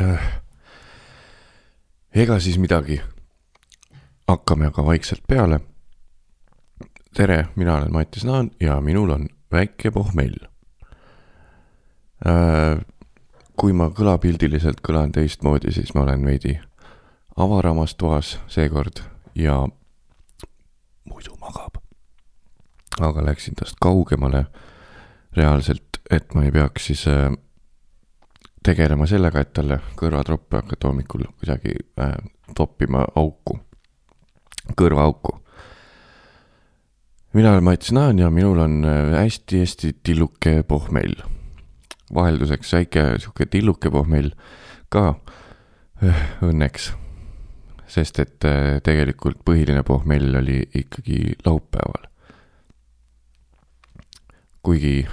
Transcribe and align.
Äh, 0.00 0.40
ega 2.14 2.38
siis 2.40 2.58
midagi. 2.58 3.02
hakkame 4.28 4.66
aga 4.66 4.84
vaikselt 4.84 5.20
peale. 5.28 5.60
tere, 7.14 7.48
mina 7.56 7.76
olen 7.76 7.92
Mattias 7.92 8.24
Naan 8.24 8.50
ja 8.60 8.80
minul 8.80 9.10
on 9.10 9.28
väike 9.52 9.90
pohmell. 9.90 10.34
Äh, 12.26 12.80
kui 13.56 13.72
ma 13.72 13.90
kõlapildiliselt 13.90 14.80
kõlan 14.80 15.12
teistmoodi, 15.12 15.72
siis 15.72 15.94
ma 15.94 16.00
olen 16.00 16.24
veidi 16.24 16.60
avaramas 17.36 17.94
toas 17.94 18.38
seekord 18.48 19.04
ja 19.34 19.68
muidu 21.04 21.36
magab. 21.40 21.76
aga 23.00 23.24
läksin 23.26 23.54
tast 23.54 23.76
kaugemale 23.80 24.46
reaalselt, 25.36 26.00
et 26.10 26.34
ma 26.34 26.44
ei 26.44 26.50
peaks 26.50 26.86
siis 26.86 27.06
äh, 27.08 27.32
tegelema 28.62 29.06
sellega, 29.06 29.42
et 29.42 29.52
talle 29.56 29.78
kõrvatroppe 29.98 30.62
hakata 30.62 30.88
hommikul 30.88 31.26
kuidagi 31.40 31.74
äh, 32.00 32.16
toppima 32.56 33.04
auku, 33.16 33.58
kõrvaauku. 34.78 35.38
mina 37.32 37.52
olen 37.52 37.64
Mats 37.64 37.92
Naan 37.92 38.18
ja 38.18 38.30
minul 38.30 38.58
on 38.58 38.84
hästi-hästi 39.16 39.88
äh, 39.88 40.00
tilluke 40.02 40.62
pohmell. 40.62 41.14
vahelduseks 42.14 42.72
väike 42.72 43.04
sihuke 43.18 43.46
tilluke 43.46 43.90
pohmell 43.90 44.30
ka 44.88 45.14
äh, 46.04 46.22
õnneks. 46.42 46.92
sest 47.86 48.18
et 48.18 48.44
äh, 48.44 48.80
tegelikult 48.84 49.42
põhiline 49.44 49.82
pohmell 49.82 50.36
oli 50.36 50.62
ikkagi 50.74 51.36
laupäeval. 51.44 52.08
kuigi 54.62 55.06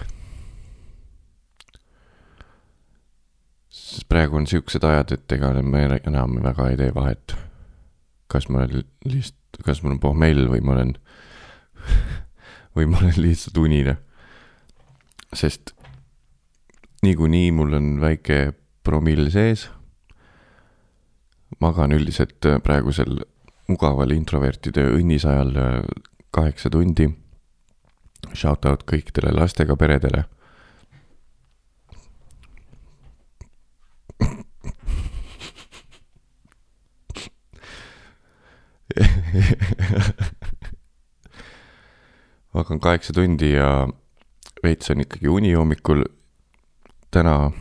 sest 3.99 4.08
praegu 4.08 4.38
on 4.39 4.45
siuksed 4.48 4.84
ajad, 4.88 5.12
et 5.12 5.34
ega 5.35 5.49
me 5.59 5.81
enam 6.08 6.38
väga 6.39 6.70
ei 6.71 6.77
tee 6.80 6.94
vahet. 6.95 7.35
kas 8.30 8.45
ma 8.47 8.61
olen 8.61 8.86
lihtsalt, 9.05 9.58
kas 9.66 9.81
mul 9.83 9.95
on 9.95 10.00
pohmell 10.00 10.45
või 10.47 10.61
ma 10.61 10.75
olen 10.75 10.94
või 12.77 12.86
ma 12.88 13.02
olen 13.02 13.17
lihtsalt 13.17 13.58
unine. 13.58 13.97
sest 15.33 15.73
niikuinii 17.03 17.52
mul 17.52 17.75
on 17.75 18.00
väike 18.00 18.53
promill 18.83 19.30
sees. 19.36 19.67
magan 21.59 21.92
üldiselt 21.92 22.39
praegusel 22.64 23.20
mugaval 23.67 24.16
introvertide 24.16 24.88
õnnisajal 24.95 25.52
kaheksa 26.31 26.70
tundi. 26.70 27.09
Shout 28.33 28.66
out 28.66 28.88
kõikidele 28.88 29.36
lastega 29.36 29.75
peredele 29.75 30.23
magan 42.53 42.80
kaheksa 42.80 43.13
tundi 43.13 43.53
ja 43.53 43.88
veits 44.63 44.91
on 44.91 45.02
ikkagi 45.05 45.27
uni 45.27 45.53
hommikul. 45.53 46.03
täna 47.11 47.52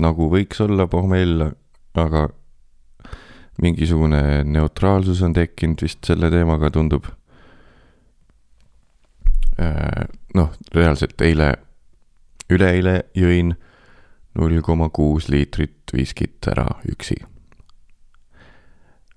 nagu 0.00 0.28
võiks 0.30 0.60
olla 0.62 0.86
pohmell, 0.86 1.48
aga 1.98 2.28
mingisugune 3.62 4.44
neutraalsus 4.44 5.22
on 5.26 5.34
tekkinud 5.34 5.82
vist 5.82 6.04
selle 6.06 6.30
teemaga, 6.30 6.70
tundub. 6.70 7.04
Äh, 9.58 10.06
noh, 10.34 10.54
reaalselt 10.74 11.20
eile, 11.20 11.52
üleeile 12.50 13.02
jõin 13.18 13.52
null 14.38 14.62
koma 14.64 14.88
kuus 14.88 15.28
liitrit 15.28 15.92
viskit 15.92 16.48
ära 16.48 16.64
üksi 16.88 17.18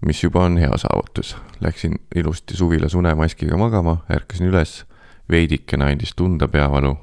mis 0.05 0.23
juba 0.23 0.43
on 0.43 0.57
hea 0.57 0.77
saavutus. 0.77 1.35
Läksin 1.61 1.95
ilusti 2.15 2.57
suvilas 2.57 2.95
unemaskiga 2.95 3.57
magama, 3.57 3.97
ärkasin 4.11 4.49
üles, 4.51 4.83
veidikene 5.31 5.91
andis 5.91 6.15
tunda 6.15 6.47
peavalu. 6.47 6.97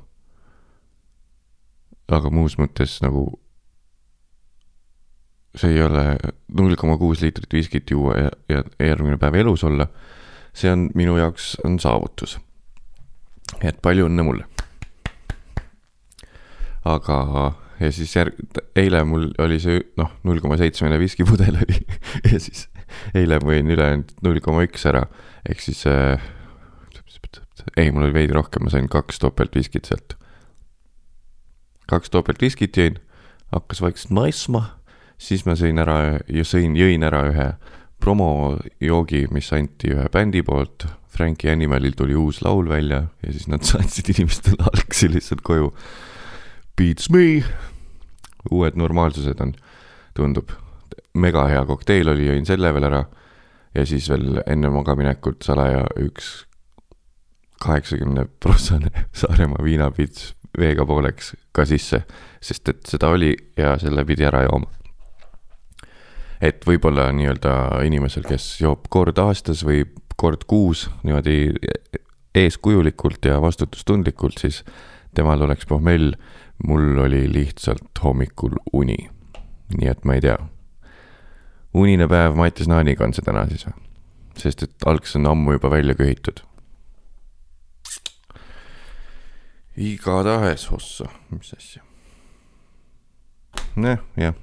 aga 2.12 2.28
muus 2.30 2.58
mõttes 2.60 2.98
nagu 3.00 3.22
see 5.56 5.70
ei 5.72 5.82
ole 5.82 6.16
null 6.52 6.76
koma 6.76 6.98
kuus 7.00 7.22
liitrit 7.22 7.52
viskit 7.52 7.90
juua 7.90 8.16
ja, 8.18 8.30
ja 8.48 8.62
järgmine 8.88 9.16
päev 9.16 9.34
elus 9.40 9.64
olla. 9.64 9.86
see 10.52 10.68
on 10.72 10.90
minu 10.94 11.16
jaoks 11.16 11.56
on 11.64 11.78
saavutus. 11.80 12.38
et 13.62 13.80
palju 13.82 14.06
õnne 14.10 14.22
mulle. 14.22 14.44
aga 16.84 17.18
ja 17.80 17.92
siis 17.92 18.16
järg-, 18.16 18.60
eile 18.76 19.04
mul 19.04 19.30
oli 19.38 19.58
see 19.60 19.80
noh, 19.96 20.12
null 20.24 20.40
koma 20.40 20.58
seitsmene 20.60 20.98
viskipudel 21.00 21.56
oli 21.64 21.80
ja 22.32 22.40
siis 22.40 22.68
eile 23.14 23.40
mõin 23.44 23.70
ülejäänud 23.72 24.14
null 24.24 24.40
koma 24.44 24.64
üks 24.66 24.86
ära, 24.88 25.06
ehk 25.48 25.60
siis 25.64 25.84
äh, 25.90 26.22
ei, 27.76 27.90
mul 27.90 28.08
oli 28.08 28.14
veidi 28.14 28.34
rohkem, 28.36 28.66
ma 28.66 28.72
sain 28.72 28.88
kaks 28.90 29.20
topeltviskit 29.22 29.88
sealt. 29.88 30.16
kaks 31.90 32.12
topeltviskit 32.12 32.76
jõin, 32.78 32.96
hakkas 33.52 33.82
vaikselt 33.84 34.14
maitsma, 34.16 34.62
siis 35.20 35.44
ma 35.46 35.56
sõin 35.58 35.80
ära 35.82 36.18
ja 36.30 36.44
sõin, 36.48 36.76
jõin 36.78 37.04
ära 37.04 37.26
ühe 37.28 37.48
promojoogi, 38.02 39.26
mis 39.34 39.52
anti 39.54 39.92
ühe 39.94 40.08
bändi 40.12 40.42
poolt. 40.46 40.88
Frankie 41.12 41.50
Animalil 41.52 41.92
tuli 41.92 42.16
uus 42.16 42.38
laul 42.40 42.70
välja 42.70 43.02
ja 43.20 43.32
siis 43.34 43.44
nad 43.52 43.66
saatsid 43.68 44.08
inimestele 44.14 44.64
algsi 44.72 45.10
lihtsalt 45.12 45.44
koju. 45.44 45.68
Beats 46.78 47.10
me, 47.12 47.44
uued 48.50 48.80
normaalsused 48.80 49.44
on, 49.44 49.52
tundub 50.16 50.56
mega 51.14 51.44
hea 51.50 51.64
kokteil 51.68 52.08
oli, 52.12 52.28
jõin 52.30 52.46
selle 52.48 52.72
veel 52.74 52.88
ära. 52.88 53.04
ja 53.74 53.86
siis 53.88 54.08
veel 54.12 54.42
enne 54.46 54.68
magaminekut 54.72 55.44
salaja 55.44 55.84
üks 56.00 56.44
kaheksakümne 57.62 58.26
prossane 58.40 58.90
Saaremaa 59.20 59.64
viinapits 59.64 60.34
veega 60.58 60.84
pooleks 60.86 61.32
ka 61.52 61.64
sisse, 61.68 62.02
sest 62.40 62.68
et 62.68 62.86
seda 62.88 63.08
oli 63.14 63.32
ja 63.56 63.76
selle 63.80 64.04
pidi 64.04 64.26
ära 64.28 64.42
jooma. 64.44 64.68
et 66.40 66.64
võib-olla 66.66 67.10
nii-öelda 67.14 67.54
inimesel, 67.86 68.26
kes 68.28 68.60
joob 68.60 68.88
kord 68.90 69.18
aastas 69.22 69.62
või 69.64 69.84
kord 70.16 70.44
kuus 70.50 70.88
niimoodi 71.02 71.54
eeskujulikult 72.34 73.24
ja 73.28 73.40
vastutustundlikult, 73.40 74.38
siis 74.40 74.62
temal 75.14 75.42
oleks 75.44 75.66
pohmell, 75.68 76.14
mul 76.64 76.98
oli 77.04 77.26
lihtsalt 77.32 78.00
hommikul 78.04 78.56
uni. 78.72 78.98
nii 79.78 79.88
et 79.88 80.04
ma 80.04 80.16
ei 80.16 80.24
tea 80.24 80.36
unine 81.74 82.08
päev 82.08 82.36
Mattias 82.36 82.68
Naaniga 82.68 83.04
on 83.04 83.14
see 83.16 83.24
täna 83.24 83.46
siis 83.48 83.66
või? 83.66 83.76
sest 84.38 84.62
et 84.64 84.86
algs 84.88 85.16
on 85.16 85.28
ammu 85.28 85.56
juba 85.58 85.70
välja 85.70 85.94
köhitud. 85.94 86.40
igatahes, 89.76 90.66
ossa, 90.72 91.08
mis 91.30 91.52
asja. 91.56 91.82
noh, 93.76 93.98
jah. 94.16 94.34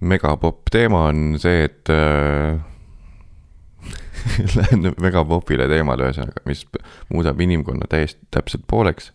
megapopp 0.00 0.70
teema 0.70 1.08
on 1.10 1.38
see, 1.38 1.64
et 1.64 1.90
äh, 1.90 2.62
Lähen 4.56 4.94
megapopile 5.00 5.66
teemale 5.68 6.08
ühesõnaga, 6.08 6.40
mis 6.48 6.64
muudab 7.12 7.40
inimkonna 7.44 7.88
täiesti 7.90 8.26
täpselt 8.30 8.64
pooleks. 8.70 9.12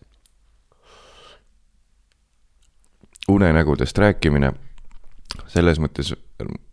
unenägudest 3.28 3.98
rääkimine 3.98 4.52
selles 5.50 5.78
mõttes 5.82 6.12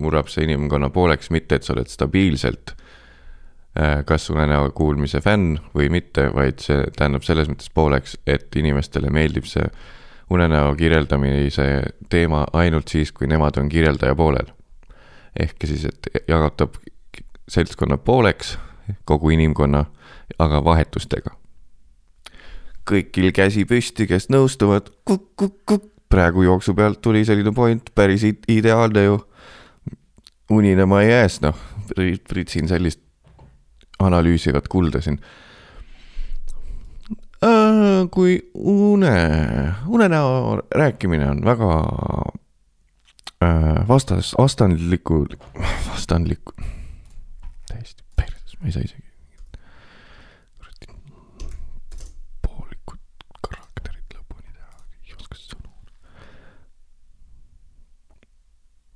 murrab 0.01 0.29
see 0.31 0.45
inimkonna 0.47 0.89
pooleks 0.93 1.31
mitte, 1.33 1.57
et 1.57 1.67
sa 1.67 1.75
oled 1.75 1.89
stabiilselt 1.91 2.73
äh, 2.73 4.03
kas 4.07 4.29
unenäo 4.33 4.71
kuulmise 4.75 5.21
fänn 5.21 5.57
või 5.75 5.89
mitte, 5.93 6.29
vaid 6.33 6.63
see 6.63 6.85
tähendab 6.97 7.25
selles 7.27 7.49
mõttes 7.51 7.71
pooleks, 7.73 8.17
et 8.27 8.55
inimestele 8.55 9.11
meeldib 9.13 9.47
see 9.49 9.65
unenäo 10.33 10.75
kirjeldamise 10.75 11.67
teema 12.09 12.45
ainult 12.53 12.91
siis, 12.91 13.11
kui 13.11 13.27
nemad 13.27 13.57
on 13.57 13.69
kirjeldaja 13.69 14.15
poolel. 14.15 14.53
ehk 15.39 15.67
siis, 15.69 15.85
et 15.85 16.07
jaotab 16.27 16.75
seltskonna 17.47 17.97
pooleks, 17.97 18.57
kogu 19.05 19.29
inimkonna, 19.29 19.85
aga 20.39 20.63
vahetustega. 20.63 21.35
kõigil 22.87 23.31
käsi 23.35 23.65
püsti, 23.65 24.07
kes 24.07 24.29
nõustuvad, 24.31 24.89
kukk-kukk-kukk 25.05 25.96
praegu 26.09 26.43
jooksu 26.43 26.73
pealt 26.73 27.01
tuli 27.01 27.25
selline 27.25 27.51
point, 27.55 27.89
päris 27.95 28.23
ideaalne 28.47 29.03
ju. 29.03 29.19
uninema 30.51 31.01
ei 31.01 31.09
jääs, 31.09 31.41
noh, 31.43 31.57
pritsin 32.29 32.67
sellist 32.67 33.01
analüüsivat 33.99 34.67
kulda 34.71 35.01
siin. 35.03 35.19
Äh, 37.43 38.07
kui 38.11 38.37
une, 38.55 39.11
unenäo 39.87 40.61
rääkimine 40.71 41.27
on 41.29 41.43
väga 41.45 41.73
äh, 43.43 43.87
vastas, 43.87 44.33
vastandliku, 44.37 45.25
vastandliku, 45.89 46.55
täiesti 47.67 48.03
perses, 48.15 48.57
ma 48.61 48.71
ei 48.71 48.71
saa 48.71 48.87
isegi 48.87 49.06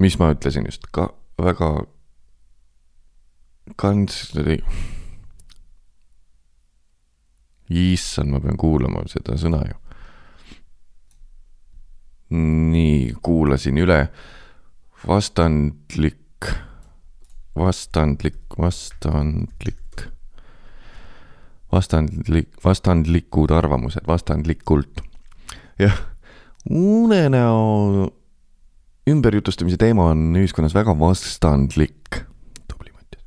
mis 0.01 0.17
ma 0.19 0.31
ütlesin 0.33 0.65
just, 0.65 0.87
ka 0.93 1.11
väga 1.41 1.71
kantsleri. 3.77 4.59
issand, 7.71 8.33
ma 8.33 8.41
pean 8.43 8.57
kuulama 8.59 9.05
seda 9.07 9.37
sõna 9.39 9.61
ju. 9.69 9.77
nii, 12.71 13.13
kuulasin 13.23 13.79
üle. 13.79 14.01
vastandlik, 15.07 16.49
vastandlik, 17.57 18.57
vastandlik, 18.57 20.07
vastandlik, 21.71 22.49
vastandlikud 22.65 23.51
arvamused, 23.51 24.07
vastandlikult. 24.07 25.05
jah, 25.79 26.01
unenäo 26.69 28.11
ümberjutustamise 29.07 29.77
teema 29.77 30.05
on 30.11 30.35
ühiskonnas 30.35 30.75
väga 30.75 30.99
vastandlik. 30.99 32.21
tubli 32.67 32.91
Mattias. 32.93 33.25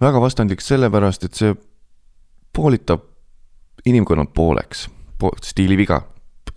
väga 0.00 0.20
vastandlik 0.20 0.60
sellepärast, 0.60 1.24
et 1.24 1.34
see 1.34 1.54
poolitab 2.52 3.04
inimkonna 3.86 4.24
pooleks 4.24 4.88
po, 5.18 5.32
stiiliviga. 5.42 6.02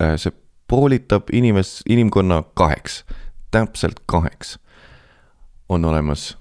Äh, 0.02 0.16
see 0.16 0.32
poolitab 0.68 1.30
inimes-, 1.32 1.82
inimkonna 1.88 2.42
kaheks, 2.54 3.04
täpselt 3.50 4.00
kaheks. 4.06 4.58
on 5.68 5.84
olemas 5.84 6.36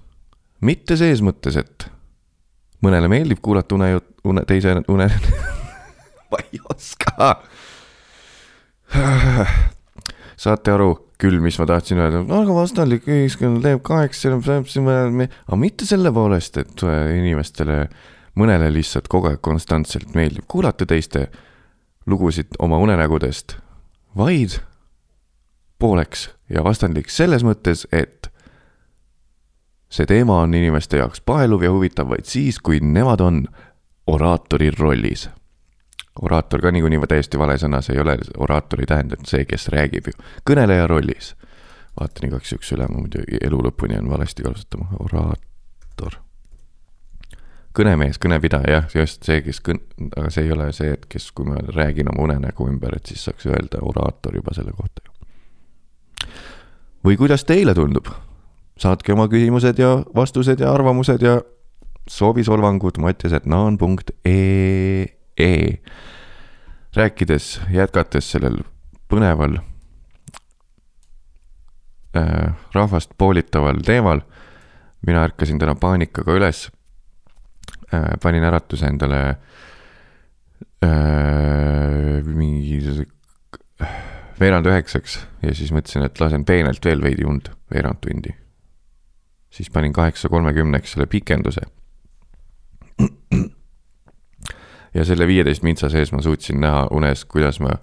mitte 0.62 0.98
ses 0.98 1.22
mõttes, 1.26 1.58
et 1.60 1.88
mõnele 2.86 3.10
meeldib 3.12 3.42
kuulata 3.44 3.76
une, 3.78 3.96
une, 4.26 4.44
teise 4.48 4.76
une 4.92 5.08
ma 6.32 6.42
ei 6.46 6.60
oska 6.70 7.30
saate 10.46 10.72
aru 10.72 10.92
küll, 11.22 11.40
mis 11.44 11.58
ma 11.62 11.68
tahtsin 11.70 12.02
öelda, 12.02 12.24
väga 12.28 12.56
vastandlik 12.58 13.08
ühiskond 13.08 13.64
teeb 13.64 13.82
kaheksa, 13.86 14.36
aga 14.36 15.60
mitte 15.60 15.88
selle 15.88 16.12
poolest, 16.16 16.60
et 16.62 16.84
äh, 16.84 17.16
inimestele, 17.20 17.86
mõnele 18.40 18.70
lihtsalt 18.76 19.08
kogu 19.12 19.32
aeg 19.32 19.42
konstantselt 19.46 20.16
meeldib 20.18 20.48
kuulata 20.52 20.88
teiste 20.90 21.30
lugusid 22.10 22.58
oma 22.60 22.80
unenägudest, 22.84 23.58
vaid 24.18 24.60
pooleks 25.80 26.30
ja 26.52 26.64
vastandlik 26.66 27.10
selles 27.12 27.46
mõttes, 27.48 27.86
et 27.96 28.30
see 29.92 30.08
teema 30.10 30.42
on 30.44 30.54
inimeste 30.58 31.00
jaoks 31.00 31.24
paeluv 31.26 31.64
ja 31.64 31.72
huvitav 31.72 32.12
vaid 32.12 32.28
siis, 32.30 32.60
kui 32.60 32.82
nemad 32.84 33.24
on 33.24 33.46
oraatori 34.12 34.70
rollis 34.76 35.30
oraator 36.22 36.62
ka 36.62 36.72
niikuinii 36.72 37.08
täiesti 37.08 37.40
vale 37.40 37.58
sõna, 37.60 37.82
see 37.84 37.96
ei 37.96 38.02
ole, 38.02 38.18
oraator 38.38 38.84
ei 38.84 38.90
tähenda 38.90 39.18
see, 39.28 39.46
kes 39.48 39.68
räägib 39.74 40.12
ju, 40.12 40.20
kõneleja 40.50 40.88
rollis. 40.88 41.34
vaatan 42.00 42.28
igaks 42.28 42.52
juhuks 42.52 42.72
üle, 42.76 42.88
ma 42.92 43.00
muidu 43.00 43.24
elu 43.42 43.60
lõpuni 43.68 43.96
jään 43.96 44.10
valesti 44.10 44.44
kasutama, 44.44 44.88
oraator. 45.00 46.20
kõnemees, 47.76 48.20
kõnepidaja, 48.24 48.72
jah, 48.72 48.86
just 48.96 49.28
see, 49.28 49.42
kes 49.44 49.60
kõn-, 49.62 49.84
aga 50.16 50.30
see 50.32 50.46
ei 50.48 50.54
ole 50.56 50.70
see, 50.74 50.94
et 50.96 51.06
kes, 51.12 51.32
kui 51.36 51.50
ma 51.50 51.60
räägin 51.76 52.08
oma 52.14 52.24
unenägu 52.30 52.70
ümber, 52.72 52.96
et 52.96 53.12
siis 53.12 53.26
saaks 53.28 53.50
öelda 53.52 53.82
oraator 53.82 54.36
juba 54.36 54.56
selle 54.56 54.72
kohta 54.72 55.04
ju. 55.04 55.12
või 57.06 57.20
kuidas 57.20 57.44
teile 57.44 57.76
tundub? 57.76 58.08
saatke 58.80 59.14
oma 59.14 59.28
küsimused 59.32 59.80
ja 59.80 60.04
vastused 60.16 60.60
ja 60.60 60.74
arvamused 60.74 61.22
ja 61.24 61.42
soovisolvangud 62.12 62.98
mattias.naan.ee 63.00 65.06
E. 65.38 65.78
rääkides, 66.96 67.60
jätkates 67.72 68.32
sellel 68.32 68.62
põneval 69.12 69.58
äh, 72.16 72.54
rahvast 72.74 73.12
poolitaval 73.18 73.82
teemal, 73.84 74.22
mina 75.06 75.26
ärkasin 75.28 75.60
täna 75.60 75.76
paanikaga 75.76 76.38
üles 76.40 76.70
äh,, 77.92 78.16
panin 78.24 78.48
äratuse 78.48 78.88
endale 78.88 79.22
äh, 80.80 82.24
mingi 82.24 82.80
veerand 84.40 84.72
üheksaks 84.72 85.20
ja 85.44 85.54
siis 85.56 85.72
mõtlesin, 85.76 86.08
et 86.08 86.20
lasen 86.24 86.46
peenelt 86.48 86.86
veel 86.86 87.04
veidi 87.04 87.28
und, 87.28 87.52
veerand 87.74 88.00
tundi. 88.04 88.32
siis 89.50 89.70
panin 89.70 89.94
kaheksa 89.94 90.30
kolmekümneks 90.30 90.96
selle 90.96 91.12
pikenduse 91.12 91.68
ja 94.96 95.06
selle 95.06 95.28
viieteist 95.28 95.64
mintsa 95.64 95.90
sees 95.92 96.14
ma 96.16 96.24
suutsin 96.24 96.62
näha 96.64 96.88
unes, 96.96 97.26
kuidas 97.30 97.60
ma 97.64 97.76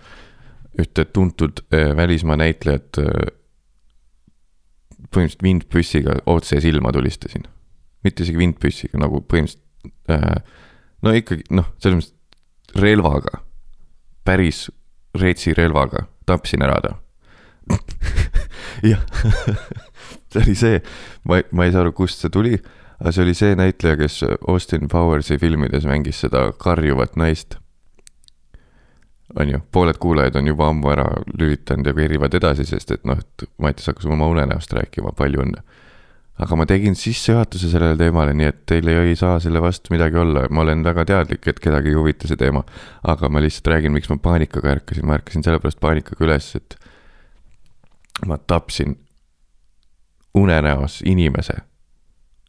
ühte 0.81 1.05
tuntud 1.05 1.65
äh, 1.69 1.93
välismaa 1.97 2.39
näitlejat 2.41 2.99
äh, 3.03 3.27
põhimõtteliselt 5.13 5.45
vindpüssiga 5.45 6.17
otse 6.27 6.61
silma 6.65 6.93
tulistasin. 6.93 7.45
mitte 8.05 8.25
isegi 8.25 8.39
vindpüssiga, 8.39 8.99
nagu 8.99 9.21
põhimõtteliselt 9.21 10.11
äh,, 10.11 10.41
no 11.03 11.13
ikkagi 11.15 11.45
noh, 11.51 11.69
selles 11.79 12.01
mõttes 12.01 12.81
relvaga, 12.83 13.43
päris 14.25 14.71
reetsi 15.19 15.53
relvaga, 15.55 16.07
tapsin 16.27 16.65
ära 16.65 16.81
ta. 16.81 16.95
Jah. 18.91 19.03
See 20.33 20.41
oli 20.41 20.55
see, 20.57 20.79
ma, 21.29 21.43
ma 21.53 21.67
ei 21.67 21.75
saa 21.75 21.83
aru, 21.85 21.93
kust 21.93 22.23
see 22.23 22.33
tuli 22.33 22.57
aga 23.03 23.11
see 23.11 23.25
oli 23.25 23.35
see 23.35 23.57
näitleja, 23.59 23.99
kes 23.99 24.21
Austin 24.49 24.87
Powersi 24.91 25.39
filmides 25.43 25.87
mängis 25.91 26.23
seda 26.23 26.47
karjuvat 26.59 27.17
naist. 27.19 27.59
on 29.37 29.49
ju, 29.49 29.59
pooled 29.73 29.97
kuulajad 29.97 30.37
on 30.37 30.47
juba 30.47 30.67
ammu 30.69 30.91
ära 30.93 31.07
lülitanud 31.39 31.87
ja 31.89 31.95
kerivad 31.97 32.35
edasi, 32.37 32.67
sest 32.69 32.91
et 32.93 33.07
noh, 33.09 33.17
et 33.17 33.45
Mattias 33.59 33.89
hakkas 33.89 34.07
oma 34.07 34.29
unenäost 34.29 34.75
rääkima, 34.77 35.15
palju 35.17 35.41
õnne. 35.43 35.63
aga 36.43 36.57
ma 36.57 36.67
tegin 36.69 36.95
sissejuhatuse 36.99 37.71
sellele 37.73 37.97
teemale, 37.97 38.37
nii 38.39 38.51
et 38.51 38.61
teil 38.67 38.89
ei 38.93 39.17
saa 39.17 39.41
selle 39.41 39.63
vastu 39.63 39.95
midagi 39.95 40.21
olla, 40.21 40.45
ma 40.51 40.63
olen 40.63 40.85
väga 40.85 41.05
teadlik, 41.09 41.49
et 41.49 41.61
kedagi 41.65 41.91
ei 41.91 41.99
huvita 41.99 42.29
see 42.29 42.39
teema. 42.39 42.63
aga 43.03 43.29
ma 43.29 43.43
lihtsalt 43.43 43.73
räägin, 43.75 43.97
miks 43.97 44.13
ma 44.13 44.21
paanikaga 44.23 44.77
ärkasin, 44.77 45.09
ma 45.09 45.19
ärkasin 45.19 45.43
sellepärast 45.43 45.81
paanikaga 45.81 46.25
üles, 46.29 46.55
et 46.61 46.79
ma 48.27 48.39
tapsin 48.39 48.99
unenäos 50.35 51.03
inimese 51.03 51.65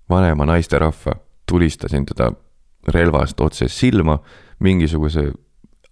vanema 0.10 0.46
naisterahva, 0.46 1.16
tulistasin 1.50 2.06
teda 2.06 2.32
relvast 2.94 3.42
otse 3.42 3.68
silma, 3.72 4.18
mingisuguse 4.64 5.30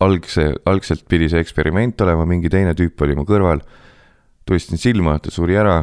algse, 0.01 0.51
algselt 0.65 1.05
pidi 1.09 1.29
see 1.31 1.41
eksperiment 1.43 2.01
olema, 2.01 2.25
mingi 2.27 2.49
teine 2.51 2.73
tüüp 2.77 3.01
oli 3.05 3.15
mu 3.17 3.25
kõrval, 3.27 3.61
tulistasin 4.47 4.81
silma, 4.81 5.17
ta 5.21 5.31
suri 5.33 5.57
ära, 5.59 5.81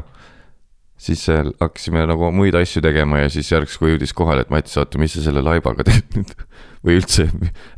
siis 0.99 1.23
hakkasime 1.31 2.03
nagu 2.11 2.31
muid 2.35 2.57
asju 2.59 2.83
tegema 2.85 3.23
ja 3.23 3.31
siis 3.33 3.51
järsku 3.53 3.93
jõudis 3.93 4.15
kohale, 4.17 4.45
et 4.45 4.53
Mats, 4.53 4.77
oota, 4.81 4.99
mis 5.01 5.15
sa 5.15 5.23
selle 5.25 5.45
laibaga 5.47 5.87
teed 5.87 6.19
nüüd 6.19 6.35
või 6.85 6.99
üldse, 6.99 7.29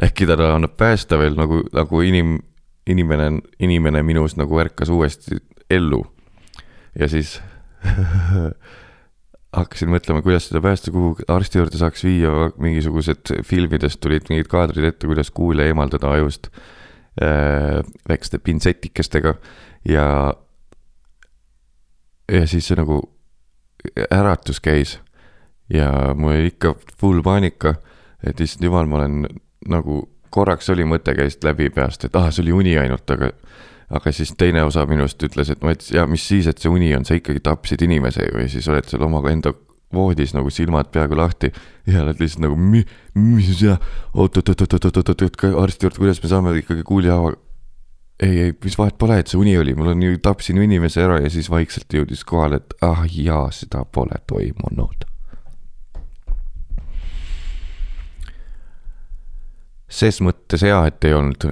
äkki 0.03 0.29
ta 0.29 0.39
annab 0.49 0.77
päästa 0.81 1.21
veel 1.21 1.37
nagu, 1.39 1.63
nagu 1.77 2.03
inim-, 2.07 2.39
inimene, 2.89 3.33
inimene 3.61 4.03
minus 4.07 4.39
nagu 4.41 4.61
ärkas 4.63 4.93
uuesti 4.93 5.39
ellu. 5.71 6.03
ja 6.99 7.09
siis 7.09 7.39
hakkasin 9.57 9.91
mõtlema, 9.91 10.23
kuidas 10.23 10.47
seda 10.49 10.63
päästa, 10.63 10.93
kuhu 10.95 11.17
arsti 11.31 11.59
juurde 11.59 11.79
saaks 11.81 12.05
viia, 12.07 12.51
mingisugused 12.63 13.33
filmidest 13.47 14.01
tulid 14.03 14.29
mingid 14.31 14.51
kaadrid 14.51 14.87
ette, 14.93 15.09
kuidas 15.11 15.33
kuule 15.35 15.67
eemaldada 15.71 16.13
ajust 16.15 16.51
äh, 17.23 17.81
väikeste 18.09 18.39
pintsetikestega. 18.39 19.35
Ja, 19.89 20.07
ja 22.31 22.47
siis 22.47 22.69
see 22.71 22.79
nagu 22.79 23.03
äratus 24.13 24.61
käis. 24.63 24.99
Ja 25.71 26.15
mul 26.15 26.35
oli 26.35 26.51
ikka 26.51 26.75
full 26.99 27.23
paanika, 27.23 27.77
et 28.27 28.41
issand 28.43 28.67
jumal, 28.67 28.89
ma 28.91 29.01
olen 29.01 29.23
nagu 29.71 30.03
korraks 30.35 30.71
oli 30.71 30.87
mõte 30.87 31.15
käis 31.19 31.39
läbi 31.45 31.71
peast, 31.75 32.07
et 32.07 32.17
ah, 32.19 32.31
see 32.31 32.45
oli 32.45 32.55
uni 32.55 32.77
ainult, 32.79 33.11
aga 33.11 33.31
aga 33.91 34.13
siis 34.15 34.33
teine 34.39 34.63
osa 34.67 34.85
minust 34.87 35.23
ütles, 35.27 35.51
et 35.51 35.65
ma 35.65 35.75
ütlesin, 35.75 35.99
ja 35.99 36.07
mis 36.11 36.23
siis, 36.29 36.47
et 36.51 36.63
see 36.63 36.71
uni 36.71 36.93
on, 36.97 37.05
sa 37.07 37.19
ikkagi 37.19 37.43
tapsid 37.47 37.83
inimese 37.87 38.29
ju 38.29 38.39
ja 38.43 38.49
siis 38.51 38.69
oled 38.71 38.87
seal 38.91 39.05
oma 39.07 39.23
enda 39.31 39.53
voodis 39.95 40.35
nagu 40.37 40.51
silmad 40.55 40.93
peaaegu 40.95 41.19
lahti 41.19 41.51
ja 41.91 42.05
oled 42.05 42.23
lihtsalt 42.23 42.45
nagu 42.47 42.57
mi-, 42.57 42.87
mis 43.19 43.63
ja 43.65 43.77
oot-oot-oot-oot-oot-oot-oot, 44.15 45.47
arsti 45.65 45.89
juurde, 45.89 46.03
kuidas 46.03 46.23
me 46.23 46.31
saame 46.31 46.57
ikkagi 46.63 46.87
kuuljahaava. 46.87 47.35
ei, 48.23 48.41
ei, 48.47 48.57
mis 48.65 48.79
vahet 48.79 48.99
pole, 49.01 49.19
et 49.19 49.33
see 49.33 49.41
uni 49.41 49.57
oli, 49.59 49.75
mul 49.75 49.95
on 49.95 50.03
ju, 50.07 50.19
tapsin 50.23 50.61
inimese 50.63 51.03
ära 51.03 51.19
ja 51.25 51.31
siis 51.33 51.51
vaikselt 51.51 51.91
jõudis 51.91 52.25
kohale, 52.25 52.61
et 52.63 52.75
ah 52.87 53.07
jaa, 53.11 53.49
seda 53.55 53.83
pole 53.85 54.23
toimunud 54.31 55.10
ses 59.91 60.21
mõttes 60.23 60.63
hea, 60.65 60.79
et 60.87 61.05
ei 61.05 61.17
olnud 61.17 61.47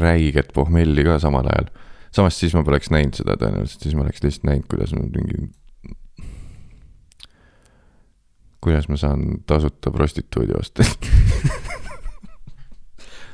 räiget 0.00 0.52
pohmelli 0.54 1.04
ka 1.06 1.18
samal 1.22 1.48
ajal. 1.48 1.70
samas 2.12 2.38
siis 2.40 2.54
ma 2.54 2.64
poleks 2.66 2.92
näinud 2.92 3.16
seda 3.16 3.38
tõenäoliselt, 3.40 3.86
siis 3.86 3.96
ma 3.96 4.04
oleks 4.04 4.22
lihtsalt 4.24 4.46
näinud, 4.50 4.68
kuidas 4.70 4.94
ma 4.96 5.06
mingi. 5.06 5.50
kuidas 8.60 8.90
ma 8.92 9.00
saan 9.00 9.40
tasuta 9.48 9.90
prostituudi 9.90 10.52
osta 10.58 10.84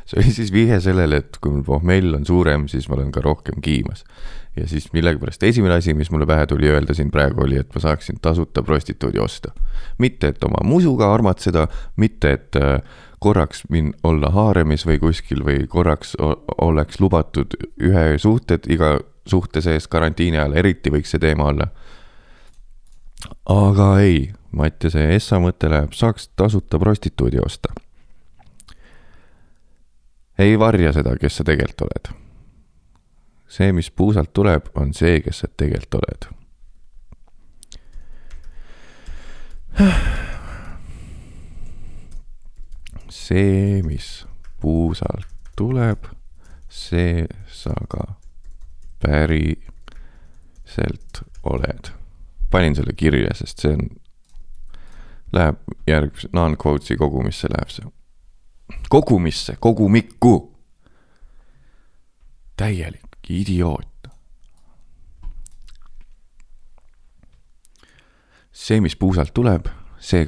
see 0.06 0.20
oli 0.22 0.32
siis 0.32 0.52
vihje 0.54 0.78
sellele, 0.80 1.18
et 1.22 1.38
kui 1.42 1.52
mul 1.52 1.64
pohmell 1.66 2.14
on 2.14 2.26
suurem, 2.26 2.68
siis 2.70 2.86
ma 2.88 2.96
olen 2.98 3.10
ka 3.14 3.22
rohkem 3.24 3.58
kiimas. 3.62 4.04
ja 4.56 4.64
siis 4.68 4.86
millegipärast 4.94 5.42
esimene 5.42 5.74
asi, 5.74 5.92
mis 5.94 6.10
mulle 6.10 6.26
pähe 6.26 6.46
tuli 6.46 6.70
öelda 6.70 6.94
siin 6.94 7.10
praegu 7.12 7.42
oli, 7.44 7.58
et 7.60 7.74
ma 7.74 7.82
saaksin 7.82 8.20
tasuta 8.22 8.62
prostituudi 8.62 9.18
osta. 9.18 9.52
mitte, 9.98 10.28
et 10.28 10.44
oma 10.44 10.62
musuga 10.64 11.10
armatseda, 11.14 11.66
mitte, 11.96 12.32
et 12.38 12.56
äh, 12.56 12.80
korraks 13.18 13.64
min-, 13.68 13.94
olla 14.04 14.30
haaremis 14.30 14.86
või 14.86 14.98
kuskil 15.00 15.44
või 15.44 15.66
korraks 15.68 16.16
oleks 16.60 17.00
lubatud 17.00 17.56
ühe 17.80 18.18
suhted 18.18 18.68
iga 18.70 18.96
suhte 19.26 19.60
sees 19.60 19.88
karantiini 19.88 20.38
ajal, 20.38 20.52
eriti 20.60 20.90
võiks 20.90 21.10
see 21.10 21.22
teema 21.22 21.50
olla. 21.50 21.66
aga 23.50 23.88
ei, 24.00 24.32
Mattiase 24.56 25.14
Essa 25.14 25.40
mõte 25.42 25.68
läheb, 25.70 25.92
saaks 25.92 26.28
tasuta 26.36 26.78
prostituudi 26.78 27.38
osta. 27.44 27.72
ei 30.38 30.58
varja 30.58 30.92
seda, 30.92 31.16
kes 31.16 31.36
sa 31.36 31.44
tegelikult 31.44 31.88
oled. 31.88 32.12
see, 33.48 33.72
mis 33.72 33.90
puusalt 33.90 34.32
tuleb, 34.32 34.70
on 34.74 34.94
see, 34.94 35.20
kes 35.20 35.38
sa 35.38 35.48
tegelikult 35.56 36.02
oled 36.02 36.30
see, 43.16 43.82
mis 43.82 44.26
puusalt 44.60 45.26
tuleb, 45.56 46.04
see 46.68 47.26
sa 47.48 47.74
ka 47.88 48.14
päriselt 49.02 49.62
oled. 51.42 51.92
panin 52.50 52.76
selle 52.76 52.92
kirja, 52.96 53.34
sest 53.34 53.58
see 53.64 53.72
on, 53.74 53.88
läheb 55.34 55.56
järgmise, 55.88 56.28
non-quotes'i 56.32 56.96
kogumisse 56.96 57.48
läheb 57.52 57.70
see. 57.72 57.86
kogumisse, 58.88 59.56
kogumikku. 59.60 60.52
täielik 62.56 63.16
idioot. 63.28 63.88
see, 68.52 68.80
mis 68.80 68.96
puusalt 68.96 69.34
tuleb, 69.34 69.66
see 70.00 70.26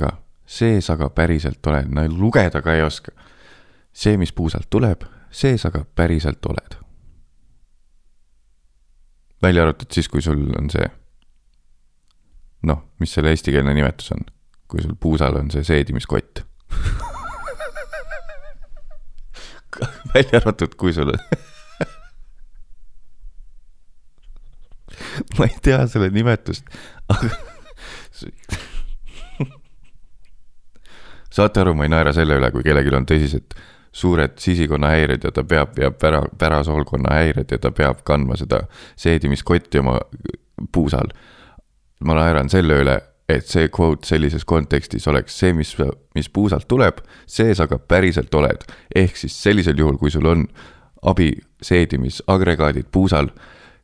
sa 0.80 0.96
ka 0.96 1.10
päriselt 1.12 1.66
oled, 1.66 1.90
no 1.92 2.06
lugeda 2.08 2.62
ka 2.64 2.72
ei 2.74 2.82
oska. 2.82 3.12
see, 3.92 4.16
mis 4.16 4.32
puusalt 4.32 4.70
tuleb, 4.70 5.02
see 5.30 5.58
sa 5.58 5.70
ka 5.70 5.84
päriselt 5.84 6.46
oled. 6.46 6.74
välja 9.42 9.62
arvatud 9.62 9.92
siis, 9.92 10.08
kui 10.08 10.22
sul 10.22 10.54
on 10.58 10.70
see, 10.70 10.88
noh, 12.62 12.82
mis 13.00 13.14
selle 13.14 13.30
eestikeelne 13.30 13.74
nimetus 13.74 14.12
on, 14.12 14.24
kui 14.68 14.82
sul 14.82 14.94
puusal 15.00 15.36
on 15.36 15.50
see 15.50 15.64
seedimiskott 15.64 16.44
välja 20.14 20.40
arvatud, 20.40 20.74
kui 20.80 20.92
sul 20.92 21.08
on 21.12 21.18
ma 25.38 25.44
ei 25.44 25.58
tea 25.62 25.86
selle 25.86 26.10
nimetust, 26.10 26.64
aga 27.08 27.28
saate 31.38 31.62
aru, 31.62 31.74
ma 31.78 31.86
ei 31.86 31.92
naera 31.92 32.12
selle 32.16 32.38
üle, 32.40 32.50
kui 32.54 32.64
kellelgi 32.66 32.94
on 32.98 33.06
tõsised 33.08 33.58
suured 33.98 34.36
sisikonna 34.42 34.92
häired 34.92 35.24
ja 35.24 35.32
ta 35.34 35.44
peab, 35.48 35.72
peab 35.76 35.98
pära, 36.00 36.22
pärasoolkonna 36.38 37.14
häired 37.18 37.50
ja 37.54 37.58
ta 37.62 37.72
peab 37.74 38.02
kandma 38.06 38.36
seda 38.38 38.62
seedimiskotti 38.98 39.82
oma 39.82 39.98
puusal. 40.72 41.12
ma 42.04 42.14
naeran 42.14 42.46
selle 42.50 42.76
üle, 42.78 42.94
et 43.28 43.48
see 43.50 43.68
quote 43.74 44.06
sellises 44.06 44.44
kontekstis 44.46 45.08
oleks 45.10 45.34
see, 45.40 45.52
mis, 45.52 45.74
mis 46.14 46.28
puusalt 46.30 46.68
tuleb, 46.68 47.00
see 47.26 47.54
sa 47.54 47.66
ka 47.66 47.78
päriselt 47.78 48.34
oled. 48.34 48.64
ehk 48.94 49.16
siis 49.16 49.42
sellisel 49.42 49.78
juhul, 49.78 49.98
kui 49.98 50.10
sul 50.10 50.26
on 50.26 50.46
abiseedimisagregaadid 51.02 52.90
puusal, 52.92 53.32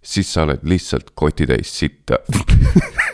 siis 0.03 0.33
sa 0.33 0.45
oled 0.47 0.63
lihtsalt 0.63 1.11
kotitäis 1.15 1.79
sitta 1.79 2.19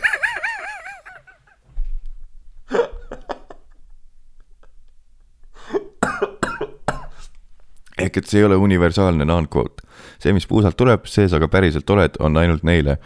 ehk 8.01 8.21
et 8.21 8.31
see 8.31 8.41
ei 8.41 8.49
ole 8.49 8.57
universaalne 8.61 9.25
non-quote. 9.29 9.85
see, 10.21 10.33
mis 10.37 10.49
puusalt 10.51 10.77
tuleb, 10.77 11.09
see 11.11 11.29
sa 11.29 11.41
ka 11.41 11.49
päriselt 11.53 11.91
oled, 11.91 12.15
on 12.21 12.37
ainult 12.41 12.65
neile, 12.67 12.99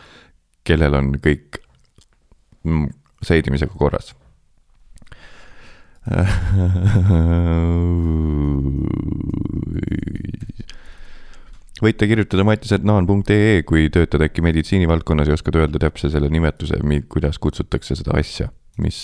kellel 0.64 0.94
on 0.98 1.14
kõik 1.22 1.60
mm, 2.64 2.86
seidimisega 3.24 3.74
korras 3.78 4.14
võite 11.84 12.08
kirjutada 12.08 12.44
matis.naan.ee, 12.46 13.62
kui 13.68 13.88
töötad 13.92 14.24
äkki 14.26 14.44
meditsiinivaldkonnas 14.44 15.30
ja 15.30 15.38
oskad 15.38 15.58
öelda 15.60 15.80
täpse 15.82 16.10
selle 16.12 16.30
nimetuse, 16.32 16.80
kuidas 17.12 17.40
kutsutakse 17.42 17.96
seda 17.98 18.16
asja, 18.20 18.50
mis, 18.84 18.98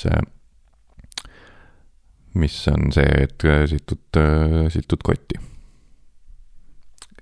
mis 2.36 2.58
on 2.72 2.92
see, 2.94 3.10
et 3.24 3.48
situd, 3.72 4.20
situd 4.76 5.06
kotti 5.06 5.40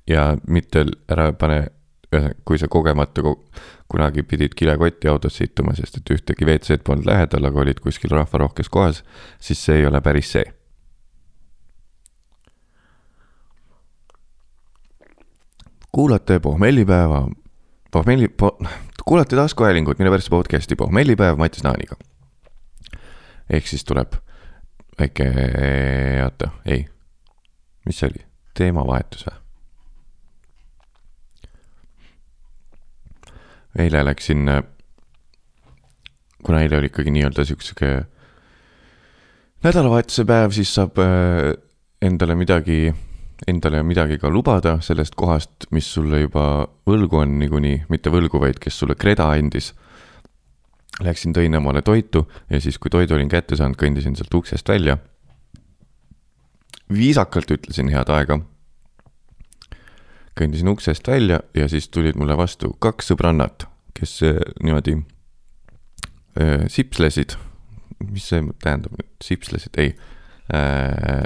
ja 0.08 0.30
mitte 0.48 0.84
ära 1.10 1.32
pane, 1.32 1.66
ühesõnaga, 2.12 2.36
kui 2.44 2.58
sa 2.58 2.68
kogemata 2.72 3.22
ko 3.24 3.34
kunagi 3.88 4.22
pidid 4.22 4.54
kilekotti 4.56 5.08
autosse 5.08 5.44
istuma, 5.44 5.74
sest 5.76 6.00
et 6.00 6.10
ühtegi 6.12 6.44
WC-d 6.44 6.84
polnud 6.84 7.08
lähedal, 7.08 7.48
aga 7.48 7.60
olid 7.64 7.80
kuskil 7.84 8.12
rahvarohkes 8.12 8.68
kohas, 8.68 9.02
siis 9.40 9.60
see 9.64 9.80
ei 9.80 9.86
ole 9.88 10.00
päris 10.04 10.32
see. 10.36 10.44
kuulate 15.92 16.36
pohmellipäeva, 16.38 17.28
pohmelli 17.90 18.28
po,, 18.28 18.58
kuulate 19.04 19.36
taskuhäälingut, 19.36 19.98
mille 19.98 20.10
pärast 20.12 20.30
podcast'i 20.30 20.76
pohmellipäev 20.76 21.40
Mattis 21.40 21.64
Naaniga. 21.64 21.96
ehk 23.50 23.66
siis 23.66 23.84
tuleb 23.84 24.12
väike, 25.00 25.32
oota, 26.24 26.50
ei, 26.66 26.84
mis 27.86 27.98
see 27.98 28.12
oli, 28.12 28.24
teemavahetus 28.54 29.26
või? 29.26 29.47
Eile 33.76 34.04
läksin, 34.04 34.48
kuna 36.42 36.62
eile 36.62 36.78
oli 36.78 36.88
ikkagi 36.88 37.12
nii-öelda 37.12 37.44
sihuke 37.44 37.90
nädalavahetuse 39.64 40.25
päev, 40.25 40.54
siis 40.54 40.72
saab 40.75 40.98
äh, 41.02 41.52
endale 42.02 42.37
midagi, 42.38 42.92
endale 43.50 43.82
midagi 43.87 44.18
ka 44.22 44.30
lubada 44.30 44.78
sellest 44.84 45.16
kohast, 45.18 45.68
mis 45.75 45.88
sulle 45.94 46.22
juba 46.22 46.44
võlgu 46.88 47.22
on 47.22 47.38
niikuinii, 47.42 47.84
mitte 47.92 48.12
võlgu, 48.14 48.40
vaid 48.42 48.60
kes 48.62 48.78
sulle 48.78 48.98
kreda 48.98 49.30
andis. 49.34 49.72
Läksin, 51.04 51.34
tõin 51.34 51.54
omale 51.54 51.82
toitu 51.87 52.25
ja 52.50 52.58
siis, 52.60 52.78
kui 52.78 52.90
toidu 52.90 53.14
olin 53.14 53.28
kätte 53.30 53.56
saanud, 53.56 53.78
kõndisin 53.78 54.16
sealt 54.18 54.34
uksest 54.34 54.68
välja. 54.68 54.98
viisakalt 56.88 57.50
ütlesin 57.50 57.90
head 57.92 58.08
aega 58.08 58.38
kõndisin 60.38 60.71
uksest 60.71 61.09
välja 61.09 61.40
ja 61.57 61.68
siis 61.68 61.88
tulid 61.92 62.18
mulle 62.18 62.37
vastu 62.38 62.73
kaks 62.83 63.11
sõbrannat, 63.12 63.66
kes 63.97 64.18
äh, 64.26 64.40
niimoodi 64.62 64.99
äh, 66.40 66.66
sipslesid. 66.71 67.37
mis 67.99 68.28
see 68.30 68.45
tähendab 68.62 68.95
nüüd, 68.95 69.11
sipslesid, 69.25 69.75
ei 69.78 69.95
äh,. 70.54 71.25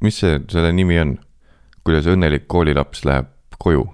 mis 0.00 0.18
see, 0.22 0.40
selle 0.50 0.72
nimi 0.72 0.96
on, 0.98 1.18
kuidas 1.84 2.08
õnnelik 2.08 2.48
koolilaps 2.48 3.04
läheb 3.04 3.28
koju? 3.58 3.84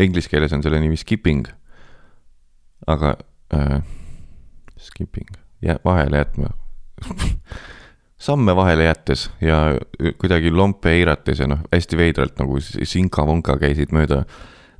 Inglise 0.00 0.32
keeles 0.32 0.54
on 0.56 0.62
selle 0.64 0.80
nimi 0.80 0.96
skipping. 0.96 1.44
aga 2.86 3.16
äh, 3.54 3.82
skipping, 4.78 5.28
jää 5.62 5.78
vahele 5.84 6.24
jätma 6.24 6.54
samme 8.20 8.56
vahele 8.56 8.84
jättes 8.84 9.30
ja 9.40 9.78
kuidagi 10.18 10.50
lompe 10.52 10.92
eirates 10.92 11.40
ja 11.40 11.48
noh, 11.48 11.64
hästi 11.72 11.96
veidralt 11.96 12.38
nagu 12.40 12.60
sinka-vonka 12.60 13.56
käisid 13.60 13.94
mööda 13.96 14.24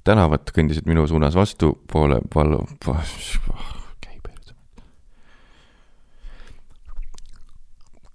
tänavat, 0.04 0.52
kõndisid 0.56 0.88
minu 0.88 1.06
suunas 1.08 1.36
vastu 1.36 1.72
poole 1.92 2.20
pallu. 2.34 2.64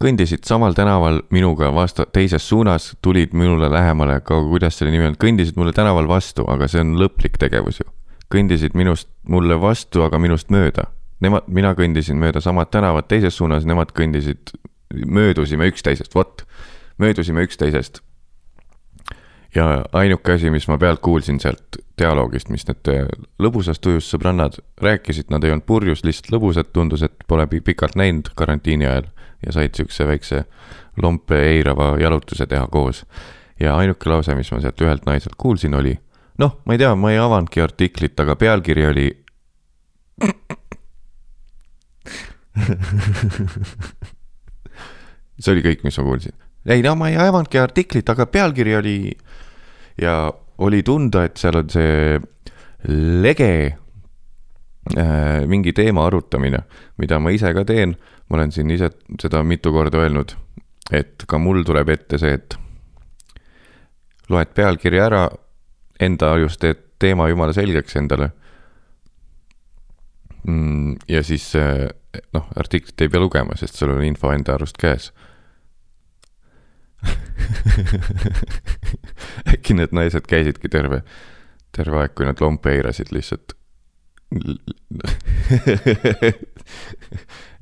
kõndisid 0.05 0.43
samal 0.45 0.75
tänaval 0.77 1.21
minuga 1.33 1.71
vasta-, 1.73 2.05
teises 2.13 2.43
suunas, 2.45 2.91
tulid 3.01 3.33
minule 3.33 3.71
lähemale, 3.71 4.19
ka 4.21 4.37
kuidas 4.43 4.77
selle 4.77 4.91
nimi 4.93 5.07
on, 5.07 5.15
kõndisid 5.17 5.57
mulle 5.57 5.73
tänaval 5.73 6.05
vastu, 6.07 6.45
aga 6.51 6.67
see 6.69 6.83
on 6.83 6.93
lõplik 6.99 7.39
tegevus 7.41 7.79
ju. 7.81 7.87
kõndisid 8.29 8.75
minust, 8.77 9.09
mulle 9.29 9.57
vastu, 9.61 10.03
aga 10.05 10.19
minust 10.19 10.51
mööda. 10.53 10.89
Nemad, 11.23 11.47
mina 11.47 11.71
kõndisin 11.73 12.19
mööda 12.21 12.41
samad 12.43 12.69
tänavad 12.69 13.07
teises 13.07 13.37
suunas, 13.37 13.65
nemad 13.65 13.93
kõndisid 13.95 14.53
möödusime 15.05 15.67
üksteisest, 15.67 16.15
vot, 16.15 16.45
möödusime 16.97 17.43
üksteisest. 17.43 17.99
ja 19.55 19.85
ainuke 19.93 20.33
asi, 20.33 20.49
mis 20.51 20.67
ma 20.67 20.77
pealt 20.77 20.99
kuulsin 20.99 21.39
sealt 21.39 21.77
dialoogist, 21.97 22.49
mis 22.51 22.65
need 22.67 22.89
äh, 22.91 23.05
lõbusas 23.39 23.79
tujus 23.79 24.09
sõbrannad 24.11 24.59
rääkisid, 24.83 25.29
nad 25.31 25.43
ei 25.43 25.53
olnud 25.53 25.65
purjus, 25.65 26.03
lihtsalt 26.03 26.31
lõbusad, 26.35 26.71
tundus, 26.75 27.05
et 27.07 27.15
pole 27.27 27.47
pikalt 27.47 27.95
näinud 27.95 28.33
karantiini 28.35 28.85
ajal 28.85 29.07
ja 29.45 29.51
said 29.55 29.75
siukse 29.75 30.07
väikse 30.07 30.43
lompe 31.01 31.39
eirava 31.39 31.95
jalutuse 31.99 32.45
teha 32.45 32.67
koos. 32.67 33.05
ja 33.59 33.77
ainuke 33.77 34.09
lause, 34.09 34.35
mis 34.35 34.51
ma 34.51 34.59
sealt 34.61 34.81
ühelt 34.81 35.05
naiselt 35.05 35.35
kuulsin, 35.37 35.73
oli 35.75 35.99
noh, 36.37 36.59
ma 36.65 36.73
ei 36.73 36.77
tea, 36.83 36.95
ma 36.95 37.11
ei 37.11 37.17
avanudki 37.17 37.61
artiklit, 37.61 38.19
aga 38.19 38.35
pealkiri 38.35 38.87
oli 38.87 39.07
see 45.39 45.53
oli 45.55 45.63
kõik, 45.65 45.83
mis 45.83 45.97
ma 45.99 46.07
kuulsin. 46.07 46.35
ei 46.65 46.83
no 46.85 46.95
ma 46.99 47.09
ei 47.11 47.17
avanudki 47.21 47.59
artiklit, 47.61 48.09
aga 48.09 48.25
pealkiri 48.25 48.75
oli 48.75 48.97
ja 50.01 50.33
oli 50.57 50.83
tunda, 50.83 51.25
et 51.25 51.37
seal 51.37 51.59
on 51.59 51.69
see 51.71 52.19
lege 53.23 53.51
äh, 54.97 55.41
mingi 55.49 55.73
teema 55.75 56.05
arutamine, 56.07 56.63
mida 57.01 57.19
ma 57.19 57.33
ise 57.35 57.53
ka 57.53 57.65
teen. 57.65 57.95
ma 58.29 58.39
olen 58.39 58.51
siin 58.51 58.71
ise 58.73 58.89
seda 59.21 59.43
mitu 59.43 59.71
korda 59.73 59.99
öelnud, 60.01 60.31
et 60.91 61.25
ka 61.27 61.37
mul 61.37 61.63
tuleb 61.63 61.89
ette 61.93 62.17
see, 62.17 62.33
et 62.33 62.55
loed 64.29 64.55
pealkirja 64.57 65.05
ära, 65.05 65.27
enda 66.01 66.31
ajus 66.33 66.57
teed 66.57 66.81
teema 66.99 67.27
jumala 67.29 67.53
selgeks 67.53 67.95
endale 67.99 68.31
mm,. 70.47 70.95
ja 71.11 71.21
siis 71.23 71.51
äh, 71.59 71.85
noh, 72.33 72.47
artiklit 72.55 73.01
ei 73.01 73.11
pea 73.11 73.21
lugema, 73.21 73.55
sest 73.59 73.77
sul 73.77 73.93
on 73.93 74.03
info 74.07 74.31
enda 74.33 74.55
arust 74.55 74.79
käes 74.81 75.11
äkki 79.53 79.73
need 79.77 79.93
naised 79.95 80.25
käisidki 80.29 80.69
terve, 80.71 81.01
terve 81.75 81.95
aeg, 82.01 82.11
kui 82.17 82.25
nad 82.27 82.41
lompe 82.41 82.69
eirasid, 82.75 83.09
lihtsalt 83.15 83.47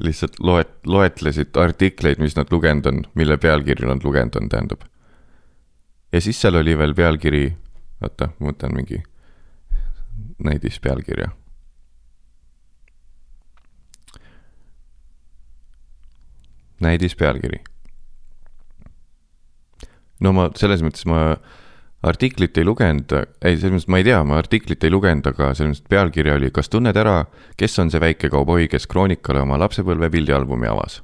lihtsalt 0.05 0.35
loet-, 0.39 0.79
loetlesid 0.87 1.57
artikleid, 1.59 2.19
mis 2.23 2.37
nad 2.39 2.47
lugenud 2.51 2.85
on, 2.89 2.97
mille 3.19 3.37
pealkirju 3.37 3.87
nad 3.89 4.01
lugenud 4.03 4.35
on, 4.39 4.49
tähendab. 4.49 4.81
ja 6.11 6.21
siis 6.21 6.41
seal 6.41 6.55
oli 6.55 6.77
veel 6.77 6.93
pealkiri, 6.97 7.45
oota, 8.01 8.29
ma 8.39 8.51
võtan 8.51 8.75
mingi 8.77 9.03
näidispealkirja 10.43 11.29
näidispealkiri 16.83 17.72
no 20.21 20.33
ma 20.35 20.49
selles 20.57 20.83
mõttes 20.85 21.05
ma 21.09 21.23
artiklit 22.03 22.57
ei 22.59 22.67
lugenud, 22.67 23.13
ei, 23.41 23.55
selles 23.55 23.77
mõttes 23.77 23.89
ma 23.91 24.01
ei 24.01 24.07
tea, 24.07 24.19
ma 24.27 24.37
artiklit 24.41 24.83
ei 24.83 24.91
lugenud, 24.91 25.29
aga 25.31 25.53
selles 25.55 25.77
mõttes 25.77 25.93
pealkiri 25.93 26.33
oli, 26.35 26.51
kas 26.53 26.69
tunned 26.71 26.97
ära, 26.99 27.23
kes 27.59 27.79
on 27.79 27.93
see 27.93 28.01
väike 28.03 28.29
kauboi, 28.33 28.67
kes 28.71 28.87
Kroonikale 28.91 29.43
oma 29.45 29.59
lapsepõlve 29.61 30.11
pildialbumi 30.13 30.69
avas? 30.71 31.01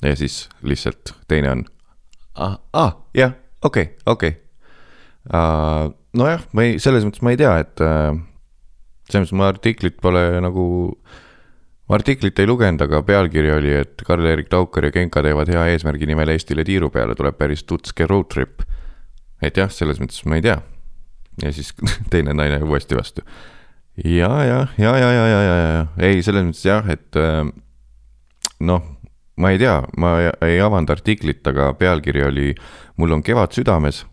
ja 0.00 0.14
siis 0.16 0.46
lihtsalt 0.64 1.12
teine 1.28 1.50
on, 1.52 1.64
ah, 2.40 2.56
ah, 2.72 2.94
jah, 3.14 3.34
okei 3.62 3.90
okay,, 3.92 4.04
okei 4.06 4.36
okay.. 5.28 5.96
nojah, 6.16 6.46
ma 6.56 6.66
ei, 6.66 6.78
selles 6.82 7.04
mõttes 7.06 7.22
ma 7.22 7.34
ei 7.34 7.40
tea, 7.40 7.58
et 7.60 7.84
uh, 7.84 8.16
selles 9.10 9.28
mõttes 9.28 9.36
ma 9.38 9.50
artiklit 9.52 10.00
pole 10.00 10.24
nagu 10.40 10.64
uh, 10.88 11.20
ma 11.90 11.98
artiklit 11.98 12.38
ei 12.38 12.46
lugenud, 12.46 12.84
aga 12.86 13.00
pealkiri 13.02 13.50
oli, 13.50 13.72
et 13.80 14.04
Karl-Erik 14.06 14.46
Taukar 14.52 14.86
ja 14.86 14.92
Genka 14.94 15.24
teevad 15.26 15.50
hea 15.50 15.64
eesmärgi 15.72 16.06
nimel 16.06 16.30
Eestile 16.30 16.62
tiiru 16.66 16.86
peale, 16.94 17.16
tuleb 17.18 17.34
päris 17.34 17.64
tutske 17.66 18.06
road 18.06 18.28
trip. 18.30 18.62
et 19.42 19.56
jah, 19.56 19.70
selles 19.72 19.98
mõttes 19.98 20.22
ma 20.30 20.38
ei 20.38 20.44
tea. 20.44 20.60
ja 21.42 21.52
siis 21.52 21.74
teine 22.12 22.36
naine 22.36 22.60
uuesti 22.62 22.94
vastu. 22.94 23.26
ja, 24.04 24.30
ja, 24.46 24.60
ja, 24.78 24.94
ja, 25.02 25.10
ja, 25.10 25.26
ja, 25.26 25.42
ja, 25.42 25.56
ja, 25.58 25.82
ei, 25.98 26.22
selles 26.22 26.46
mõttes 26.46 26.62
jah, 26.64 26.86
et 26.94 27.18
äh, 27.18 27.42
noh, 28.60 28.86
ma 29.36 29.50
ei 29.50 29.58
tea, 29.58 29.80
ma 29.98 30.14
ei, 30.46 30.60
avanud 30.62 30.94
artiklit, 30.94 31.42
aga 31.46 31.72
pealkiri 31.74 32.24
oli 32.28 32.54
Mul 33.00 33.16
on 33.16 33.22
kevad 33.24 33.50
südames 33.56 34.04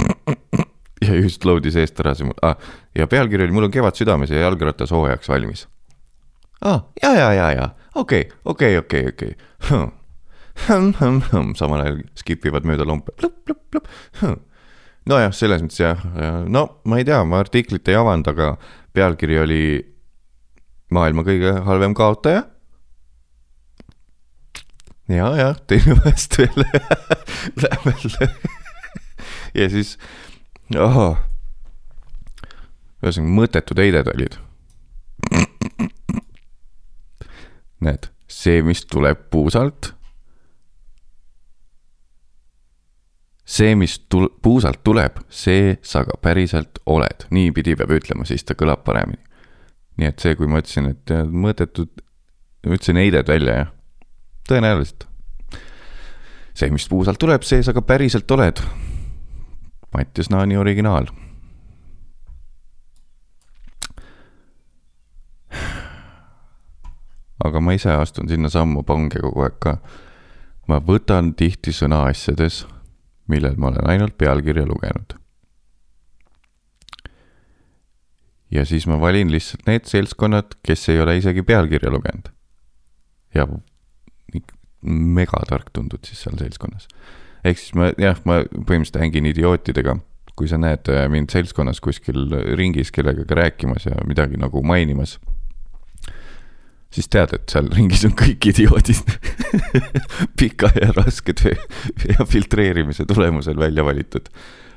ja 1.06 1.14
just 1.20 1.44
load'is 1.44 1.76
eest 1.76 2.00
ära 2.00 2.14
see 2.16 2.28
mul 2.28 2.36
ah,, 2.46 2.56
ja 2.96 3.08
pealkiri 3.10 3.44
oli 3.44 3.52
Mul 3.52 3.68
on 3.68 3.74
kevad 3.74 3.98
südames 3.98 4.30
ja 4.30 4.46
jalgratas 4.46 4.94
hooajaks 4.94 5.28
valmis 5.28 5.66
aa, 6.64 6.80
ja, 7.02 7.12
ja, 7.14 7.32
ja, 7.32 7.50
ja, 7.52 7.68
okei, 7.94 8.28
okei, 8.44 8.78
okei, 8.78 9.08
okei. 9.08 9.36
samal 11.58 11.82
ajal 11.84 12.00
skip 12.16 12.46
ivad 12.48 12.66
mööda 12.68 12.86
lompe, 12.88 13.12
plõpp-plõpp-plõpp. 13.20 14.40
nojah, 15.10 15.34
selles 15.36 15.62
mõttes 15.64 15.82
jah, 15.82 16.02
no 16.48 16.66
ma 16.88 17.00
ei 17.00 17.06
tea, 17.08 17.22
ma 17.28 17.42
artiklit 17.44 17.88
ei 17.92 17.98
avanud, 17.98 18.28
aga 18.32 18.54
pealkiri 18.96 19.40
oli 19.42 19.62
maailma 20.94 21.26
kõige 21.26 21.52
halvem 21.66 21.94
kaotaja. 21.98 22.46
ja, 25.12 25.30
jah, 25.36 25.60
teine 25.66 25.98
vast 26.04 26.38
veel 26.40 26.64
Läheme 27.62 27.94
ja 29.56 29.68
siis, 29.70 29.94
oh. 30.76 31.16
ühesõnaga 33.04 33.36
mõttetud 33.38 33.80
heided 33.80 34.10
olid 34.12 34.40
näed, 37.84 38.08
see, 38.28 38.62
mis 38.62 38.84
tuleb 38.90 39.28
puusalt. 39.30 39.92
see, 43.46 43.76
mis 43.78 43.92
tul-, 44.10 44.32
puusalt 44.42 44.80
tuleb, 44.82 45.20
see 45.30 45.76
sa 45.86 46.02
ka 46.04 46.16
päriselt 46.18 46.80
oled, 46.90 47.28
niipidi 47.30 47.76
peab 47.78 47.92
ütlema, 47.94 48.24
siis 48.26 48.42
ta 48.42 48.56
kõlab 48.58 48.82
paremini. 48.84 49.22
nii 49.96 50.08
et 50.10 50.18
see, 50.20 50.34
kui 50.36 50.50
ma 50.50 50.58
ütlesin, 50.60 50.90
et 50.90 51.12
mõõdetud, 51.30 52.02
ma 52.66 52.74
ütlesin 52.74 52.98
heided 52.98 53.30
välja, 53.30 53.60
jah, 53.60 53.70
tõenäoliselt. 54.50 55.06
see, 56.56 56.72
mis 56.74 56.88
puusalt 56.90 57.22
tuleb, 57.22 57.46
see 57.46 57.62
sa 57.62 57.76
ka 57.76 57.84
päriselt 57.86 58.30
oled. 58.34 58.64
Mattias 59.94 60.28
Naani 60.28 60.58
originaal 60.58 61.06
aga 67.44 67.60
ma 67.60 67.74
ise 67.76 67.92
astun 67.92 68.28
sinna 68.28 68.50
sammu 68.52 68.82
pange 68.86 69.20
kogu 69.22 69.44
aeg 69.44 69.58
ka. 69.60 69.76
ma 70.68 70.80
võtan 70.82 71.34
tihti 71.38 71.70
sõna 71.70 72.06
asjades, 72.10 72.64
millel 73.30 73.54
ma 73.60 73.70
olen 73.70 73.86
ainult 73.92 74.16
pealkirja 74.18 74.66
lugenud. 74.66 75.14
ja 78.50 78.64
siis 78.64 78.86
ma 78.86 79.00
valin 79.00 79.30
lihtsalt 79.32 79.66
need 79.66 79.86
seltskonnad, 79.90 80.58
kes 80.62 80.88
ei 80.88 81.00
ole 81.00 81.16
isegi 81.18 81.42
pealkirja 81.42 81.90
lugenud. 81.90 82.32
ja 83.34 83.46
megatark 84.86 85.70
tundud 85.72 86.04
siis 86.04 86.22
seal 86.24 86.38
seltskonnas. 86.38 86.88
ehk 87.44 87.58
siis 87.58 87.74
ma 87.74 87.92
jah, 87.98 88.20
ma 88.24 88.42
põhimõtteliselt 88.44 89.02
hängin 89.02 89.32
idiootidega 89.32 89.98
kui 90.36 90.48
sa 90.48 90.58
näed 90.60 90.88
äh, 90.92 91.06
mind 91.08 91.32
seltskonnas 91.32 91.80
kuskil 91.80 92.28
ringis 92.58 92.92
kellegagi 92.92 93.34
rääkimas 93.34 93.88
ja 93.88 93.96
midagi 94.04 94.36
nagu 94.36 94.62
mainimas 94.62 95.16
siis 96.94 97.08
tead, 97.12 97.32
et 97.36 97.52
seal 97.52 97.68
ringis 97.74 98.04
on 98.08 98.14
kõik 98.16 98.50
idioodid 98.52 99.10
pika 100.38 100.70
ja 100.78 100.92
raske 100.96 101.34
töö 101.36 101.56
ja 102.08 102.26
filtreerimise 102.28 103.06
tulemusel 103.08 103.58
välja 103.60 103.84
valitud. 103.84 104.28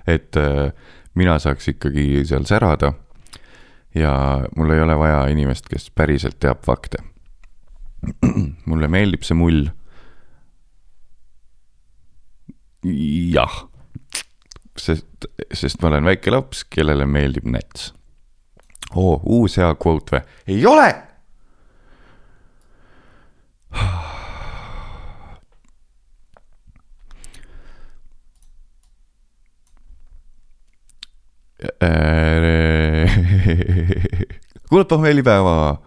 et 0.07 0.37
äh, 0.37 0.71
mina 1.15 1.39
saaks 1.39 1.67
ikkagi 1.73 2.25
seal 2.25 2.45
särada. 2.49 2.93
ja 3.95 4.13
mul 4.55 4.71
ei 4.71 4.81
ole 4.81 4.97
vaja 4.97 5.27
inimest, 5.31 5.69
kes 5.69 5.89
päriselt 5.91 6.39
teab 6.39 6.63
fakte. 6.65 7.03
mulle 8.69 8.87
meeldib 8.87 9.23
see 9.27 9.37
mull. 9.37 9.67
jah, 13.33 13.63
sest, 14.79 15.27
sest 15.53 15.81
ma 15.81 15.91
olen 15.91 16.07
väike 16.07 16.31
laps, 16.31 16.63
kellele 16.63 17.05
meeldib 17.05 17.45
näts. 17.45 17.93
oo, 18.95 19.19
uus 19.25 19.59
hea 19.61 19.69
kvoot 19.75 20.15
või? 20.15 20.25
ei 20.47 20.65
ole 20.65 20.89
kuulad 34.69 34.85
pohmellipäeva, 34.89 35.81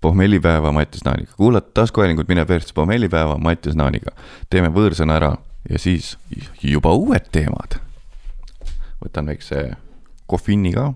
pohmellipäeva 0.00 0.72
Mattias 0.72 1.04
Naaniga, 1.04 1.32
kuulad 1.36 1.62
taskuhäälingut 1.74 2.28
Mine 2.28 2.44
persse, 2.44 2.74
pohmellipäeva 2.74 3.38
Mattias 3.38 3.76
Naaniga. 3.76 4.10
teeme 4.50 4.68
võõrsõna 4.68 5.16
ära 5.16 5.36
ja 5.70 5.78
siis 5.78 6.18
juba 6.62 6.92
uued 6.92 7.28
teemad. 7.32 7.80
võtan 9.04 9.26
väikse 9.26 9.72
kohvinni 10.26 10.72
ka. 10.72 10.92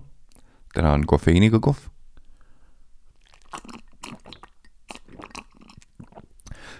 täna 0.74 0.92
on 0.92 1.06
kofeiiniga 1.06 1.60
kohv 1.60 1.95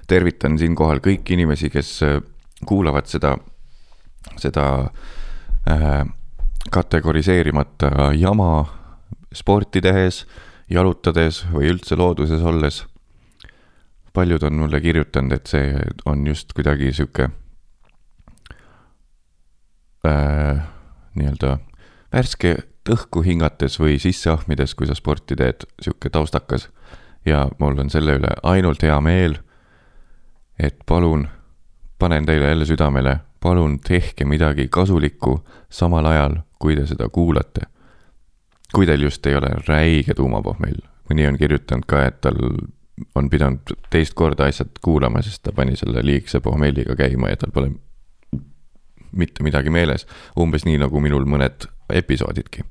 tervitan 0.06 0.58
siinkohal 0.58 1.00
kõiki 1.04 1.34
inimesi, 1.36 1.70
kes 1.70 2.02
äh, 2.06 2.20
kuulavad 2.66 3.06
seda 3.10 3.36
seda 4.40 4.90
äh, 5.70 6.06
kategoriseerimata 6.70 8.12
jama 8.18 8.66
sporti 9.34 9.80
tehes, 9.80 10.24
jalutades 10.70 11.44
või 11.52 11.70
üldse 11.70 11.96
looduses 11.96 12.42
olles. 12.42 12.84
paljud 14.12 14.42
on 14.42 14.54
mulle 14.56 14.80
kirjutanud, 14.80 15.32
et 15.32 15.46
see 15.46 15.74
on 16.06 16.26
just 16.26 16.52
kuidagi 16.56 16.92
sihuke 16.92 17.28
äh, 20.06 20.62
nii-öelda 21.14 21.58
värske 22.12 22.56
õhku 22.88 23.22
hingates 23.26 23.76
või 23.80 23.98
sisse 24.00 24.30
ahmides, 24.30 24.74
kui 24.74 24.86
sa 24.86 24.94
sporti 24.94 25.36
teed, 25.36 25.66
sihuke 25.82 26.10
taustakas. 26.10 26.68
ja 27.26 27.48
mul 27.58 27.78
on 27.78 27.90
selle 27.90 28.16
üle 28.20 28.32
ainult 28.42 28.82
hea 28.82 29.00
meel. 29.00 29.38
Et 30.58 30.76
palun, 30.86 31.28
panen 31.98 32.26
teile 32.26 32.48
jälle 32.48 32.64
südamele, 32.64 33.16
palun 33.40 33.78
tehke 33.80 34.24
midagi 34.24 34.68
kasulikku 34.68 35.44
samal 35.70 36.06
ajal, 36.06 36.36
kui 36.58 36.76
te 36.76 36.86
seda 36.86 37.08
kuulate. 37.08 37.60
kui 38.74 38.86
teil 38.86 39.00
just 39.00 39.26
ei 39.26 39.34
ole 39.34 39.48
räige 39.68 40.14
tuumapohmell, 40.14 40.80
mõni 41.08 41.28
on 41.28 41.38
kirjutanud 41.38 41.84
ka, 41.86 42.04
et 42.04 42.20
tal 42.20 42.36
on 43.14 43.30
pidanud 43.30 43.72
teist 43.90 44.14
korda 44.14 44.48
asjad 44.50 44.78
kuulama, 44.84 45.22
sest 45.22 45.42
ta 45.42 45.52
pani 45.52 45.76
selle 45.76 46.02
liigse 46.04 46.40
pohmelliga 46.40 46.96
käima 46.96 47.30
ja 47.30 47.36
tal 47.40 47.52
pole 47.54 47.70
mitte 49.16 49.44
midagi 49.44 49.70
meeles. 49.70 50.06
umbes 50.38 50.64
nii, 50.64 50.78
nagu 50.78 51.00
minul 51.00 51.24
mõned 51.28 51.68
episoodidki. 51.92 52.64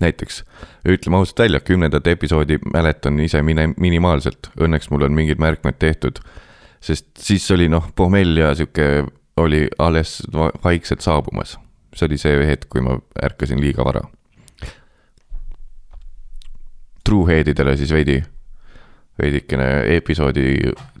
näiteks, 0.00 0.44
ütleme 0.86 1.16
ausalt 1.16 1.38
välja, 1.38 1.60
kümnendat 1.60 2.06
episoodi 2.06 2.58
mäletan 2.72 3.20
ise 3.20 3.42
mine-, 3.42 3.74
minimaalselt, 3.76 4.52
õnneks 4.60 4.90
mul 4.90 5.02
on 5.02 5.12
mingid 5.12 5.38
märkmed 5.38 5.78
tehtud. 5.78 6.20
Sest 6.80 7.06
siis 7.18 7.50
oli 7.50 7.68
noh, 7.68 7.90
pohmell 7.96 8.36
ja 8.40 8.54
sihuke 8.54 9.04
oli 9.40 9.68
alles 9.78 10.22
vaikselt 10.64 11.00
saabumas. 11.00 11.58
see 11.96 12.06
oli 12.06 12.18
see 12.18 12.46
hetk, 12.46 12.68
kui 12.70 12.80
ma 12.86 12.98
ärkasin 13.22 13.60
liiga 13.60 13.84
vara. 13.84 14.00
Trueheadidele 17.04 17.74
siis 17.76 17.90
veidi, 17.92 18.20
veidikene 19.18 19.96
episoodi 19.96 20.54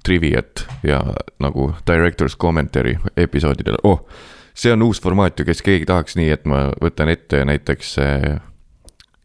triviat 0.04 0.66
ja 0.82 0.98
nagu 1.38 1.70
director's 1.86 2.36
commentary 2.36 2.96
episoodidele, 3.16 3.78
oh 3.84 4.06
see 4.54 4.72
on 4.72 4.82
uus 4.82 5.00
formaat 5.00 5.38
ju, 5.38 5.46
kes 5.48 5.62
keegi 5.62 5.86
tahaks 5.88 6.16
nii, 6.18 6.30
et 6.34 6.46
ma 6.48 6.66
võtan 6.82 7.12
ette 7.12 7.44
näiteks 7.48 7.96
äh, 8.02 8.40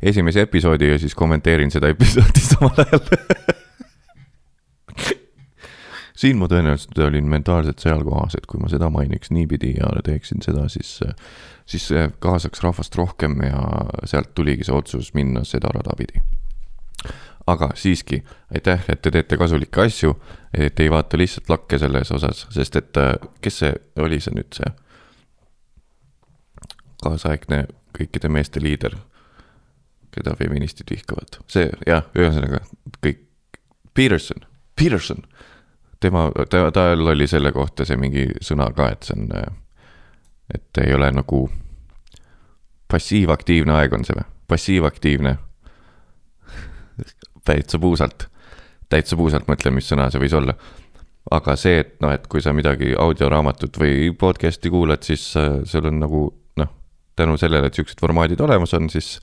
esimese 0.02 0.46
episoodi 0.46 0.94
ja 0.94 1.00
siis 1.02 1.15
kommenteerin 1.18 1.74
seda 1.74 1.89
episoodi 1.91 2.44
samal 2.52 2.86
ajal 2.86 3.64
siin 6.15 6.39
ma 6.39 6.47
tõenäoliselt 6.51 6.99
olin 7.06 7.28
mentaalselt 7.30 7.84
seal 7.84 8.04
kohas, 8.08 8.38
et 8.38 8.47
kui 8.49 8.62
ma 8.62 8.69
seda 8.71 8.89
mainiks 8.93 9.32
niipidi 9.36 9.75
ja 9.80 9.91
teeksin 10.06 10.43
seda, 10.45 10.67
siis, 10.71 10.99
siis 11.67 11.89
kaasaks 12.23 12.63
rahvast 12.63 12.95
rohkem 12.95 13.38
ja 13.43 13.62
sealt 14.08 14.34
tuligi 14.36 14.67
see 14.67 14.75
otsus 14.75 15.13
minna 15.17 15.43
seda 15.47 15.73
rada 15.75 15.95
pidi. 15.97 16.23
aga 17.47 17.69
siiski, 17.78 18.23
aitäh, 18.54 18.88
et 18.89 19.01
te 19.06 19.12
teete 19.13 19.38
kasulikke 19.38 19.84
asju, 19.84 20.15
et 20.54 20.80
ei 20.80 20.89
vaata 20.89 21.17
lihtsalt 21.17 21.49
lakke 21.49 21.78
selles 21.78 22.12
osas, 22.12 22.47
sest 22.49 22.75
et 22.75 22.97
kes 23.41 23.60
see 23.62 23.73
oli, 24.01 24.19
see 24.19 24.34
nüüd 24.34 24.58
see 24.58 24.71
kaasaegne 27.06 27.65
kõikide 27.95 28.32
meeste 28.34 28.63
liider, 28.63 28.95
keda 30.15 30.36
feministid 30.39 30.89
vihkavad. 30.91 31.39
see 31.51 31.69
jah, 31.88 32.08
ühesõnaga 32.17 32.63
kõik, 33.04 33.21
Peterson, 33.93 34.41
Peterson, 34.75 35.21
tema, 36.06 36.28
ta, 36.50 36.68
tal 36.76 37.08
oli 37.13 37.28
selle 37.30 37.52
kohta 37.56 37.88
see 37.88 37.98
mingi 38.00 38.28
sõna 38.46 38.70
ka, 38.76 38.91
et 38.94 39.08
see 39.08 39.18
on, 39.18 39.28
et 40.54 40.84
ei 40.86 40.94
ole 40.94 41.10
nagu 41.15 41.41
passiivaktiivne 42.91 43.76
aeg 43.80 43.98
on 43.98 44.06
see 44.08 44.15
või, 44.15 44.30
passiivaktiivne. 44.54 45.36
Täitsa 47.46 47.78
puusalt, 47.82 48.28
täitsa 48.89 49.18
puusalt 49.18 49.50
mõtlen, 49.50 49.76
mis 49.76 49.89
sõna 49.89 50.08
see 50.13 50.22
võis 50.22 50.34
olla. 50.38 50.56
aga 51.34 51.56
see, 51.58 51.80
et 51.82 51.96
noh, 52.06 52.12
et 52.13 52.28
kui 52.30 52.41
sa 52.41 52.54
midagi 52.54 52.94
audioraamatut 53.02 53.80
või 53.82 54.12
podcast'i 54.13 54.70
kuulad, 54.70 55.02
siis 55.04 55.32
äh, 55.41 55.63
sul 55.65 55.88
on 55.89 55.98
nagu 56.00 56.28
tänu 57.15 57.38
sellele, 57.38 57.68
et 57.68 57.78
siuksed 57.78 58.00
formaadid 58.02 58.41
olemas 58.44 58.74
on, 58.76 58.89
siis, 58.89 59.15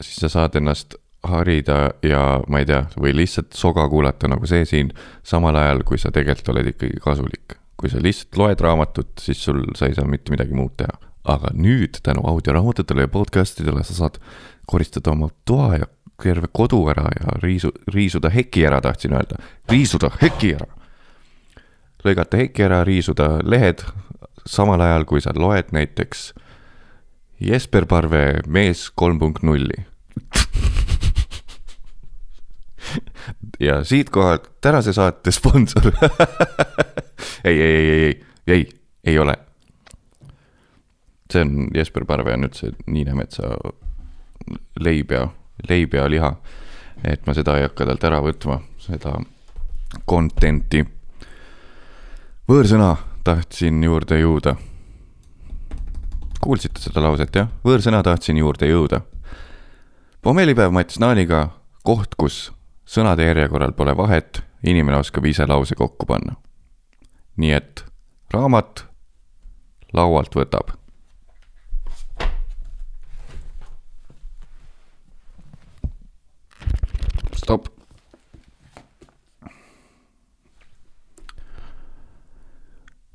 siis 0.00 0.20
sa 0.22 0.30
saad 0.32 0.58
ennast 0.60 0.98
harida 1.22 1.90
ja 2.02 2.40
ma 2.48 2.62
ei 2.62 2.66
tea, 2.68 2.84
või 3.00 3.14
lihtsalt 3.16 3.56
soga 3.56 3.88
kuulata 3.90 4.28
nagu 4.30 4.46
see 4.46 4.64
siin, 4.68 4.92
samal 5.26 5.56
ajal 5.58 5.82
kui 5.86 5.98
sa 5.98 6.12
tegelikult 6.14 6.52
oled 6.54 6.70
ikkagi 6.74 7.00
kasulik. 7.02 7.58
kui 7.78 7.90
sa 7.90 8.00
lihtsalt 8.02 8.36
loed 8.36 8.60
raamatut, 8.60 9.12
siis 9.22 9.42
sul, 9.44 9.62
sa 9.78 9.86
ei 9.86 9.94
saa 9.94 10.06
mitte 10.06 10.32
midagi 10.34 10.54
muud 10.54 10.76
teha. 10.76 10.94
aga 11.28 11.50
nüüd 11.54 11.98
tänu 12.02 12.22
audioraamatutele 12.24 13.04
ja 13.04 13.08
podcast 13.08 13.60
idele 13.60 13.84
sa 13.84 13.94
saad 13.94 14.18
koristada 14.66 15.10
oma 15.10 15.28
toa 15.44 15.76
ja 15.76 15.86
terve 16.22 16.48
kodu 16.52 16.80
ära 16.88 17.04
ja 17.20 17.34
riisu, 17.42 17.72
riisuda 17.94 18.30
heki 18.30 18.64
ära, 18.66 18.80
tahtsin 18.80 19.12
öelda. 19.12 19.42
riisuda 19.70 20.10
heki 20.22 20.54
ära. 20.54 20.70
lõigata 22.04 22.36
heki 22.36 22.62
ära, 22.62 22.84
riisuda 22.84 23.40
lehed, 23.42 23.82
samal 24.46 24.80
ajal, 24.80 25.04
kui 25.04 25.20
sa 25.20 25.34
loed 25.34 25.72
näiteks 25.72 26.32
Jesper 27.40 27.86
Parve 27.86 28.40
Mees 28.46 28.90
kolm 28.90 29.18
punkt 29.18 29.42
nulli 29.42 29.84
ja 33.68 33.84
siitkohal 33.84 34.38
tänase 34.60 34.92
saate 34.92 35.30
sponsor 35.30 35.92
ei, 37.44 37.60
ei, 37.60 37.76
ei, 37.76 37.90
ei, 37.90 38.22
ei, 38.46 38.68
ei 39.04 39.18
ole. 39.18 39.34
see 41.32 41.42
on 41.42 41.68
Jesper 41.74 42.04
Parve 42.04 42.32
on 42.32 42.48
üldse 42.48 42.72
Niinemetsa 42.86 43.50
leib 44.80 45.10
ja, 45.12 45.28
leib 45.68 45.94
ja 45.94 46.06
liha. 46.10 46.32
et 47.04 47.26
ma 47.26 47.34
seda 47.34 47.58
ei 47.58 47.66
hakka 47.66 47.86
talt 47.86 48.04
ära 48.08 48.20
võtma, 48.24 48.60
seda 48.82 49.18
content'i. 50.08 50.84
võõrsõna 52.48 52.96
tahtsin 53.24 53.82
juurde 53.84 54.20
jõuda. 54.20 54.56
kuulsite 56.40 56.80
seda 56.80 57.02
lauset, 57.04 57.34
jah? 57.34 57.48
võõrsõna 57.64 58.02
tahtsin 58.02 58.36
juurde 58.36 58.66
jõuda. 58.70 59.00
pommelipäev 60.22 60.72
Mats 60.72 60.98
Naaniga, 60.98 61.48
koht, 61.84 62.14
kus 62.16 62.48
sõnade 62.88 63.26
järjekorral 63.28 63.74
pole 63.76 63.92
vahet, 63.96 64.40
inimene 64.64 64.96
oskab 65.02 65.26
ise 65.28 65.46
lause 65.46 65.76
kokku 65.76 66.06
panna. 66.06 66.36
nii 67.36 67.52
et 67.52 67.84
raamat 68.32 68.86
laualt 69.92 70.34
võtab. 70.34 70.74
stopp 77.38 77.68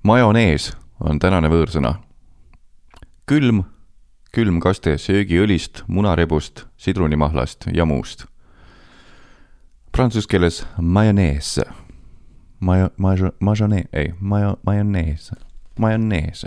majonees 0.04 0.72
on 1.00 1.20
tänane 1.20 1.50
võõrsõna. 1.50 1.96
külm, 3.26 3.64
külmkaste 4.36 4.98
söögiõlist, 4.98 5.84
munarebust, 5.88 6.66
sidrunimahlast 6.78 7.68
ja 7.74 7.86
muust. 7.86 8.33
Prantsuse 9.94 10.28
keeles 10.28 10.66
majonees, 10.78 11.60
majo-, 12.60 12.90
majo-, 12.98 13.36
majonee-, 13.40 13.86
ei, 13.94 14.14
majo-, 14.20 14.60
majonees, 14.66 15.32
majonees, 15.80 16.46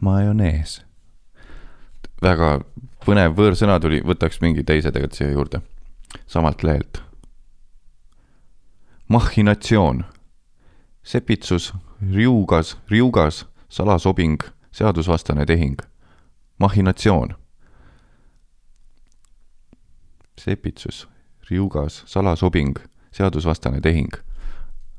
majonees. 0.00 0.84
väga 2.22 2.60
põnev 3.02 3.34
võõrsõna 3.34 3.80
tuli, 3.82 3.98
võtaks 4.06 4.38
mingi 4.40 4.62
teise 4.62 4.92
tegelikult 4.94 5.18
siia 5.18 5.32
juurde, 5.32 5.60
samalt 6.30 6.62
lehelt. 6.62 7.02
mahhinatsioon, 9.08 10.04
sepitsus 11.02 11.72
riugas, 12.12 12.76
riugas, 12.90 13.46
salasobing, 13.68 14.46
seadusvastane 14.70 15.46
tehing, 15.46 15.82
mahhinatsioon. 16.58 17.34
sepitsus, 20.38 21.08
riugas, 21.50 22.02
salasobing, 22.06 22.78
seadusvastane 23.12 23.80
tehing. 23.80 24.12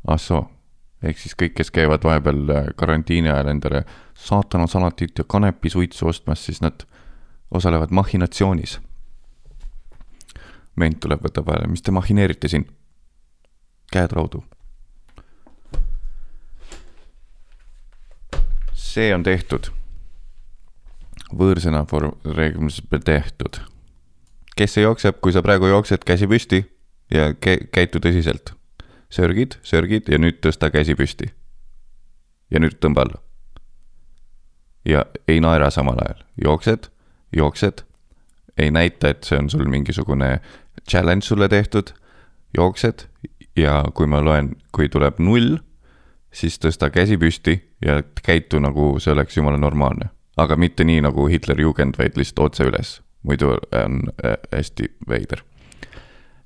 ah 0.07 0.19
soo, 0.19 0.43
ehk 1.03 1.19
siis 1.19 1.36
kõik, 1.36 1.53
kes 1.57 1.71
käivad 1.71 2.03
vahepeal 2.03 2.49
äh, 2.49 2.67
karantiini 2.75 3.29
ajal 3.29 3.51
endale 3.51 3.83
saatana 4.15 4.67
salatit 4.67 5.17
ja 5.17 5.23
kanepisuitsu 5.27 6.07
ostmas, 6.07 6.45
siis 6.45 6.62
nad 6.62 6.88
osalevad 7.51 7.91
mahhinatsioonis. 7.91 8.79
ment 10.75 10.99
tuleb, 10.99 11.23
võtab 11.23 11.47
vahele, 11.47 11.67
mis 11.67 11.81
te 11.81 11.91
mahhineerite 11.91 12.47
siin? 12.47 12.67
käed 13.91 14.12
raudu 14.12 14.43
see 18.97 19.13
on 19.13 19.23
tehtud. 19.25 19.69
võõrsõna 21.38 21.83
for 21.89 22.13
tehtud. 23.05 23.60
Kes 24.58 24.74
see 24.74 24.86
jookseb, 24.86 25.22
kui 25.22 25.34
sa 25.34 25.43
praegu 25.46 25.70
jooksed, 25.70 26.04
käsi 26.08 26.28
püsti 26.30 26.63
ja 27.13 27.32
kä-, 27.34 27.67
käitu 27.72 28.02
tõsiselt. 28.04 28.54
sörgid, 29.10 29.56
sörgid 29.63 30.10
ja 30.12 30.17
nüüd 30.20 30.41
tõsta 30.43 30.72
käsi 30.72 30.96
püsti. 30.96 31.32
ja 32.52 32.60
nüüd 32.60 32.80
tõmba 32.82 33.06
alla. 33.06 33.22
ja 34.86 35.06
ei 35.28 35.39
naera 35.39 35.70
samal 35.70 36.00
ajal, 36.04 36.24
jooksed, 36.43 36.89
jooksed, 37.36 37.84
ei 38.58 38.72
näita, 38.72 39.10
et 39.10 39.24
see 39.24 39.38
on 39.38 39.50
sul 39.50 39.67
mingisugune 39.70 40.39
challenge 40.89 41.26
sulle 41.26 41.50
tehtud, 41.50 41.93
jooksed 42.58 43.08
ja 43.56 43.84
kui 43.93 44.08
ma 44.08 44.22
loen, 44.24 44.56
kui 44.72 44.89
tuleb 44.89 45.20
null, 45.20 45.58
siis 46.32 46.60
tõsta 46.60 46.89
käsi 46.93 47.17
püsti 47.17 47.58
ja 47.86 48.02
käitu 48.24 48.60
nagu 48.60 48.98
see 49.00 49.13
oleks 49.13 49.38
jumala 49.38 49.58
normaalne. 49.58 50.10
aga 50.38 50.56
mitte 50.56 50.84
nii 50.84 51.02
nagu 51.02 51.28
Hitleri 51.28 51.63
Jugend, 51.63 51.96
vaid 51.98 52.17
lihtsalt 52.17 52.39
otse 52.39 52.63
üles, 52.70 53.02
muidu 53.23 53.56
on 53.56 54.01
äh, 54.25 54.38
hästi 54.51 54.91
veider. 55.10 55.43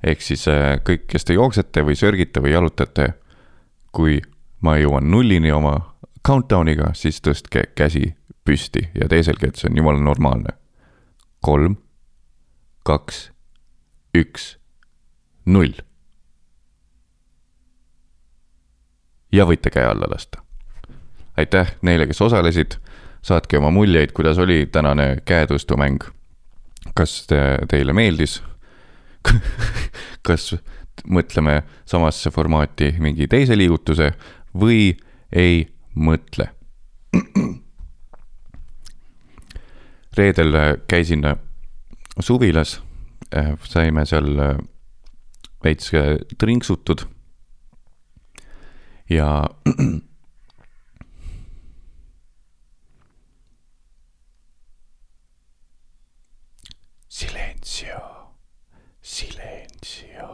ehk 0.03 0.21
siis 0.21 0.47
äh, 0.47 0.79
kõik, 0.83 1.05
kes 1.07 1.25
te 1.25 1.33
jooksete 1.33 1.85
või 1.85 1.95
sörgite 1.95 2.41
või 2.41 2.55
jalutate, 2.55 3.13
kui 3.91 4.21
ma 4.61 4.77
jõuan 4.77 5.11
nullini 5.11 5.51
oma 5.51 5.75
countdown'iga, 6.27 6.93
siis 6.93 7.21
tõstke 7.21 7.63
käsi 7.75 8.15
püsti 8.45 8.87
ja 8.95 9.07
teiselgi, 9.09 9.49
et 9.49 9.55
see 9.55 9.69
on 9.69 9.77
jumala 9.77 9.99
normaalne. 9.99 10.57
kolm, 11.41 11.75
kaks, 12.85 13.31
üks, 14.17 14.57
null. 15.45 15.73
ja 19.31 19.45
võite 19.47 19.69
käe 19.69 19.85
alla 19.85 20.09
lasta. 20.11 20.41
aitäh 21.37 21.75
neile, 21.81 22.07
kes 22.07 22.21
osalesid, 22.21 22.77
saatke 23.21 23.57
oma 23.57 23.71
muljeid, 23.71 24.11
kuidas 24.11 24.37
oli 24.37 24.65
tänane 24.65 25.17
käetõstumäng. 25.25 26.11
Kas 26.95 27.25
te, 27.29 27.39
teile 27.69 27.93
meeldis? 27.93 28.41
Kas 30.25 30.51
mõtleme 31.05 31.61
samasse 31.89 32.31
formaati 32.33 32.91
mingi 33.01 33.27
teise 33.29 33.55
liigutuse 33.57 34.11
või 34.57 34.91
ei 35.33 35.63
mõtle. 35.95 36.49
reedel 40.17 40.57
käisin 40.89 41.25
suvilas, 42.19 42.81
saime 43.63 44.05
seal 44.05 44.29
veits 45.63 45.91
trinksutud. 46.37 47.05
Ja 49.09 49.49
Silenzio, 57.71 57.99
silenzio. 59.01 60.27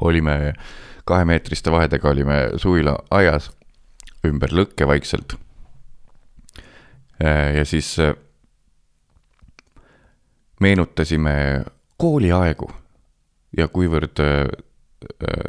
olime 0.00 0.52
kahemeetriste 1.04 1.72
vahedega 1.72 2.08
olime 2.08 2.34
suvila 2.60 2.92
aias 3.10 3.46
ümber 4.28 4.52
lõkke 4.52 4.84
vaikselt. 4.86 5.32
Äh, 7.24 7.56
ja 7.56 7.64
siis 7.64 7.88
äh, 8.04 8.12
meenutasime 10.60 11.64
kooliaegu 11.96 12.68
ja 13.56 13.68
kuivõrd 13.68 14.20
äh, 14.20 14.44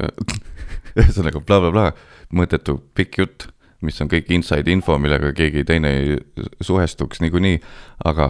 ühesõnaga 1.04 1.42
blablabla, 1.44 1.92
mõttetu 2.32 2.78
pikk 2.96 3.20
jutt, 3.20 3.48
mis 3.82 4.00
on 4.00 4.08
kõik 4.08 4.32
inside 4.32 4.72
info, 4.72 4.96
millega 4.98 5.34
keegi 5.36 5.66
teine 5.68 5.94
ei 5.98 6.16
suhestuks 6.64 7.20
niikuinii, 7.20 7.60
aga 8.08 8.30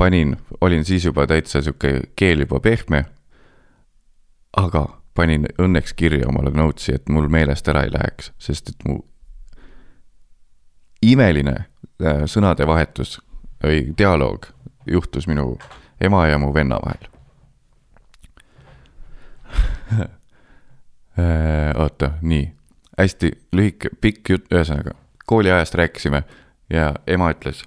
panin, 0.00 0.36
olin 0.60 0.84
siis 0.84 1.04
juba 1.04 1.26
täitsa 1.26 1.60
sihuke 1.62 2.00
keel 2.16 2.40
juba 2.40 2.60
pehme. 2.60 3.04
aga 4.56 5.00
panin 5.14 5.46
õnneks 5.60 5.92
kirja 5.96 6.28
omale 6.28 6.50
notes'i, 6.50 6.94
et 6.96 7.08
mul 7.08 7.28
meelest 7.28 7.68
ära 7.68 7.82
ei 7.84 7.92
läheks, 7.92 8.32
sest 8.40 8.72
et 8.72 8.86
mu 8.88 8.96
imeline 11.04 11.54
äh, 11.60 12.24
sõnadevahetus 12.24 13.18
või 13.62 13.92
dialoog 13.98 14.48
juhtus 14.88 15.28
minu 15.28 15.58
ema 16.00 16.26
ja 16.26 16.38
mu 16.40 16.54
venna 16.54 16.80
vahel 16.80 17.06
äh, 21.20 21.76
oota, 21.76 22.14
nii, 22.22 22.52
hästi 22.98 23.32
lühike, 23.52 23.92
pikk 24.00 24.32
jutt, 24.32 24.48
ühesõnaga 24.52 24.96
kooliajast 25.28 25.76
rääkisime 25.76 26.24
ja 26.72 26.94
ema 27.06 27.30
ütles 27.36 27.66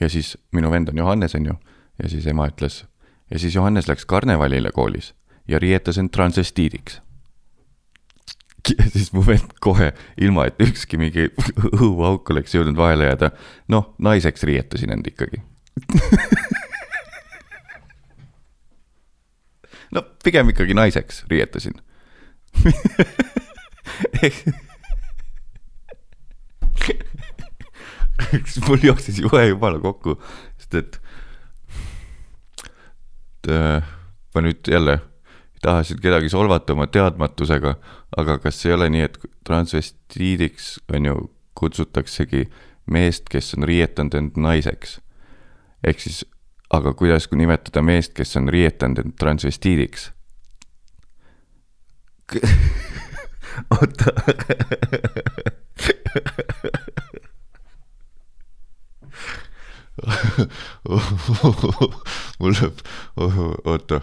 ja 0.00 0.08
siis 0.08 0.38
minu 0.52 0.70
vend 0.70 0.88
on 0.88 0.98
Johannes, 0.98 1.34
on 1.34 1.46
ju, 1.46 1.54
ja 2.02 2.08
siis 2.08 2.26
ema 2.26 2.48
ütles 2.50 2.84
ja 3.30 3.38
siis 3.38 3.54
Johannes 3.54 3.88
läks 3.88 4.04
karnevalile 4.06 4.70
koolis 4.72 5.14
ja 5.48 5.58
riietas 5.58 5.98
end 5.98 6.08
transvestiidiks. 6.08 7.00
ja 8.78 8.84
siis 8.90 9.12
mu 9.12 9.26
vend 9.26 9.52
kohe, 9.60 9.92
ilma 10.20 10.46
et 10.48 10.54
ükski 10.60 10.96
mingi 11.00 11.28
õhuauk 11.80 12.30
oleks 12.32 12.54
jõudnud 12.54 12.76
vahele 12.76 13.04
jääda, 13.10 13.30
noh, 13.68 13.94
naiseks 13.98 14.42
riietasin 14.48 14.92
end 14.94 15.06
ikkagi 15.10 15.42
no 19.94 20.02
pigem 20.24 20.48
ikkagi 20.54 20.74
naiseks 20.74 21.24
riietasin 21.30 21.74
mul 28.68 28.78
jooksis 28.82 29.18
jube 29.22 29.46
jumala 29.48 29.80
kokku, 29.82 30.16
sest 30.58 30.74
et, 30.80 31.00
et 32.64 33.50
äh, 33.52 33.94
ma 34.34 34.44
nüüd 34.44 34.70
jälle 34.70 34.98
tahasid 35.64 36.00
kedagi 36.04 36.28
solvata 36.28 36.72
oma 36.76 36.86
teadmatusega, 36.86 37.74
aga 38.16 38.38
kas 38.42 38.66
ei 38.66 38.74
ole 38.76 38.90
nii, 38.92 39.06
et 39.08 39.18
transvestiidiks 39.48 40.74
on 40.92 41.08
ju, 41.08 41.16
kutsutaksegi 41.54 42.44
meest, 42.90 43.28
kes 43.32 43.54
on 43.56 43.62
riietanud 43.68 44.14
end 44.18 44.32
naiseks. 44.36 45.00
ehk 45.86 46.00
siis, 46.00 46.24
aga 46.70 46.92
kuidas 46.96 47.28
nimetada 47.30 47.82
meest, 47.82 48.12
kes 48.16 48.36
on 48.36 48.48
riietanud 48.48 48.98
end 49.04 49.12
transvestiidiks? 49.20 50.10
oota 53.70 54.10
mul 62.38 62.54
läheb, 62.54 62.78
oota 63.16 64.00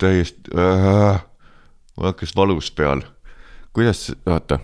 täiesti 0.00 0.50
äh,, 0.56 1.20
mul 1.96 2.08
hakkas 2.08 2.32
valus 2.36 2.70
peal. 2.72 3.02
kuidas, 3.72 4.12
vaata, 4.26 4.58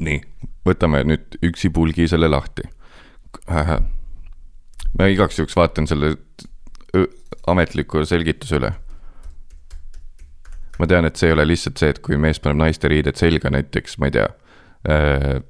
nii, 0.00 0.20
võtame 0.68 1.00
nüüd 1.08 1.38
üksipulgi 1.42 2.08
selle 2.08 2.28
lahti 2.28 2.68
äh,. 3.48 3.78
ma 4.98 5.08
igaks 5.08 5.40
juhuks 5.40 5.56
vaatan 5.56 5.88
selle 5.88 6.16
ametliku 7.46 8.04
selgituse 8.04 8.60
üle. 8.60 8.74
ma 10.78 10.86
tean, 10.86 11.08
et 11.08 11.16
see 11.16 11.30
ei 11.30 11.34
ole 11.34 11.48
lihtsalt 11.48 11.80
see, 11.80 11.94
et 11.94 12.02
kui 12.04 12.20
mees 12.20 12.40
paneb 12.40 12.60
naiste 12.60 12.90
riided 12.92 13.16
selga 13.16 13.50
näiteks, 13.50 13.96
ma 13.98 14.10
ei 14.10 14.18
tea 14.18 14.28
äh,, 14.92 15.40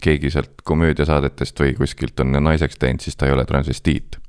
keegi 0.00 0.30
sealt 0.30 0.62
komöödiasaadetest 0.64 1.60
või 1.60 1.74
kuskilt 1.74 2.20
on 2.20 2.32
naiseks 2.32 2.78
teinud, 2.78 3.00
siis 3.00 3.16
ta 3.16 3.26
ei 3.26 3.32
ole 3.32 3.44
transvestiit 3.44 4.20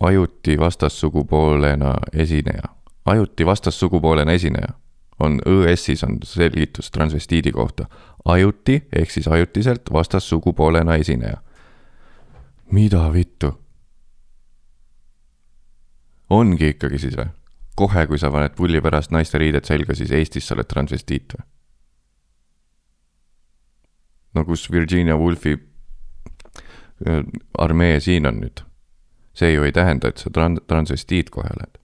ajuti 0.00 0.58
vastassugupoolena 0.58 1.94
esineja. 2.12 2.62
ajuti 3.04 3.46
vastassugupoolena 3.46 4.32
esineja 4.32 4.68
on 5.20 5.40
õ-s-is 5.46 6.04
on 6.04 6.18
selgitus 6.24 6.90
transvestiidi 6.90 7.52
kohta. 7.52 7.86
ajuti 8.24 8.88
ehk 8.92 9.10
siis 9.10 9.28
ajutiselt 9.28 9.82
vastassugupoolena 9.92 10.94
esineja. 10.94 11.36
mida 12.70 13.12
vittu? 13.12 13.60
ongi 16.30 16.68
ikkagi 16.68 16.98
siis 16.98 17.16
või? 17.16 17.28
kohe, 17.76 18.06
kui 18.06 18.18
sa 18.18 18.30
paned 18.30 18.54
pulli 18.56 18.80
pärast 18.80 19.10
naiste 19.10 19.38
riided 19.38 19.64
selga, 19.64 19.94
siis 19.94 20.10
Eestis 20.10 20.48
sa 20.48 20.54
oled 20.54 20.66
transvestiit 20.66 21.34
või? 21.38 21.46
No 24.34 24.44
kus 24.44 24.70
Virginia 24.72 25.16
Woolfi 25.16 25.58
äh, 27.06 27.22
armee 27.58 28.00
siin 28.00 28.26
on 28.26 28.40
nüüd? 28.44 28.64
see 29.34 29.52
ju 29.54 29.62
ei 29.64 29.72
tähenda, 29.72 30.10
et 30.10 30.18
sa 30.18 30.30
tran-, 30.30 30.58
transvestiit 30.66 31.30
kohe 31.30 31.48
oled. 31.56 31.78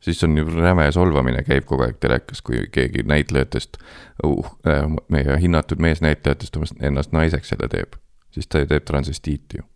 siis 0.00 0.24
on 0.24 0.36
ju 0.38 0.44
räme 0.44 0.92
solvamine 0.92 1.42
käib 1.46 1.64
kogu 1.64 1.86
aeg 1.86 1.98
telekas, 2.00 2.42
kui 2.42 2.66
keegi 2.70 3.02
näitlejatest 3.06 3.78
uh,, 4.24 4.54
äh, 4.66 4.86
meie 5.08 5.38
hinnatud 5.40 5.78
meesnäitlejatest 5.78 6.56
ennast 6.80 7.12
naiseks 7.12 7.52
jälle 7.52 7.68
teeb, 7.68 7.98
siis 8.30 8.48
ta 8.48 8.66
teeb 8.66 8.84
transvestiiti 8.84 9.62
ju. 9.62 9.68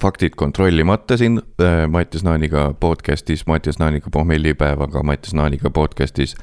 Faktid 0.00 0.36
kontrollimata 0.36 1.16
siin 1.16 1.40
äh, 1.60 1.88
Mattias 1.88 2.24
Naaniga 2.24 2.74
podcast'is, 2.80 3.46
Mattias 3.46 3.78
Naaniga 3.78 4.10
pohmellipäevaga 4.12 5.02
Mattias 5.02 5.34
Naaniga 5.34 5.70
podcast'is. 5.70 6.36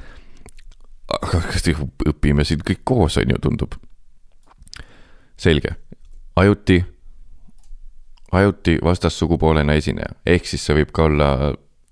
aga 1.22 1.40
kas 1.40 1.68
õpime 2.08 2.44
siin 2.44 2.62
kõik 2.64 2.80
koos, 2.84 3.18
on 3.20 3.30
ju, 3.30 3.38
tundub 3.42 3.74
selge, 5.36 5.68
ajuti, 6.36 6.84
ajuti 8.32 8.78
vastassugupoolena 8.84 9.72
esineja, 9.72 10.14
ehk 10.26 10.46
siis 10.46 10.66
see 10.66 10.76
võib 10.78 10.92
ka 10.94 11.08
olla, 11.08 11.28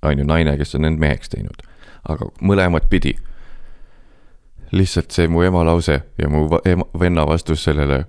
on 0.03 0.19
ju, 0.19 0.27
naine, 0.27 0.57
kes 0.59 0.75
on 0.79 0.89
end 0.89 1.03
meheks 1.03 1.33
teinud. 1.33 1.63
aga 2.09 2.27
mõlemat 2.41 2.89
pidi. 2.91 3.15
lihtsalt 4.73 5.11
see 5.11 5.29
mu 5.29 5.43
ema 5.43 5.65
lause 5.65 6.01
ja 6.19 6.29
mu 6.29 6.49
ema, 6.65 6.85
venna 7.01 7.27
vastus 7.27 7.65
sellele. 7.65 8.05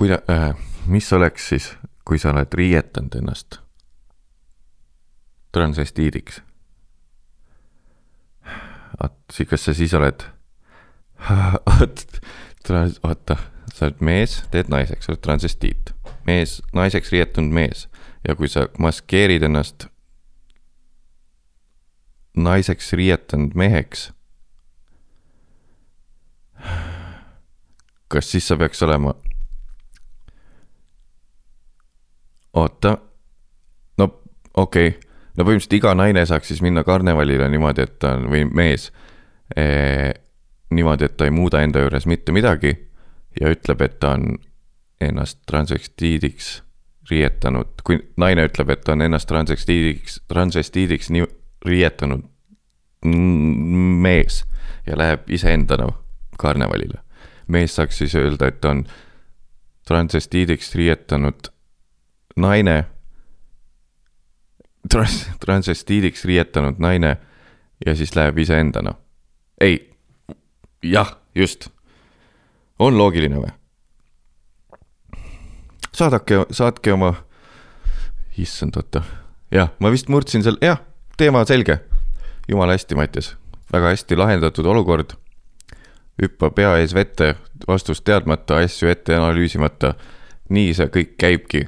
Kuida- 0.00 0.22
äh,, 0.30 0.56
mis 0.86 1.12
oleks 1.12 1.48
siis, 1.48 1.76
kui 2.08 2.18
sa 2.18 2.30
oled 2.32 2.54
riietanud 2.54 3.14
ennast 3.20 3.58
transvestiidiks? 5.52 6.40
oot, 9.02 9.46
kas 9.50 9.64
sa 9.64 9.74
siis 9.74 9.92
oled 9.94 10.24
oot, 11.74 12.04
trans-, 12.64 12.96
oota, 13.04 13.36
sa 13.74 13.90
oled 13.90 14.00
mees, 14.00 14.40
teed 14.50 14.72
naiseks, 14.72 15.04
sa 15.04 15.12
oled 15.12 15.20
transvestiit. 15.20 15.92
mees, 16.26 16.62
naiseks 16.72 17.12
riietunud 17.12 17.52
mees 17.52 17.88
ja 18.28 18.34
kui 18.36 18.48
sa 18.48 18.68
maskeerid 18.78 19.42
ennast 19.42 19.90
naiseks 22.36 22.92
riietunud 22.96 23.52
meheks, 23.52 24.12
kas 28.08 28.30
siis 28.32 28.48
sa 28.48 28.56
peaks 28.56 28.82
olema? 28.82 29.14
Oota, 32.54 32.98
no 33.98 34.08
okei 34.56 34.88
okay., 34.88 35.00
no 35.36 35.46
põhimõtteliselt 35.46 35.78
iga 35.78 35.94
naine 35.94 36.24
saaks 36.26 36.50
siis 36.52 36.62
minna 36.64 36.84
karnevalile 36.84 37.48
niimoodi, 37.48 37.86
et 37.86 37.98
ta 38.02 38.14
on, 38.18 38.26
või 38.32 38.44
mees 38.46 38.90
eh, 39.56 40.10
niimoodi, 40.70 41.06
et 41.06 41.16
ta 41.16 41.28
ei 41.28 41.34
muuda 41.34 41.62
enda 41.64 41.82
juures 41.84 42.06
mitte 42.10 42.34
midagi 42.34 42.74
ja 43.40 43.52
ütleb, 43.52 43.82
et 43.86 44.00
ta 44.02 44.14
on 44.18 44.34
ennast 45.00 45.40
transvestiidiks 45.48 46.60
riietanud, 47.10 47.80
kui 47.84 47.98
naine 48.20 48.44
ütleb, 48.46 48.70
et 48.70 48.84
ta 48.86 48.94
on 48.94 49.02
ennast 49.02 49.28
transvestiidiks, 49.30 50.20
transvestiidiks 50.30 51.10
nii 51.14 51.26
riietanud 51.66 52.26
mees 53.04 54.44
ja 54.86 54.98
läheb 54.98 55.30
iseendana 55.32 55.88
karnevalile. 56.38 57.00
mees 57.50 57.74
saaks 57.74 57.98
siis 57.98 58.14
öelda, 58.14 58.46
et 58.46 58.60
ta 58.60 58.70
on 58.70 58.84
transvestiidiks 59.88 60.74
riietanud 60.74 61.50
naine, 62.36 62.84
trans-, 64.92 65.30
transvestiidiks 65.40 66.24
riietanud 66.24 66.78
naine 66.78 67.16
ja 67.86 67.96
siis 67.96 68.16
läheb 68.16 68.38
iseendana. 68.38 68.94
ei, 69.60 69.90
jah, 70.82 71.16
just. 71.34 71.68
on 72.78 72.98
loogiline 72.98 73.36
või? 73.36 73.52
saadake, 75.92 76.46
saatke 76.50 76.92
oma, 76.92 77.14
issand, 78.38 78.76
oota. 78.76 79.02
jah, 79.52 79.72
ma 79.78 79.90
vist 79.90 80.08
murdsin 80.08 80.42
seal, 80.42 80.58
jah, 80.62 80.80
teema 81.16 81.44
selge. 81.44 81.80
jumala 82.48 82.72
hästi, 82.72 82.94
Mattias, 82.94 83.36
väga 83.72 83.92
hästi 83.94 84.16
lahendatud 84.16 84.66
olukord. 84.66 85.12
hüppa 86.22 86.50
pea 86.50 86.76
ees 86.78 86.94
vette, 86.94 87.34
vastust 87.68 88.04
teadmata, 88.04 88.56
asju 88.56 88.88
ette 88.88 89.16
analüüsimata. 89.16 89.94
nii 90.48 90.74
see 90.74 90.86
kõik 90.86 91.14
käibki 91.18 91.66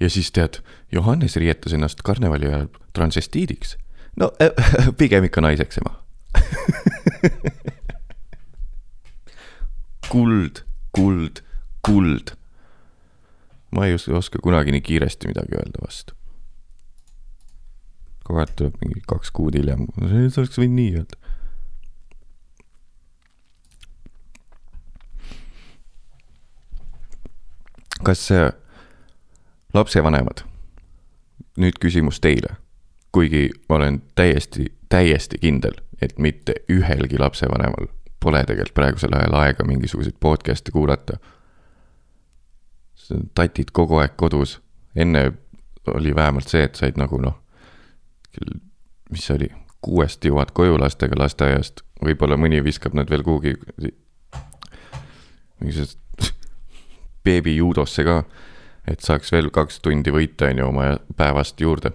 ja 0.00 0.10
siis 0.10 0.32
tead, 0.32 0.54
Johannes 0.92 1.36
riietas 1.36 1.72
ennast 1.72 2.02
karnevali 2.04 2.46
ajal 2.46 2.68
transvestiidiks. 2.92 3.76
no 4.16 4.32
äh, 4.42 4.50
pigem 4.98 5.24
ikka 5.24 5.40
naiseks 5.40 5.78
ema 5.78 6.02
kuld, 10.12 10.64
kuld, 10.92 11.40
kuld. 11.82 12.30
ma 13.70 13.86
ei 13.86 13.94
oska 13.94 14.38
kunagi 14.42 14.72
nii 14.72 14.80
kiiresti 14.80 15.28
midagi 15.28 15.56
öelda 15.60 15.78
vastu. 15.84 16.14
kogu 18.24 18.38
aeg 18.42 18.50
tuleb 18.56 18.74
mingi 18.84 19.00
kaks 19.08 19.30
kuud 19.32 19.54
hiljem, 19.56 19.86
sa 20.28 20.40
oleks 20.42 20.58
võinud 20.60 20.76
nii 20.78 20.92
öelda. 21.00 21.16
kas 28.04 28.30
lapsevanemad, 29.74 30.44
nüüd 31.58 31.78
küsimus 31.80 32.20
teile, 32.20 32.56
kuigi 33.12 33.48
ma 33.68 33.76
olen 33.76 34.02
täiesti, 34.14 34.72
täiesti 34.88 35.38
kindel, 35.38 35.76
et 36.02 36.18
mitte 36.18 36.54
ühelgi 36.72 37.18
lapsevanemal 37.18 37.90
pole 38.20 38.44
tegelikult 38.44 38.74
praegusel 38.74 39.14
ajal 39.14 39.34
aega 39.34 39.64
mingisuguseid 39.64 40.16
podcast'e 40.20 40.72
kuulata. 40.72 41.18
tatid 43.34 43.70
kogu 43.72 43.96
aeg 43.96 44.16
kodus, 44.16 44.58
enne 44.96 45.32
oli 45.94 46.14
vähemalt 46.14 46.48
see, 46.48 46.64
et 46.64 46.74
said 46.74 46.98
nagu 47.00 47.20
noh, 47.22 47.38
mis 49.10 49.24
see 49.24 49.36
oli, 49.36 49.48
kuuest 49.80 50.24
jõuad 50.24 50.50
koju 50.52 50.76
lastega 50.80 51.16
lasteaiast, 51.16 51.80
võib-olla 52.04 52.36
mõni 52.36 52.60
viskab 52.64 52.94
nad 52.98 53.08
veel 53.10 53.24
kuhugi 53.24 53.54
mingisugusesse 55.60 56.34
beebijuudosse 57.24 58.04
ka, 58.04 58.18
et 58.90 59.04
saaks 59.04 59.32
veel 59.32 59.50
kaks 59.54 59.80
tundi 59.84 60.12
võita, 60.14 60.50
on 60.50 60.62
ju, 60.62 60.68
oma 60.68 60.90
päevast 61.16 61.60
juurde 61.60 61.92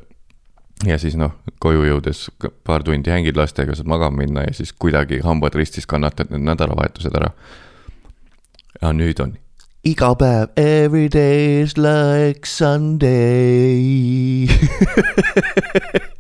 ja 0.88 0.98
siis 1.00 1.16
noh, 1.20 1.36
koju 1.64 1.86
jõudes 1.88 2.26
paar 2.68 2.84
tundi 2.84 3.14
hängid 3.14 3.38
lastega, 3.40 3.76
saad 3.76 3.90
magama 3.90 4.24
minna 4.24 4.48
ja 4.48 4.56
siis 4.56 4.74
kuidagi 4.74 5.22
hambad 5.24 5.56
ristis 5.56 5.88
kannatad 5.90 6.34
need 6.34 6.46
nädalavahetused 6.50 7.16
ära. 7.20 7.32
ja 8.82 8.94
nüüd 8.94 9.22
on 9.24 9.38
iga 9.84 10.14
päev, 10.16 10.50
every 10.58 11.10
day 11.12 11.62
is 11.62 11.78
like 11.78 12.48
Sunday 12.48 14.48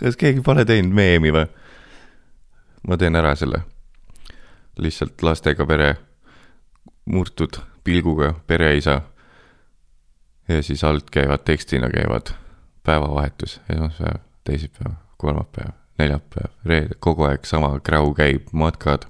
kas 0.00 0.16
keegi 0.20 0.42
pole 0.44 0.64
teinud 0.68 0.94
meemi 0.96 1.32
või? 1.34 1.46
ma 2.88 2.96
teen 3.00 3.16
ära 3.16 3.34
selle. 3.36 3.62
lihtsalt 4.80 5.22
lastega 5.22 5.66
pere, 5.68 5.94
murtud 7.04 7.58
pilguga 7.84 8.32
pereisa. 8.46 9.00
Ja 10.50 10.62
siis 10.62 10.84
alt 10.84 11.10
käivad 11.10 11.44
tekstina 11.44 11.90
käivad 11.90 12.32
päevavahetus, 12.82 13.60
esmaspäev, 13.70 14.20
teisipäev, 14.44 14.92
kolmapäev, 15.16 15.72
neljapäev, 15.98 16.50
reede, 16.64 16.96
kogu 16.98 17.28
aeg 17.28 17.44
sama 17.44 17.76
kräu 17.84 18.14
käib, 18.14 18.48
matkad, 18.52 19.06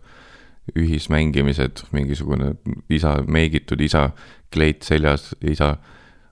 ühismängimised, 0.76 1.84
mingisugune 1.92 2.54
isa, 2.90 3.16
meigitud 3.26 3.80
isa, 3.80 4.10
kleit 4.52 4.82
seljas, 4.86 5.34
isa 5.40 5.76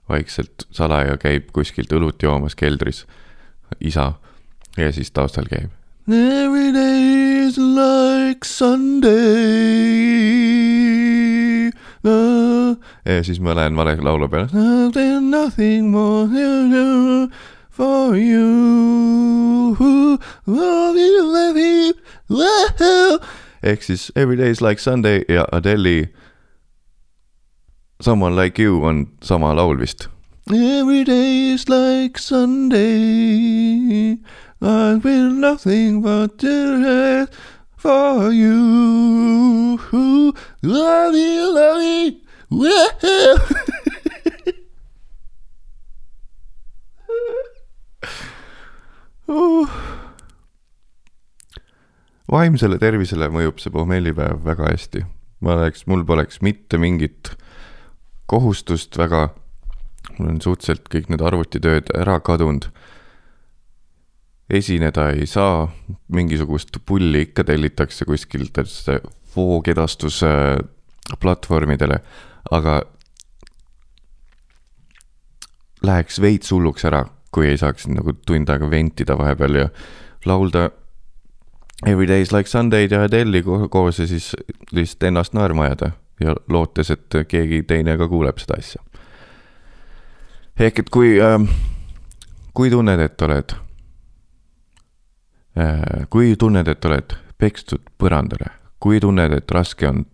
vaikselt 0.09 0.67
salaja 0.71 1.17
käib 1.17 1.51
kuskilt 1.53 1.91
õlut 1.93 2.23
joomas 2.23 2.55
keldris, 2.55 3.05
isa, 3.79 4.13
ja 4.77 4.91
siis 4.93 5.11
taustal 5.11 5.49
käib. 5.49 5.69
Every 6.09 6.73
day 6.73 7.45
is 7.47 7.57
like 7.57 8.45
Sunday. 8.47 9.09
Ja 13.05 13.23
siis 13.23 13.39
ma 13.39 13.55
lähen 13.55 13.75
vale 13.75 13.97
laulu 14.01 14.27
peale. 14.27 14.49
Nothing 15.21 15.91
more 15.91 16.27
for 17.69 18.15
you. 18.15 19.77
ehk 23.63 23.83
siis 23.83 24.11
Every 24.15 24.37
day 24.37 24.51
is 24.51 24.61
like 24.61 24.81
Sunday 24.81 25.21
ja 25.29 25.45
Adele'i 25.51 26.05
Someone 28.01 28.35
like 28.35 28.63
you 28.63 28.85
on 28.85 29.07
sama 29.21 29.53
laul 29.53 29.79
vist. 29.79 30.07
Every 30.49 31.03
day 31.03 31.53
is 31.53 31.69
like 31.69 32.17
Sunday. 32.17 34.17
I 34.61 34.95
will 35.03 35.31
nothing 35.31 36.01
but 36.01 36.37
do 36.37 37.21
it 37.21 37.29
for 37.79 38.31
you. 38.33 39.79
Love 40.63 41.15
you, 41.15 41.53
love 41.53 41.81
you. 41.81 42.19
uh. 49.29 49.69
vaimsele 52.29 52.79
tervisele 52.81 53.29
mõjub 53.31 53.61
see 53.61 53.71
pohmellipäev 53.73 54.41
väga 54.45 54.73
hästi. 54.73 55.05
ma 55.39 55.55
oleks, 55.55 55.85
mul 55.87 56.03
poleks 56.05 56.41
mitte 56.43 56.77
mingit 56.77 57.31
kohustust 58.27 58.97
väga. 58.97 59.29
mul 60.17 60.33
on 60.33 60.41
suhteliselt 60.41 60.89
kõik 60.91 61.09
need 61.09 61.21
arvutitööd 61.21 61.93
ära 61.95 62.19
kadunud. 62.19 62.67
Esineda 64.49 65.09
ei 65.09 65.25
saa, 65.29 65.67
mingisugust 66.11 66.77
pulli 66.85 67.21
ikka 67.27 67.43
tellitakse 67.43 68.05
kuskilt 68.05 68.57
voogedastuse 69.35 70.27
platvormidele, 71.19 71.99
aga 72.51 72.81
läheks 75.85 76.19
veits 76.21 76.51
hulluks 76.51 76.85
ära, 76.89 77.05
kui 77.31 77.47
ei 77.47 77.57
saaks 77.57 77.87
nagu 77.87 78.13
tund 78.25 78.49
aega 78.49 78.69
ventida 78.69 79.17
vahepeal 79.17 79.63
ja 79.63 79.69
laulda 80.25 80.69
Every 81.87 82.07
day 82.07 82.21
is 82.21 82.33
like 82.33 82.49
Sunday 82.49 82.89
ja 82.91 83.05
Adele'i 83.07 83.43
koos 83.69 83.99
ja 83.99 84.07
siis 84.07 84.33
lihtsalt 84.71 85.03
ennast 85.07 85.33
naerma 85.33 85.63
ajada 85.63 85.91
ja 86.19 86.35
lootes, 86.49 86.91
et 86.91 87.15
keegi 87.27 87.61
teine 87.63 87.95
ka 87.97 88.07
kuuleb 88.07 88.37
seda 88.37 88.57
asja. 88.59 88.81
ehk 90.59 90.79
et 90.79 90.89
kui 90.89 91.15
äh,, 91.23 91.39
kui 92.53 92.69
tunned, 92.69 92.99
et 92.99 93.21
oled 93.21 93.55
kui 96.09 96.35
tunned, 96.39 96.67
et 96.67 96.85
oled 96.85 97.15
pekstud 97.39 97.81
põrandale, 97.99 98.51
kui 98.79 98.99
tunned, 98.99 99.33
et 99.33 99.51
raske 99.51 99.87
on 99.87 100.05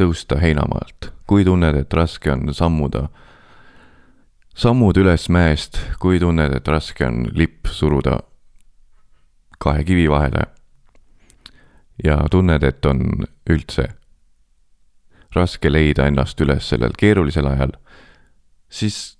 tõusta 0.00 0.38
heinamaalt, 0.40 1.10
kui 1.26 1.44
tunned, 1.44 1.76
et 1.76 1.94
raske 1.94 2.32
on 2.32 2.52
sammuda, 2.54 3.06
sammud 4.56 4.96
üles 5.00 5.28
mäest, 5.32 5.80
kui 6.00 6.20
tunned, 6.20 6.54
et 6.56 6.68
raske 6.68 7.06
on 7.06 7.26
lipp 7.36 7.68
suruda 7.72 8.20
kahe 9.58 9.84
kivi 9.84 10.08
vahele. 10.10 10.46
ja 12.04 12.18
tunned, 12.30 12.62
et 12.62 12.84
on 12.86 13.24
üldse 13.50 13.88
raske 15.34 15.70
leida 15.72 16.06
ennast 16.06 16.40
üles 16.40 16.68
sellel 16.68 16.92
keerulisel 16.98 17.46
ajal, 17.48 17.72
siis 18.68 19.16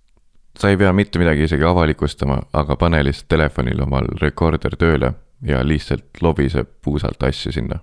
sa 0.58 0.68
ei 0.68 0.76
pea 0.76 0.92
mitte 0.92 1.18
midagi 1.18 1.44
isegi 1.48 1.64
avalikustama, 1.64 2.42
aga 2.52 2.76
pane 2.76 3.02
lihtsalt 3.04 3.28
telefonil 3.28 3.80
omal 3.82 4.08
rekorder 4.20 4.76
tööle 4.76 5.14
ja 5.42 5.60
lihtsalt 5.64 6.22
lobiseb 6.22 6.68
puusalt 6.82 7.22
asju 7.22 7.52
sinna. 7.52 7.80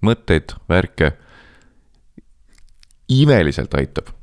mõtteid, 0.00 0.54
värke 0.68 1.12
imeliselt 3.10 3.74
aitab. 3.74 4.14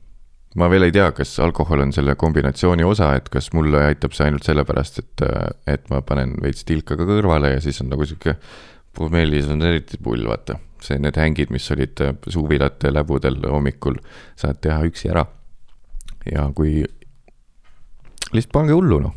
ma 0.57 0.69
veel 0.71 0.87
ei 0.87 0.93
tea, 0.95 1.11
kas 1.13 1.35
alkohol 1.43 1.83
on 1.83 1.91
selle 1.93 2.15
kombinatsiooni 2.17 2.85
osa, 2.87 3.11
et 3.15 3.27
kas 3.29 3.51
mulle 3.53 3.83
aitab 3.91 4.15
see 4.17 4.25
ainult 4.25 4.47
sellepärast, 4.47 5.03
et, 5.03 5.25
et 5.69 5.89
ma 5.91 6.01
panen 6.01 6.33
veits 6.41 6.65
tilka 6.65 6.97
ka 6.97 7.05
kõrvale 7.05 7.53
ja 7.53 7.61
siis 7.61 7.81
on 7.83 7.91
nagu 7.93 8.05
sihuke. 8.05 8.37
pommellis 8.97 9.45
on 9.53 9.61
eriti 9.61 9.99
pull, 10.01 10.23
vaata, 10.25 10.55
see, 10.81 10.97
need 10.97 11.17
hängid, 11.21 11.51
mis 11.53 11.67
olid 11.71 12.01
suvilate 12.33 12.89
läbudel 12.89 13.37
hommikul, 13.45 13.99
saad 14.35 14.57
teha 14.61 14.81
üksi 14.89 15.11
ära. 15.13 15.27
ja 16.31 16.49
kui, 16.55 16.81
lihtsalt 18.33 18.53
pange 18.53 18.73
hullu, 18.73 18.99
noh. 19.03 19.13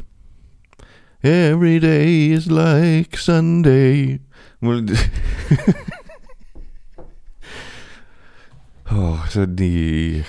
Every 1.23 1.79
day 1.81 2.33
is 2.33 2.51
like 2.51 3.19
Sunday. 3.19 4.21
mul 4.61 4.85
oh,. 8.93 9.21
see 9.29 9.43
on 9.43 9.53
nii, 9.57 10.25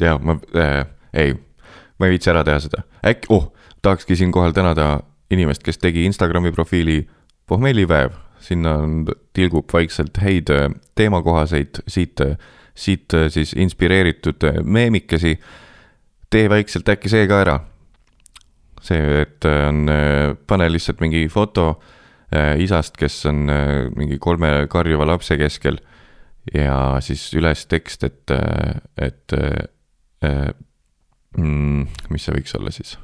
jaa, 0.00 0.18
ma 0.20 0.36
äh,, 0.56 0.84
ei, 1.12 1.34
ma 1.96 2.06
ei 2.06 2.14
viitsi 2.14 2.30
ära 2.32 2.44
teha 2.44 2.60
seda, 2.64 2.84
äkki, 3.04 3.28
oh, 3.32 3.48
tahakski 3.84 4.16
siinkohal 4.20 4.52
tänada 4.56 5.00
inimest, 5.32 5.64
kes 5.64 5.80
tegi 5.80 6.04
Instagrami 6.08 6.52
profiili 6.52 7.08
pohmellipäev, 7.48 8.12
sinna 8.44 8.76
on, 8.84 9.06
tilgub 9.32 9.72
vaikselt 9.72 10.20
häid 10.20 10.52
äh, 10.52 10.68
teemakohaseid 11.00 11.80
siit, 11.88 12.20
äh, 12.20 12.36
siit 12.76 13.14
äh, 13.16 13.30
siis 13.32 13.56
inspireeritud 13.56 14.44
meemikesi. 14.64 15.38
tee 16.30 16.48
vaikselt 16.50 16.88
äkki 16.88 17.08
see 17.08 17.28
ka 17.30 17.40
ära. 17.40 17.60
See, 18.84 19.20
et 19.24 19.48
on, 19.48 19.84
pane 20.46 20.68
lihtsalt 20.70 21.00
mingi 21.00 21.24
foto 21.32 21.74
isast, 22.60 22.96
kes 22.98 23.20
on 23.30 23.44
mingi 23.94 24.18
kolme 24.22 24.66
karjuva 24.72 25.06
lapse 25.06 25.36
keskel 25.38 25.78
ja 26.52 26.98
siis 27.04 27.28
üles 27.38 27.64
tekst, 27.70 28.04
et, 28.04 28.32
et 29.00 29.36
äh, 30.24 30.50
mm, 31.38 31.86
mis 32.12 32.26
see 32.26 32.36
võiks 32.36 32.56
olla 32.58 32.72
siis 32.74 32.96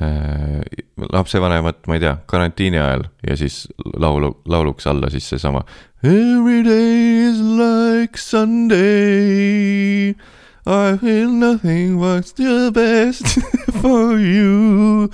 äh,? 0.00 0.62
lapsevanemat, 0.98 1.84
ma 1.86 1.98
ei 1.98 2.02
tea, 2.02 2.16
karantiini 2.30 2.80
ajal 2.80 3.04
ja 3.26 3.36
siis 3.38 3.60
laulu, 3.98 4.32
lauluks 4.50 4.86
alla 4.90 5.10
siis 5.12 5.28
seesama. 5.30 5.62
Every 6.02 6.62
day 6.66 7.28
is 7.28 7.38
like 7.42 8.18
Sunday. 8.18 10.14
I 10.68 10.98
feel 10.98 11.30
nothing 11.30 11.98
but 11.98 12.26
the 12.36 12.70
best 12.70 13.24
for 13.80 14.18
you. 14.18 15.08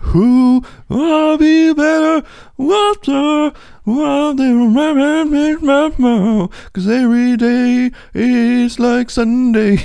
Who 0.00 0.64
will 0.88 1.36
be 1.36 1.74
better, 1.74 2.26
water, 2.56 3.52
what 3.84 4.38
they 4.38 4.50
remember 4.50 6.48
cause 6.72 6.88
every 6.88 7.36
day 7.36 7.90
is 8.14 8.78
like 8.78 9.10
Sunday 9.10 9.76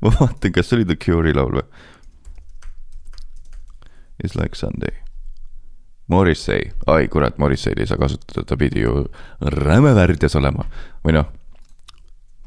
ma 0.00 0.10
vaatan, 0.10 0.52
kas 0.52 0.68
see 0.68 0.76
oli 0.76 0.84
The 0.84 0.96
Cure'i 1.00 1.32
laul 1.36 1.56
või? 1.56 1.64
Is 4.24 4.36
like 4.36 4.56
Sunday. 4.56 4.92
Morrissey, 6.12 6.68
ai 6.84 7.08
kurat, 7.08 7.38
Morrissey'd 7.40 7.80
ei 7.80 7.88
saa 7.88 8.00
kasutada, 8.00 8.44
ta 8.44 8.56
pidi 8.60 8.84
ju 8.84 9.06
räme 9.40 9.96
värdjas 9.96 10.36
olema 10.36 10.68
või 11.04 11.16
noh, 11.16 11.28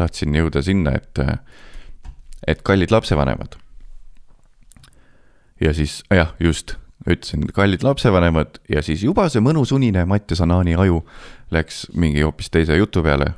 tahtsin 0.00 0.34
jõuda 0.34 0.62
sinna, 0.64 0.96
et, 0.96 1.24
et 2.48 2.62
kallid 2.66 2.92
lapsevanemad 2.94 3.60
ja 5.60 5.74
siis 5.74 6.00
jah, 6.10 6.34
just, 6.40 6.74
ütlesin 7.08 7.46
kallid 7.54 7.84
lapsevanemad 7.84 8.60
ja 8.68 8.82
siis 8.82 9.04
juba 9.04 9.28
see 9.32 9.42
mõnus 9.44 9.72
unine 9.76 10.04
Mattias 10.08 10.42
Anaani 10.44 10.76
aju 10.80 11.02
läks 11.54 11.86
mingi 11.96 12.24
hoopis 12.24 12.50
teise 12.50 12.76
jutu 12.76 13.02
peale. 13.02 13.34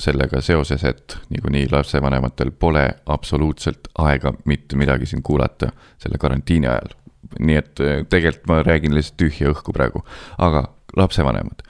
sellega 0.00 0.40
seoses, 0.40 0.80
et 0.84 1.16
niikuinii 1.28 1.66
lapsevanematel 1.72 2.50
pole 2.50 2.86
absoluutselt 3.06 3.88
aega 3.98 4.32
mitte 4.44 4.76
midagi 4.76 5.06
siin 5.06 5.22
kuulata 5.22 5.72
selle 5.98 6.18
karantiini 6.18 6.66
ajal. 6.66 6.94
nii 7.38 7.56
et 7.56 7.80
eh, 7.80 8.06
tegelikult 8.08 8.46
ma 8.48 8.62
räägin 8.62 8.94
lihtsalt 8.94 9.16
tühja 9.20 9.50
õhku 9.52 9.72
praegu, 9.72 10.04
aga 10.38 10.64
lapsevanemad. 10.96 11.62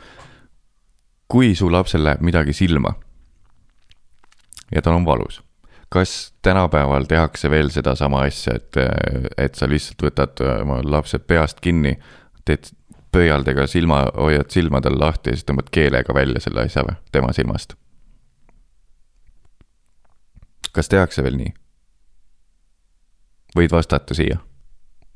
kui 1.28 1.54
su 1.54 1.72
lapsel 1.72 2.04
läheb 2.04 2.20
midagi 2.20 2.52
silma 2.52 2.94
ja 4.74 4.82
tal 4.82 4.98
on 4.98 5.06
valus 5.06 5.42
kas 5.90 6.34
tänapäeval 6.42 7.04
tehakse 7.04 7.50
veel 7.50 7.68
sedasama 7.68 8.22
asja, 8.22 8.54
et, 8.54 8.76
et 9.38 9.54
sa 9.54 9.68
lihtsalt 9.68 10.02
võtad 10.06 10.42
oma 10.60 10.78
lapse 10.86 11.18
peast 11.18 11.60
kinni, 11.60 11.96
teed 12.46 12.70
pöialdega 13.12 13.66
silma, 13.66 14.04
hoiad 14.14 14.50
silmadel 14.54 14.98
lahti 15.00 15.32
ja 15.32 15.38
siis 15.38 15.48
tõmbad 15.48 15.72
keelega 15.74 16.14
välja 16.14 16.40
selle 16.40 16.66
asja 16.68 16.86
või, 16.86 16.94
tema 17.12 17.32
silmast? 17.34 17.74
kas 20.70 20.88
tehakse 20.88 21.24
veel 21.26 21.34
nii? 21.40 21.50
võid 23.58 23.74
vastata 23.74 24.14
siia. 24.14 24.38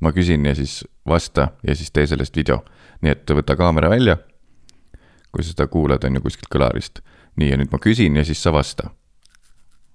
ma 0.00 0.12
küsin 0.12 0.46
ja 0.46 0.57
siis 0.59 0.82
vasta 1.07 1.52
ja 1.62 1.76
siis 1.76 1.94
tee 1.94 2.07
sellest 2.07 2.36
video. 2.36 2.64
nii 3.00 3.14
et 3.14 3.30
võta 3.30 3.57
kaamera 3.57 3.90
välja. 3.90 4.18
kui 5.30 5.44
sa 5.44 5.55
seda 5.55 5.66
kuulad, 5.66 6.05
on 6.05 6.18
ju 6.18 6.26
kuskilt 6.26 6.50
kõlarist. 6.50 7.00
nii, 7.36 7.50
ja 7.50 7.62
nüüd 7.62 7.70
ma 7.70 7.78
küsin 7.78 8.16
ja 8.16 8.24
siis 8.24 8.42
sa 8.42 8.52
vasta 8.52 8.90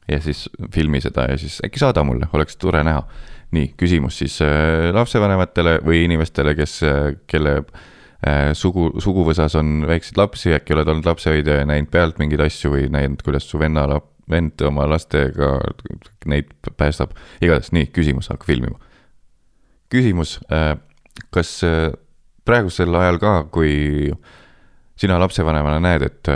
ja 0.10 0.20
siis 0.24 0.48
filmi 0.74 1.02
seda 1.04 1.28
ja 1.32 1.38
siis 1.40 1.60
äkki 1.66 1.82
saada 1.82 2.04
mulle, 2.08 2.30
oleks 2.34 2.58
tore 2.58 2.84
näha. 2.86 3.04
nii, 3.52 3.72
küsimus 3.82 4.20
siis 4.22 4.36
äh, 4.46 4.92
lapsevanematele 4.94 5.80
või 5.82 6.04
inimestele, 6.06 6.54
kes, 6.54 6.76
äh, 6.86 7.16
kelle 7.28 7.56
äh, 7.58 8.52
sugu, 8.54 8.92
suguvõsas 9.02 9.56
on 9.58 9.88
väikseid 9.90 10.20
lapsi, 10.22 10.54
äkki 10.54 10.76
oled 10.76 10.92
olnud 10.92 11.10
lapsehoidja 11.10 11.62
ja 11.62 11.66
näinud 11.66 11.90
pealt 11.90 12.22
mingeid 12.22 12.44
asju 12.46 12.76
või 12.76 12.86
näinud, 12.94 13.24
kuidas 13.26 13.50
su 13.50 13.62
venna 13.62 13.88
lap-, 13.90 14.12
vend 14.30 14.62
oma 14.62 14.86
lastega 14.90 15.56
neid 16.30 16.54
päästab. 16.78 17.18
igatahes, 17.42 17.74
nii, 17.74 17.90
küsimus, 17.96 18.30
hakka 18.30 18.46
filmima. 18.52 18.78
küsimus, 19.90 20.38
kas 21.34 21.56
praegusel 22.46 22.94
ajal 22.94 23.18
ka, 23.18 23.34
kui 23.50 24.12
sina 25.00 25.18
lapsevanemana 25.18 25.82
näed, 25.82 26.06
et 26.06 26.30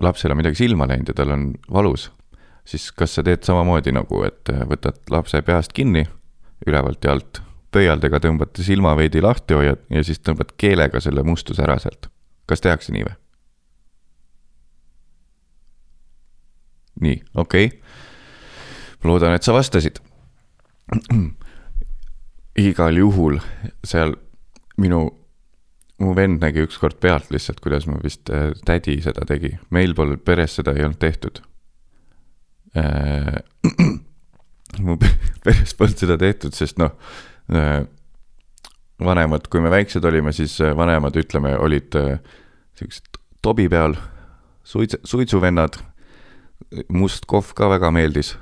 lapsel 0.00 0.32
on 0.32 0.40
midagi 0.40 0.64
silma 0.64 0.88
läinud 0.88 1.12
ja 1.12 1.20
tal 1.20 1.36
on 1.36 1.50
valus, 1.68 2.08
siis 2.64 2.92
kas 2.92 3.14
sa 3.14 3.22
teed 3.22 3.44
samamoodi 3.44 3.92
nagu, 3.94 4.22
et 4.26 4.52
äh, 4.52 4.64
võtad 4.68 5.00
lapse 5.12 5.40
peast 5.44 5.74
kinni 5.76 6.06
ülevalt 6.66 7.04
ja 7.04 7.12
alt, 7.14 7.42
pöialdega 7.74 8.20
tõmbad 8.22 8.56
silma 8.62 8.94
veidi 8.96 9.22
lahti, 9.22 9.56
hoiad 9.58 9.82
ja 9.90 10.04
siis 10.06 10.22
tõmbad 10.24 10.54
keelega 10.60 11.00
selle 11.02 11.24
mustuse 11.26 11.62
ära 11.64 11.78
sealt. 11.82 12.08
kas 12.46 12.60
tehakse 12.64 12.92
nii 12.92 13.04
või? 13.04 13.16
nii, 17.04 17.22
okei 17.34 17.66
okay.. 17.66 17.78
ma 19.02 19.10
loodan, 19.10 19.34
et 19.34 19.42
sa 19.42 19.52
vastasid. 19.52 19.98
igal 22.68 22.96
juhul 22.96 23.40
seal 23.84 24.14
minu 24.78 25.08
mu 25.98 26.12
vend 26.14 26.42
nägi 26.42 26.62
ükskord 26.64 27.00
pealt 27.00 27.30
lihtsalt, 27.34 27.60
kuidas 27.60 27.86
mu 27.90 27.98
vist 28.02 28.30
äh, 28.30 28.52
tädi 28.64 29.00
seda 29.02 29.26
tegi, 29.26 29.56
meil 29.70 29.94
pole 29.94 30.16
peres 30.16 30.56
seda 30.60 30.74
ei 30.74 30.86
olnud 30.86 31.02
tehtud 31.02 31.42
äh,. 32.76 33.42
mu 34.80 34.96
peres 35.44 35.74
polnud 35.78 36.00
seda 36.00 36.18
tehtud, 36.20 36.54
sest 36.56 36.80
noh 36.82 36.94
äh,, 37.52 37.84
vanemad, 39.04 39.48
kui 39.50 39.62
me 39.62 39.72
väiksed 39.72 40.04
olime, 40.04 40.32
siis 40.32 40.56
äh, 40.62 40.74
vanemad, 40.76 41.16
ütleme, 41.18 41.56
olid 41.58 41.96
äh, 41.98 42.18
siuksed 42.78 43.20
tobi 43.44 43.68
peal, 43.68 43.96
suits-, 44.64 45.00
suitsuvennad, 45.04 45.78
must 46.88 47.26
kohv 47.30 47.52
ka 47.54 47.68
väga 47.74 47.90
meeldis 47.94 48.34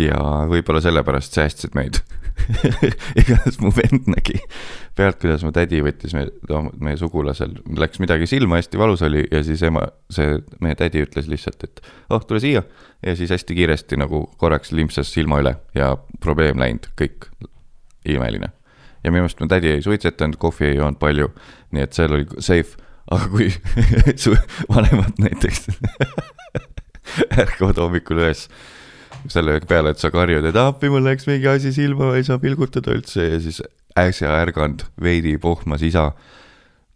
ja 0.00 0.20
võib-olla 0.50 0.80
sellepärast 0.82 1.36
säästsid 1.36 1.74
meid 1.76 2.00
igatahes 3.20 3.58
mu 3.62 3.72
vend 3.74 4.08
nägi 4.10 4.38
pealt, 4.96 5.20
kuidas 5.22 5.44
mu 5.46 5.52
tädi 5.54 5.80
võttis 5.84 6.14
me, 6.16 6.26
meie 6.82 6.98
sugulasel, 7.00 7.54
läks 7.78 8.00
midagi 8.02 8.28
silma, 8.30 8.58
hästi 8.60 8.80
valus 8.80 9.04
oli 9.06 9.24
ja 9.30 9.42
siis 9.46 9.62
ema, 9.66 9.86
see 10.12 10.38
meie 10.64 10.76
tädi 10.78 11.04
ütles 11.04 11.28
lihtsalt, 11.30 11.64
et 11.66 11.82
oh, 12.10 12.22
tule 12.26 12.42
siia. 12.42 12.62
ja 13.06 13.16
siis 13.16 13.32
hästi 13.32 13.56
kiiresti 13.56 14.00
nagu 14.00 14.24
korraks 14.40 14.74
limpsas 14.76 15.12
silma 15.12 15.40
üle 15.42 15.56
ja 15.74 15.94
probleem 16.20 16.60
läinud, 16.60 16.90
kõik, 17.00 17.30
imeline. 18.08 18.52
ja 19.04 19.12
minu 19.12 19.24
meelest 19.24 19.40
mu 19.40 19.48
tädi 19.50 19.74
ei 19.76 19.82
suitsetanud, 19.82 20.40
kohvi 20.40 20.72
ei 20.72 20.76
joonud 20.80 21.00
palju, 21.00 21.30
nii 21.72 21.86
et 21.86 21.96
seal 21.96 22.16
oli 22.18 22.28
safe, 22.38 22.76
aga 23.10 23.30
kui 23.32 23.48
su 24.22 24.34
vanemad 24.68 25.22
näiteks 25.22 25.70
ärkavad 27.42 27.80
hommikul 27.80 28.20
üles 28.20 28.48
selle 29.28 29.58
peale, 29.68 29.92
et 29.94 30.00
sa 30.00 30.10
karjud, 30.14 30.44
et 30.48 30.56
appi, 30.56 30.90
mul 30.92 31.04
läks 31.04 31.28
mingi 31.28 31.48
asi 31.50 31.72
silma, 31.76 32.14
ei 32.16 32.24
saa 32.26 32.40
pilgutada 32.42 32.94
üldse 32.94 33.26
ja 33.26 33.40
siis 33.42 33.60
äsja 33.98 34.32
ärganud 34.40 34.84
veidi 35.02 35.36
pohmas 35.38 35.82
isa 35.82 36.12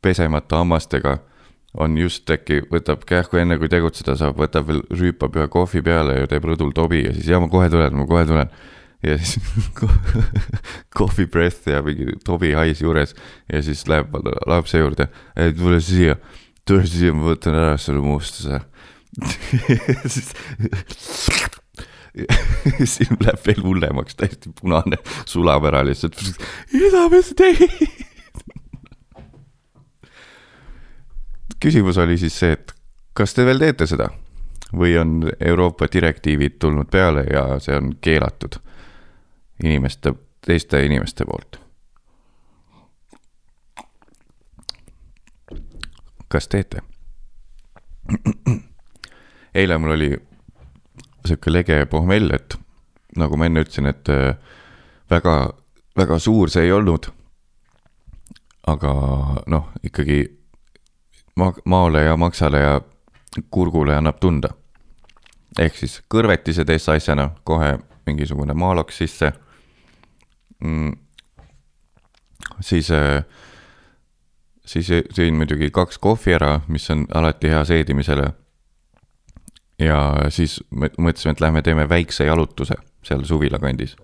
pesemata 0.03 0.61
hammastega 0.63 1.19
on 1.75 1.97
just 1.99 2.31
äkki, 2.31 2.61
võtab 2.71 3.03
kähku 3.09 3.41
enne 3.41 3.59
kui 3.59 3.71
tegutseda 3.71 4.15
saab, 4.19 4.39
võtab 4.39 4.69
veel, 4.69 4.85
rüüpab 4.95 5.41
ühe 5.41 5.49
kohvi 5.51 5.83
peale 5.85 6.21
ja 6.21 6.31
teeb 6.31 6.47
rõdul 6.47 6.71
tobi 6.77 7.03
ja 7.03 7.15
siis 7.17 7.33
ja 7.33 7.41
ma 7.43 7.51
kohe 7.51 7.71
tulen, 7.73 7.97
ma 7.99 8.07
kohe 8.07 8.23
tulen. 8.29 8.53
ja 9.03 9.17
siis 9.19 9.43
coffee 10.99 11.27
breath 11.27 11.67
ja 11.69 11.83
mingi 11.83 12.15
tobi 12.25 12.55
hais 12.55 12.81
juures 12.81 13.17
ja 13.51 13.63
siis 13.63 13.83
läheb 13.91 14.15
lapse 14.47 14.79
juurde, 14.79 15.09
et 15.37 15.59
tule 15.59 15.81
siia, 15.83 16.17
tule 16.65 16.87
siia, 16.87 17.13
ma 17.17 17.33
võtan 17.33 17.59
ära 17.59 17.75
selle 17.81 18.05
mustuse 18.05 18.63
siis 20.15 20.33
silm 22.95 23.17
läheb 23.21 23.47
veel 23.47 23.63
hullemaks, 23.63 24.15
täiesti 24.19 24.53
punane, 24.61 24.97
sulab 25.27 25.65
ära 25.71 25.83
lihtsalt. 25.87 26.21
mida 26.73 27.09
me 27.11 27.23
tegime? 27.37 27.89
küsimus 31.65 31.99
oli 31.99 32.19
siis 32.21 32.39
see, 32.39 32.53
et 32.53 32.75
kas 33.17 33.35
te 33.35 33.45
veel 33.47 33.59
teete 33.63 33.87
seda 33.89 34.11
või 34.75 34.97
on 35.01 35.31
Euroopa 35.41 35.87
direktiivid 35.93 36.59
tulnud 36.59 36.91
peale 36.91 37.25
ja 37.31 37.59
see 37.63 37.77
on 37.79 37.95
keelatud 38.01 38.59
inimeste, 39.65 40.15
teiste 40.45 40.85
inimeste 40.85 41.25
poolt? 41.25 41.61
kas 46.29 46.49
teete? 46.51 46.83
eile 49.55 49.79
mul 49.79 49.95
oli 49.95 50.09
sihuke 51.25 51.53
lege 51.53 51.87
pohmell, 51.91 52.31
et 52.35 52.57
nagu 53.17 53.37
ma 53.37 53.49
enne 53.49 53.65
ütlesin, 53.65 53.89
et 53.89 54.09
äh, 54.13 54.35
väga, 55.11 55.37
väga 55.97 56.19
suur 56.19 56.51
see 56.53 56.67
ei 56.69 56.73
olnud. 56.73 57.11
aga 58.67 58.91
noh, 59.47 59.67
ikkagi 59.85 60.23
ma-, 61.37 61.53
maole 61.65 62.05
ja 62.05 62.17
maksale 62.17 62.61
ja 62.61 62.81
kurgule 63.51 63.97
annab 63.97 64.21
tunda. 64.21 64.55
ehk 65.59 65.77
siis 65.77 66.01
kõrvetised 66.11 66.71
S-asjana 66.79 67.31
kohe 67.45 67.79
mingisugune 68.07 68.55
maaloks 68.55 68.97
sisse 68.99 69.33
mm,. 70.59 70.93
siis, 72.61 72.91
äh, 72.91 73.25
siis 74.67 74.91
sõin 75.15 75.37
muidugi 75.39 75.71
kaks 75.71 75.99
kohvi 75.99 76.35
ära, 76.35 76.61
mis 76.69 76.91
on 76.91 77.07
alati 77.15 77.53
hea 77.53 77.65
seedimisele 77.65 78.33
ja 79.79 79.99
siis 80.29 80.61
mõtlesime, 80.71 81.33
et 81.33 81.41
lähme 81.41 81.63
teeme 81.63 81.89
väikse 81.89 82.25
jalutuse 82.25 82.75
seal 83.05 83.25
suvila 83.25 83.59
kandis. 83.59 83.97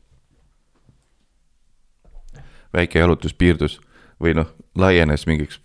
väike 2.72 2.98
jalutus 2.98 3.34
piirdus 3.34 3.80
või 4.22 4.34
noh, 4.34 4.46
laienes 4.78 5.26
mingiks 5.26 5.60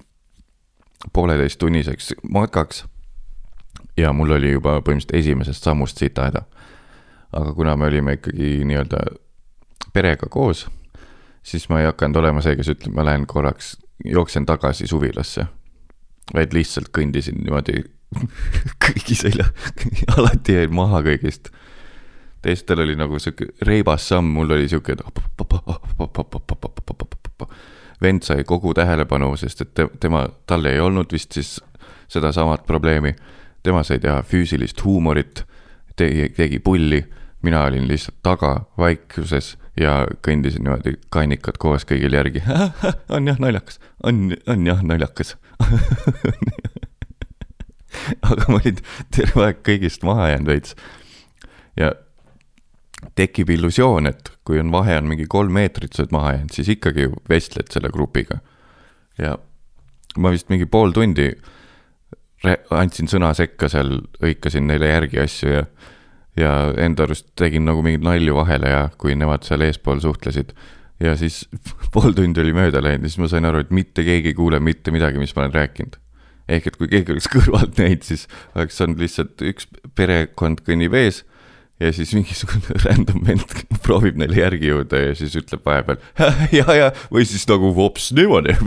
pooleteisttunniseks 1.13 2.13
matkaks. 2.29 2.85
ja 3.97 4.13
mul 4.13 4.31
oli 4.31 4.51
juba 4.51 4.81
põhimõtteliselt 4.81 5.15
esimesest 5.19 5.63
sammust 5.63 5.97
sitahäda. 5.97 6.41
aga 7.31 7.53
kuna 7.53 7.75
me 7.75 7.85
olime 7.85 8.13
ikkagi 8.13 8.65
nii-öelda 8.65 8.97
perega 9.93 10.27
koos, 10.29 10.67
siis 11.43 11.69
ma 11.69 11.79
ei 11.79 11.85
hakanud 11.85 12.15
olema 12.15 12.41
see, 12.41 12.55
kes 12.55 12.67
ütleb, 12.67 12.93
ma 12.95 13.05
lähen 13.05 13.27
korraks, 13.27 13.77
jooksen 14.05 14.45
tagasi 14.45 14.87
suvilasse. 14.87 15.45
vaid 16.33 16.53
lihtsalt 16.53 16.89
kõndisin 16.97 17.43
niimoodi 17.43 17.83
kõigi 18.85 19.15
selja, 19.17 19.45
alati 20.17 20.57
jäin 20.59 20.73
maha 20.75 21.01
kõigist. 21.05 21.51
teistel 22.41 22.79
oli 22.79 22.95
nagu 22.95 23.19
sihuke 23.19 23.47
reibas 23.65 24.07
samm, 24.07 24.33
mul 24.37 24.51
oli 24.51 24.67
sihuke. 24.69 24.95
vend 28.01 28.23
sai 28.23 28.43
kogu 28.43 28.73
tähelepanu, 28.73 29.35
sest 29.37 29.61
et 29.61 29.81
tema, 29.99 30.27
tal 30.47 30.65
ei 30.65 30.79
olnud 30.79 31.11
vist 31.11 31.31
siis 31.31 31.61
sedasamat 32.07 32.65
probleemi. 32.65 33.15
tema 33.63 33.83
sai 33.83 33.99
teha 33.99 34.21
füüsilist 34.23 34.83
huumorit, 34.83 35.45
tegi, 35.95 36.29
tegi 36.29 36.59
pulli, 36.59 37.05
mina 37.41 37.63
olin 37.63 37.87
lihtsalt 37.87 38.21
taga 38.23 38.65
vaikuses 38.77 39.57
ja 39.79 40.05
kõndisin 40.27 40.63
niimoodi 40.63 40.95
kannikad 41.09 41.57
koos 41.57 41.85
kõigil 41.85 42.13
järgi. 42.13 42.43
on 43.15 43.27
jah 43.27 43.39
naljakas, 43.39 43.79
on, 44.03 44.35
on 44.47 44.67
jah 44.67 44.83
naljakas 44.83 45.35
aga 48.29 48.47
ma 48.49 48.59
olin 48.61 48.81
terve 49.15 49.47
aeg 49.49 49.61
kõigist 49.65 50.05
maha 50.07 50.31
jäänud 50.33 50.51
veits. 50.53 50.75
ja 51.79 51.93
tekib 53.15 53.51
illusioon, 53.53 54.07
et 54.09 54.31
kui 54.47 54.59
on 54.59 54.71
vahe 54.73 54.95
on 54.97 55.09
mingi 55.09 55.27
kolm 55.29 55.53
meetrit, 55.53 55.93
sa 55.93 56.03
oled 56.03 56.15
maha 56.15 56.37
jäänud, 56.37 56.53
siis 56.55 56.71
ikkagi 56.73 57.07
ju 57.07 57.19
vestled 57.29 57.69
selle 57.73 57.91
grupiga. 57.93 58.39
ja 59.21 59.37
ma 60.17 60.31
vist 60.31 60.49
mingi 60.49 60.65
pool 60.65 60.95
tundi 60.95 61.31
andsin 62.75 63.09
sõna 63.09 63.31
sekka 63.33 63.69
seal, 63.71 63.99
hõikasin 64.21 64.67
neile 64.69 64.91
järgi 64.91 65.21
asju 65.23 65.53
ja 65.53 65.65
ja 66.35 66.51
enda 66.83 67.05
arust 67.05 67.29
tegin 67.39 67.63
nagu 67.63 67.83
mingeid 67.83 68.03
nalju 68.03 68.35
vahele 68.35 68.71
ja 68.71 68.87
kui 68.99 69.15
nemad 69.15 69.45
seal 69.47 69.63
eespool 69.63 70.01
suhtlesid. 70.03 70.51
ja 70.99 71.15
siis 71.19 71.45
pool 71.93 72.15
tundi 72.15 72.41
oli 72.43 72.55
mööda 72.55 72.83
läinud 72.83 73.07
ja 73.07 73.11
siis 73.11 73.23
ma 73.23 73.29
sain 73.31 73.47
aru, 73.47 73.63
et 73.63 73.71
mitte 73.71 74.03
keegi 74.03 74.33
ei 74.33 74.37
kuule 74.37 74.59
mitte 74.59 74.91
midagi, 74.91 75.19
mis 75.19 75.35
ma 75.35 75.45
olen 75.45 75.55
rääkinud 75.55 75.99
ehk 76.47 76.67
et 76.69 76.77
kui 76.79 76.89
keegi 76.91 77.13
oleks 77.15 77.29
kõrvalt 77.35 77.79
näinud, 77.81 78.03
siis 78.05 78.27
oleks 78.55 78.81
olnud 78.83 79.01
lihtsalt 79.01 79.41
üks 79.45 79.69
perekond 79.97 80.61
kõnnib 80.65 80.93
ees 80.97 81.23
ja 81.81 81.91
siis 81.95 82.13
mingisugune 82.15 82.77
random 82.85 83.25
vend 83.27 83.45
proovib 83.83 84.17
neile 84.19 84.37
järgi 84.39 84.71
jõuda 84.71 85.01
ja 85.09 85.15
siis 85.17 85.35
ütleb 85.39 85.65
vahepeal 85.65 85.99
ja, 86.55 86.65
ja 86.75 86.91
või 87.11 87.25
siis 87.27 87.43
nagu 87.51 87.73
vops 87.75 88.11
niimoodi 88.15 88.55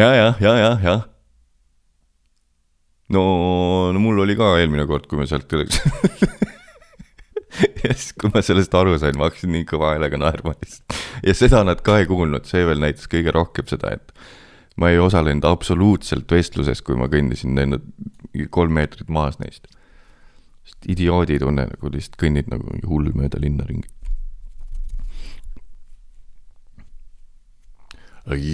ja, 0.00 0.08
ja, 0.12 0.28
ja, 0.40 0.52
ja, 0.60 0.72
ja. 0.82 0.96
no, 3.16 3.22
no 3.92 3.98
mul 4.02 4.20
oli 4.26 4.36
ka 4.36 4.56
eelmine 4.60 4.84
kord, 4.90 5.06
kui 5.08 5.18
me 5.22 5.26
sealt 5.30 5.48
ja 7.84 7.92
siis, 7.92 8.12
kui 8.20 8.30
ma 8.34 8.42
sellest 8.44 8.74
aru 8.76 8.96
sain, 9.00 9.16
ma 9.18 9.30
hakkasin 9.30 9.52
nii 9.54 9.66
kõva 9.68 9.94
häälega 9.94 10.20
naerma 10.20 10.54
lihtsalt. 10.56 10.98
ja 11.26 11.34
seda 11.36 11.62
nad 11.66 11.82
ka 11.86 12.00
ei 12.00 12.08
kuulnud, 12.10 12.48
see 12.48 12.66
veel 12.68 12.82
näitas 12.82 13.08
kõige 13.12 13.34
rohkem 13.34 13.68
seda, 13.70 13.94
et 13.96 14.12
ma 14.76 14.90
ei 14.92 15.00
osalenud 15.00 15.46
absoluutselt 15.48 16.30
vestluses, 16.32 16.82
kui 16.84 16.98
ma 16.98 17.08
kõndisin 17.12 17.56
nende 17.56 17.80
kolm 18.52 18.76
meetrit 18.76 19.08
maas 19.12 19.40
neist. 19.40 19.68
sest 20.66 20.88
idioodi 20.90 21.38
tunne 21.40 21.68
nagu 21.70 21.92
lihtsalt 21.92 22.18
kõnnid 22.20 22.50
nagu 22.52 22.66
mingi 22.70 22.88
hull 22.90 23.12
mööda 23.14 23.40
linna 23.42 23.68
ringi. 23.68 23.88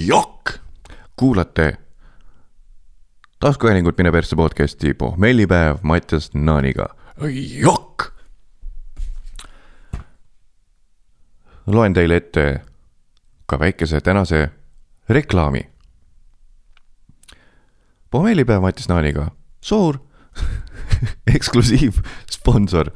jokk, 0.06 0.58
kuulate 1.16 1.78
taskuhäälingut 3.40 3.98
Mine 3.98 4.12
persse 4.12 4.36
podcasti 4.36 4.94
pohmellipäev 4.94 5.80
Mattias 5.82 6.30
Naaniga. 6.34 6.94
jokk 7.60 8.11
loen 11.66 11.94
teile 11.94 12.16
ette 12.16 12.60
ka 13.46 13.58
väikese 13.58 14.00
tänase 14.00 14.50
reklaami. 15.08 15.68
pommellipäev 18.10 18.60
Mattis 18.60 18.88
Naaniga, 18.88 19.30
suur 19.60 19.98
eksklusiivsponsor 21.34 22.90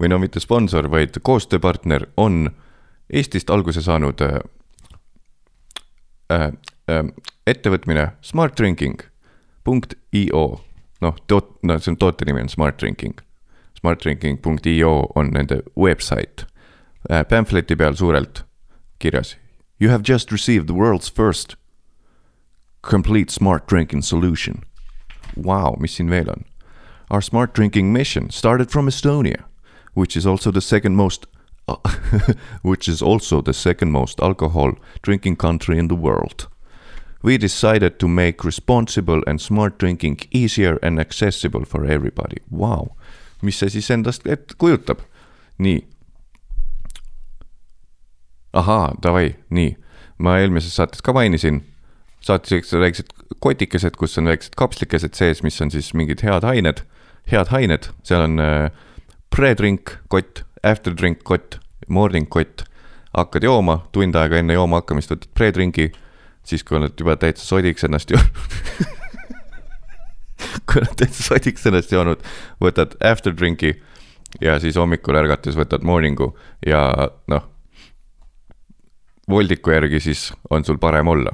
või 0.00 0.08
no 0.08 0.18
mitte 0.18 0.40
sponsor, 0.40 0.90
vaid 0.90 1.18
koostööpartner 1.22 2.06
on 2.16 2.50
Eestist 3.12 3.50
alguse 3.50 3.82
saanud 3.82 4.20
äh, 4.20 4.38
äh, 6.32 6.52
äh, 6.88 7.04
ettevõtmine 7.46 8.12
Smart 8.22 8.56
Drinking 8.58 9.02
punkt 9.64 9.94
io, 10.12 10.60
noh, 11.00 11.18
toot-, 11.26 11.58
no 11.62 11.78
see 11.78 11.92
on 11.92 11.98
toote 12.00 12.26
nimi 12.26 12.42
on 12.42 12.48
Smart 12.48 12.80
Drinking. 12.80 13.20
Smartdrinking.io 13.78 14.92
on 15.18 15.32
nende 15.34 15.62
website. 15.78 16.46
Äh, 17.10 17.24
Pamfleti 17.24 17.76
peal 17.76 17.94
suurelt 17.94 18.44
kirjas. 18.98 19.36
You 19.78 19.90
have 19.90 20.02
just 20.02 20.30
received 20.30 20.66
the 20.66 20.74
world's 20.74 21.08
first 21.08 21.56
complete 22.82 23.30
smart 23.30 23.66
drinking 23.66 24.02
solution. 24.02 24.62
Wow, 25.36 25.76
mis 25.80 25.96
siin 25.96 26.10
veel 26.10 26.30
on? 26.30 26.44
Our 27.10 27.20
smart 27.20 27.54
drinking 27.54 27.92
mission 27.92 28.30
started 28.30 28.70
from 28.70 28.88
Estonia, 28.88 29.44
which 29.94 30.16
is 30.16 30.26
also 30.26 30.50
the 30.50 30.60
second 30.60 30.96
most 30.96 31.26
which 32.62 32.88
is 32.88 33.02
also 33.02 33.40
the 33.40 33.52
second 33.52 33.92
most 33.92 34.20
alcohol 34.20 34.72
drinking 35.02 35.36
country 35.36 35.78
in 35.78 35.88
the 35.88 35.94
world. 35.94 36.48
We 37.22 37.38
decided 37.38 37.98
to 37.98 38.08
make 38.08 38.44
responsible 38.44 39.22
and 39.26 39.40
smart 39.40 39.78
drinking 39.78 40.20
easier 40.32 40.78
and 40.82 40.98
accessible 40.98 41.64
for 41.64 41.84
everybody. 41.84 42.38
Wow, 42.50 42.96
mis 43.42 43.56
see 43.56 43.70
siis 43.70 43.90
endast 43.90 44.22
kujutab? 44.58 45.00
nii. 45.58 45.91
Ahaa, 48.52 48.92
davai, 49.02 49.34
nii. 49.50 49.76
ma 50.22 50.36
eelmises 50.38 50.76
saates 50.78 51.02
ka 51.02 51.14
mainisin, 51.16 51.62
saates 52.22 52.70
väiksed 52.78 53.10
kotikesed, 53.42 53.96
kus 53.98 54.14
on 54.20 54.30
väiksed 54.30 54.54
kapslikesed 54.58 55.16
sees, 55.18 55.42
mis 55.42 55.58
on 55.64 55.72
siis 55.74 55.90
mingid 55.98 56.22
head 56.22 56.46
ained, 56.46 56.84
head 57.30 57.50
ained, 57.50 57.90
seal 58.06 58.22
on 58.28 58.38
äh, 58.42 58.68
pre-drink 59.34 59.96
kott, 60.12 60.44
after 60.62 60.94
drink 60.94 61.24
kott, 61.24 61.58
morning 61.88 62.28
kott. 62.28 62.68
hakkad 63.12 63.44
jooma, 63.44 63.82
tund 63.92 64.16
aega 64.16 64.38
enne 64.40 64.54
jooma 64.56 64.78
hakkamist 64.80 65.10
võtad 65.12 65.28
pre-drink'i, 65.36 65.90
siis 66.48 66.62
kui 66.64 66.78
oled 66.78 66.96
juba 66.96 67.12
täitsa 67.20 67.44
sodiks 67.44 67.84
ennast 67.84 68.08
joonud 68.08 68.32
kui 70.66 70.80
oled 70.80 70.94
täitsa 70.96 71.26
sodiks 71.26 71.66
ennast 71.68 71.92
joonud, 71.92 72.22
võtad 72.62 72.96
after 73.04 73.34
drink'i 73.36 73.74
ja 74.40 74.56
siis 74.62 74.78
hommikul 74.80 75.18
ärgates 75.20 75.58
võtad 75.58 75.84
morning'u 75.84 76.30
ja 76.66 77.10
noh. 77.28 77.51
Voldiku 79.30 79.70
järgi 79.70 80.00
siis 80.00 80.32
on 80.50 80.64
sul 80.64 80.78
parem 80.82 81.08
olla. 81.08 81.32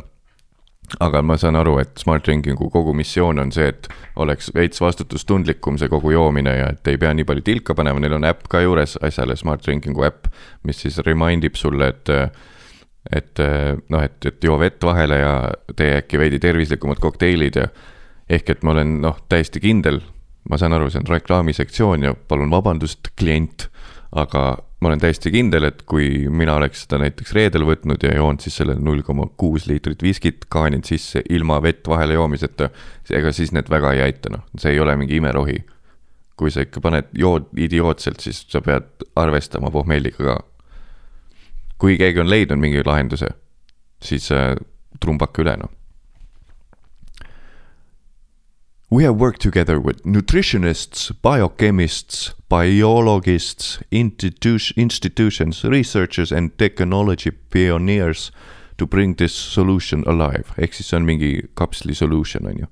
Aga 1.04 1.20
ma 1.22 1.36
saan 1.36 1.56
aru, 1.60 1.74
et 1.82 2.00
Smart 2.00 2.24
Drinkingu 2.24 2.70
kogu 2.72 2.94
missioon 2.96 3.38
on 3.42 3.50
see, 3.52 3.66
et 3.68 3.88
oleks 4.16 4.48
veits 4.56 4.80
vastutustundlikum 4.80 5.76
see 5.76 5.88
kogu 5.92 6.14
joomine 6.14 6.54
ja 6.56 6.70
et 6.72 6.88
ei 6.88 6.96
pea 6.96 7.10
nii 7.12 7.26
palju 7.28 7.44
tilka 7.44 7.74
panema, 7.76 8.00
neil 8.00 8.16
on 8.16 8.24
äpp 8.24 8.48
ka 8.48 8.62
juures, 8.64 8.96
asjale 9.04 9.36
Smart 9.36 9.66
Drinkingu 9.66 10.06
äpp, 10.08 10.30
mis 10.64 10.80
siis 10.80 10.96
remind 11.04 11.44
ib 11.44 11.60
sulle, 11.60 11.90
et 11.92 12.14
et 13.08 13.40
noh, 13.88 14.02
et, 14.04 14.16
et 14.26 14.44
joo 14.44 14.56
vett 14.60 14.82
vahele 14.84 15.20
ja 15.20 15.34
tee 15.76 15.94
äkki 16.00 16.18
veidi 16.20 16.40
tervislikumad 16.42 16.98
kokteilid 17.00 17.56
ja 17.56 17.68
ehk 18.28 18.50
et 18.52 18.64
ma 18.64 18.74
olen 18.74 18.98
noh, 19.00 19.20
täiesti 19.28 19.60
kindel, 19.64 20.02
ma 20.48 20.58
saan 20.60 20.76
aru, 20.76 20.90
see 20.92 21.00
on 21.00 21.08
reklaamisektsioon 21.08 22.04
ja 22.04 22.14
palun 22.28 22.50
vabandust, 22.52 23.12
klient, 23.16 23.68
aga 24.12 24.56
ma 24.80 24.88
olen 24.90 25.00
täiesti 25.02 25.32
kindel, 25.34 25.66
et 25.68 25.82
kui 25.88 26.28
mina 26.30 26.54
oleks 26.58 26.84
seda 26.84 27.00
näiteks 27.02 27.32
reedel 27.34 27.64
võtnud 27.66 28.04
ja 28.06 28.12
joonud 28.14 28.44
siis 28.44 28.60
selle 28.60 28.76
null 28.78 29.02
koma 29.06 29.26
kuus 29.40 29.66
liitrit 29.66 30.02
viskit, 30.04 30.46
kaaninud 30.52 30.86
sisse 30.86 31.22
ilma 31.34 31.58
vett 31.62 31.88
vahele 31.88 32.14
joomiseta, 32.14 32.70
ega 33.10 33.32
siis 33.34 33.50
need 33.56 33.70
väga 33.70 33.96
ei 33.96 34.04
aita, 34.06 34.30
noh, 34.34 34.44
see 34.58 34.76
ei 34.76 34.82
ole 34.82 34.94
mingi 35.00 35.18
imerohi. 35.18 35.64
kui 36.38 36.52
sa 36.54 36.62
ikka 36.62 36.78
paned, 36.78 37.08
jood 37.18 37.48
idiootselt, 37.58 38.20
siis 38.22 38.44
sa 38.46 38.60
pead 38.62 39.02
arvestama 39.18 39.72
pohmelliga 39.74 40.22
ka. 40.22 40.36
kui 41.78 41.98
keegi 41.98 42.20
on 42.22 42.30
leidnud 42.30 42.62
mingi 42.62 42.84
lahenduse, 42.86 43.32
siis 44.02 44.30
äh, 44.30 44.54
trumbake 45.00 45.42
üle, 45.42 45.56
noh 45.58 45.77
We 48.90 49.04
have 49.04 49.16
worked 49.16 49.42
together 49.42 49.78
with 49.78 50.04
nutritionists, 50.04 51.12
biochemists, 51.22 52.32
biologists, 52.48 53.78
institu- 53.92 54.74
institutions, 54.76 55.62
researchers 55.62 56.32
and 56.32 56.56
technology 56.56 57.30
pioneers 57.30 58.32
to 58.78 58.86
bring 58.86 59.14
this 59.16 59.34
solution 59.34 60.04
alive. 60.06 60.54
ehk 60.56 60.72
siis 60.72 60.86
see 60.86 60.96
on 60.96 61.04
mingi 61.04 61.48
kapsli 61.54 61.94
solution, 61.94 62.46
on 62.46 62.56
ju. 62.56 62.66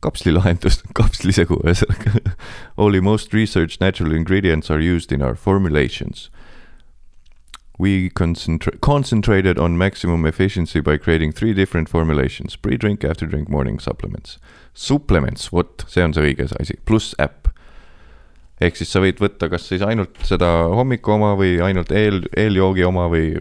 kapslilahendus, 0.00 0.80
kapslisegu 0.98 1.60
ühesõnaga. 1.60 2.32
Only 2.78 3.00
most 3.00 3.34
researched 3.34 3.80
natural 3.82 4.14
ingredients 4.14 4.70
are 4.70 4.80
used 4.80 5.12
in 5.12 5.20
our 5.20 5.34
formulations. 5.34 6.30
We 7.78 8.08
concentra- 8.08 8.80
concentrated 8.80 9.58
on 9.58 9.76
maximum 9.76 10.24
efficiency 10.24 10.80
by 10.80 10.96
creating 10.96 11.32
three 11.32 11.52
different 11.52 11.90
formulations 11.90 12.56
pre-drink, 12.56 13.04
after 13.04 13.26
drink, 13.26 13.50
morning 13.50 13.78
supplements 13.78 14.38
Supplements, 14.78 15.48
vot, 15.50 15.82
see 15.90 16.04
on 16.06 16.12
see 16.14 16.22
õige 16.28 16.46
asi, 16.60 16.76
pluss 16.86 17.16
äpp. 17.18 17.48
ehk 18.62 18.76
siis 18.78 18.90
sa 18.90 19.02
võid 19.02 19.18
võtta 19.22 19.48
kas 19.50 19.68
siis 19.70 19.82
ainult 19.86 20.18
seda 20.26 20.48
hommiku 20.74 21.14
oma 21.14 21.32
või 21.38 21.56
ainult 21.62 21.90
eel, 21.94 22.24
eeljoogi 22.36 22.84
oma 22.86 23.08
või, 23.10 23.32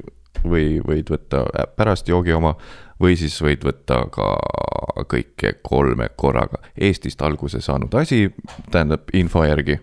või 0.44 0.80
võid 0.86 1.10
võtta 1.14 1.44
pärast 1.78 2.10
joogi 2.10 2.34
oma 2.34 2.56
või 3.02 3.18
siis 3.18 3.38
võid 3.42 3.66
võtta 3.66 4.04
ka 4.14 4.32
kõike 5.10 5.54
kolme 5.62 6.10
korraga. 6.18 6.58
Eestist 6.74 7.22
alguse 7.22 7.62
saanud 7.62 7.94
asi, 8.02 8.28
tähendab 8.72 9.14
info 9.14 9.46
järgi. 9.46 9.80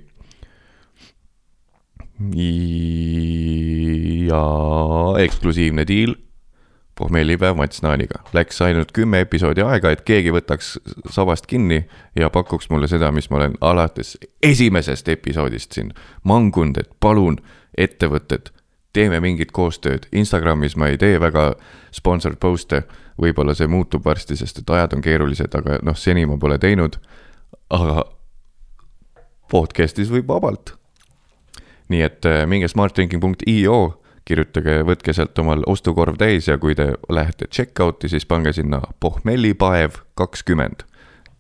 ja 4.24 4.42
eksklusiivne 5.18 5.82
diil 5.86 6.14
pohmellipäev 6.98 7.56
Mats 7.56 7.82
Naaniga. 7.82 8.22
Läks 8.32 8.62
ainult 8.62 8.92
kümme 8.92 9.20
episoodi 9.20 9.62
aega, 9.62 9.90
et 9.90 10.04
keegi 10.06 10.32
võtaks 10.34 10.74
sabast 11.10 11.46
kinni 11.50 11.82
ja 12.16 12.30
pakuks 12.30 12.70
mulle 12.70 12.88
seda, 12.90 13.10
mis 13.12 13.30
ma 13.30 13.40
olen 13.40 13.56
alates 13.60 14.16
esimesest 14.42 15.08
episoodist 15.08 15.74
siin 15.74 15.92
mangunud, 16.22 16.78
et 16.78 16.90
palun, 17.00 17.40
ettevõtted, 17.78 18.52
teeme 18.94 19.20
mingit 19.20 19.50
koostööd. 19.52 20.06
Instagramis 20.12 20.76
ma 20.76 20.92
ei 20.92 20.98
tee 20.98 21.18
väga 21.20 21.52
sponsored 21.94 22.38
post'e, 22.42 22.84
võib-olla 23.20 23.54
see 23.58 23.66
muutub 23.70 24.04
varsti, 24.04 24.36
sest 24.38 24.62
et 24.62 24.70
ajad 24.70 24.94
on 24.94 25.02
keerulised, 25.02 25.54
aga 25.54 25.80
noh, 25.82 25.98
seni 25.98 26.26
ma 26.26 26.38
pole 26.38 26.58
teinud. 26.62 26.98
aga 27.70 28.04
podcast'is 29.50 30.10
võib 30.10 30.28
vabalt. 30.28 30.76
nii 31.88 32.00
et 32.02 32.24
äh, 32.24 32.46
minge 32.48 32.68
smartdrinking.io 32.68 34.03
kirjutage, 34.24 34.82
võtke 34.86 35.12
sealt 35.12 35.38
omal 35.38 35.62
ostukorv 35.66 36.16
täis 36.20 36.48
ja 36.48 36.58
kui 36.58 36.74
te 36.74 36.92
lähete 37.08 37.48
checkout'i, 37.52 38.08
siis 38.08 38.26
pange 38.26 38.52
sinna 38.52 38.80
pohmellipaev 39.00 40.00
kakskümmend. 40.14 40.86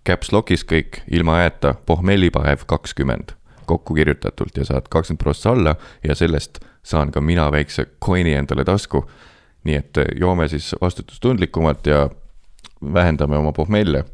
Caps 0.04 0.32
lock'is 0.32 0.66
kõik, 0.68 1.00
ilma 1.10 1.38
ääta, 1.46 1.74
pohmellipaev 1.86 2.66
kakskümmend 2.66 3.32
kokku 3.66 3.94
kirjutatult 3.94 4.56
ja 4.56 4.64
saad 4.64 4.88
kakskümmend 4.90 5.22
prossa 5.22 5.50
alla 5.50 5.76
ja 6.04 6.14
sellest 6.14 6.58
saan 6.84 7.12
ka 7.12 7.20
mina 7.20 7.50
väikse 7.52 7.86
coin'i 8.04 8.34
endale 8.34 8.64
tasku. 8.64 9.04
nii 9.64 9.76
et 9.76 9.98
joome 10.20 10.48
siis 10.48 10.74
vastutustundlikumalt 10.80 11.86
ja 11.86 12.10
vähendame 12.92 13.36
oma 13.36 13.52
pohmelle 13.52 14.04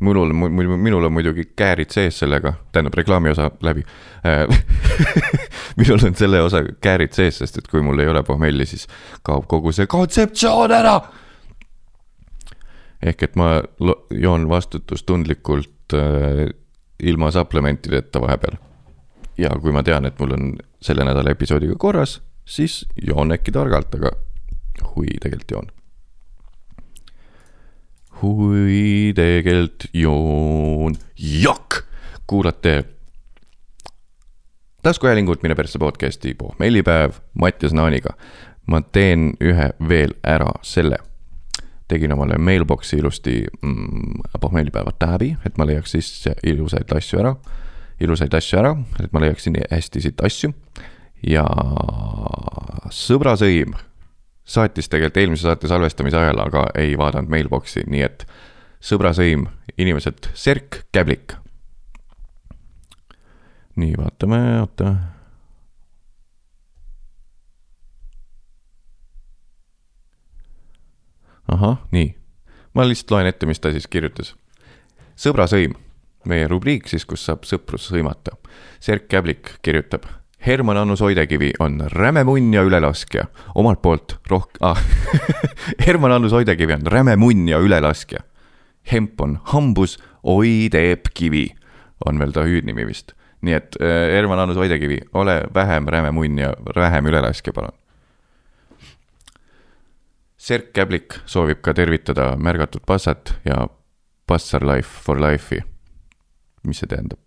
minul, 0.00 0.32
minul 0.76 1.04
on 1.04 1.12
muidugi 1.12 1.44
käärid 1.56 1.90
sees 1.90 2.18
sellega, 2.18 2.52
tähendab 2.72 2.94
reklaami 2.98 3.30
osa 3.32 3.50
läbi 3.64 3.84
minul 5.80 6.04
on 6.04 6.16
selle 6.16 6.40
osa 6.42 6.62
käärid 6.80 7.14
sees, 7.16 7.38
sest 7.40 7.58
et 7.60 7.68
kui 7.70 7.82
mul 7.84 8.00
ei 8.02 8.10
ole 8.10 8.22
pohmelli, 8.26 8.66
siis 8.68 8.86
kaob 9.26 9.46
kogu 9.48 9.72
see 9.72 9.88
kontseptsioon 9.90 10.72
ära. 10.72 11.00
ehk 13.02 13.22
et 13.22 13.36
ma 13.36 13.60
joon 14.10 14.48
vastutustundlikult 14.48 15.94
äh, 15.94 16.46
ilma 17.02 17.30
supplementideta 17.30 18.20
vahepeal. 18.20 18.56
ja 19.38 19.50
kui 19.60 19.72
ma 19.72 19.82
tean, 19.82 20.04
et 20.04 20.18
mul 20.20 20.36
on 20.36 20.52
selle 20.80 21.04
nädala 21.04 21.30
episoodiga 21.30 21.76
korras, 21.78 22.20
siis 22.44 22.84
joon 22.96 23.32
äkki 23.32 23.52
targalt, 23.52 23.94
aga 23.94 24.12
hui, 24.94 25.08
tegelikult 25.20 25.50
joon 25.50 25.75
hui 28.22 29.12
tegelikult 29.14 29.88
joon, 29.94 30.94
jokk, 31.16 31.82
kuulate 32.26 32.84
taskuhäälingut 34.82 35.42
Mine 35.42 35.54
persse 35.54 35.78
podcast'i 35.78 36.34
pohmellipäev 36.34 37.12
Mattias 37.34 37.72
Naaniga. 37.72 38.14
ma 38.66 38.80
teen 38.80 39.32
ühe 39.40 39.70
veel 39.88 40.14
ära 40.24 40.50
selle. 40.62 40.96
tegin 41.88 42.12
omale 42.12 42.38
mailbox'i 42.38 42.96
ilusti 42.96 43.44
mm, 43.62 44.22
pohmellipäeva 44.40 44.90
tääbi, 44.98 45.36
et 45.46 45.58
ma 45.58 45.66
leiaks 45.66 45.92
sisse 45.92 46.34
ilusaid 46.42 46.90
asju 46.96 47.20
ära, 47.20 47.34
ilusaid 48.00 48.34
asju 48.34 48.58
ära, 48.58 48.72
et 49.04 49.12
ma 49.12 49.20
leiaksin 49.20 49.54
hästi 49.70 50.00
siit 50.00 50.24
asju. 50.24 50.52
ja 51.22 51.44
sõbrasõim 52.90 53.76
saatis 54.46 54.88
tegelikult 54.88 55.16
eelmise 55.20 55.48
saate 55.48 55.68
salvestamise 55.68 56.18
ajal, 56.18 56.38
aga 56.46 56.68
ei 56.78 56.94
vaadanud 56.98 57.30
mailbox'i, 57.32 57.82
nii 57.90 58.04
et 58.06 58.24
sõbrasõim, 58.80 59.48
inimesed, 59.78 60.30
Serk 60.34 60.84
Käblik. 60.94 61.34
nii, 63.76 63.92
vaatame, 63.98 64.38
oota. 64.60 64.94
ahah, 71.48 71.78
nii. 71.92 72.14
ma 72.74 72.86
lihtsalt 72.86 73.10
loen 73.10 73.26
ette, 73.26 73.46
mis 73.46 73.60
ta 73.60 73.72
siis 73.74 73.86
kirjutas. 73.86 74.34
sõbrasõim, 75.16 75.74
meie 76.24 76.48
rubriik 76.48 76.88
siis, 76.88 77.04
kus 77.04 77.24
saab 77.24 77.46
sõprus 77.48 77.88
sõimata. 77.90 78.36
Serk 78.80 79.08
Käblik 79.08 79.56
kirjutab. 79.62 80.06
Herman 80.46 80.76
Annus 80.76 81.02
Oidekivi 81.02 81.52
on 81.58 81.80
räme 81.90 82.22
munn 82.24 82.54
ja 82.54 82.62
ülelaskja. 82.62 83.24
omalt 83.54 83.82
poolt 83.82 84.18
roh- 84.30 84.50
ah. 84.60 84.78
Herman 85.86 86.12
Annus 86.12 86.32
Oidekivi 86.32 86.72
on 86.72 86.86
räme 86.86 87.16
munn 87.16 87.48
ja 87.48 87.58
ülelaskja. 87.58 88.20
Hemp 88.92 89.20
on 89.20 89.40
hambus, 89.44 89.98
oi 90.22 90.68
teeb 90.70 91.10
kivi, 91.14 91.48
on 92.06 92.18
veel 92.18 92.32
ta 92.32 92.44
hüüdnimi 92.46 92.86
vist. 92.86 93.12
nii 93.42 93.52
et 93.54 93.76
äh, 93.82 94.14
Herman 94.14 94.38
Annus 94.38 94.56
Oidekivi, 94.56 95.00
ole 95.14 95.42
vähem 95.54 95.88
räme 95.88 96.10
munn 96.10 96.38
ja 96.38 96.54
vähem 96.76 97.06
ülelaskja, 97.06 97.52
palun 97.52 97.74
Serk 100.36 100.72
Käblik 100.72 101.14
soovib 101.26 101.58
ka 101.62 101.74
tervitada 101.74 102.36
märgatud 102.36 102.86
Passat 102.86 103.34
ja 103.44 103.66
Passar 104.26 104.62
Life 104.66 105.02
for 105.02 105.18
Life'i. 105.18 105.60
mis 106.62 106.78
see 106.78 106.86
tähendab? 106.86 107.25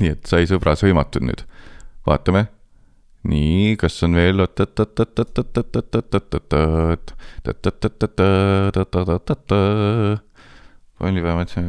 Nii 0.00 0.14
et 0.14 0.30
sai 0.30 0.48
sõbra 0.50 0.76
sõimatud 0.78 1.24
nüüd. 1.26 1.44
vaatame. 2.08 2.46
nii, 3.30 3.76
kas 3.80 3.98
on 4.06 4.16
veel? 4.16 4.40
palju 11.00 11.24
vähemalt 11.24 11.52
see. 11.52 11.64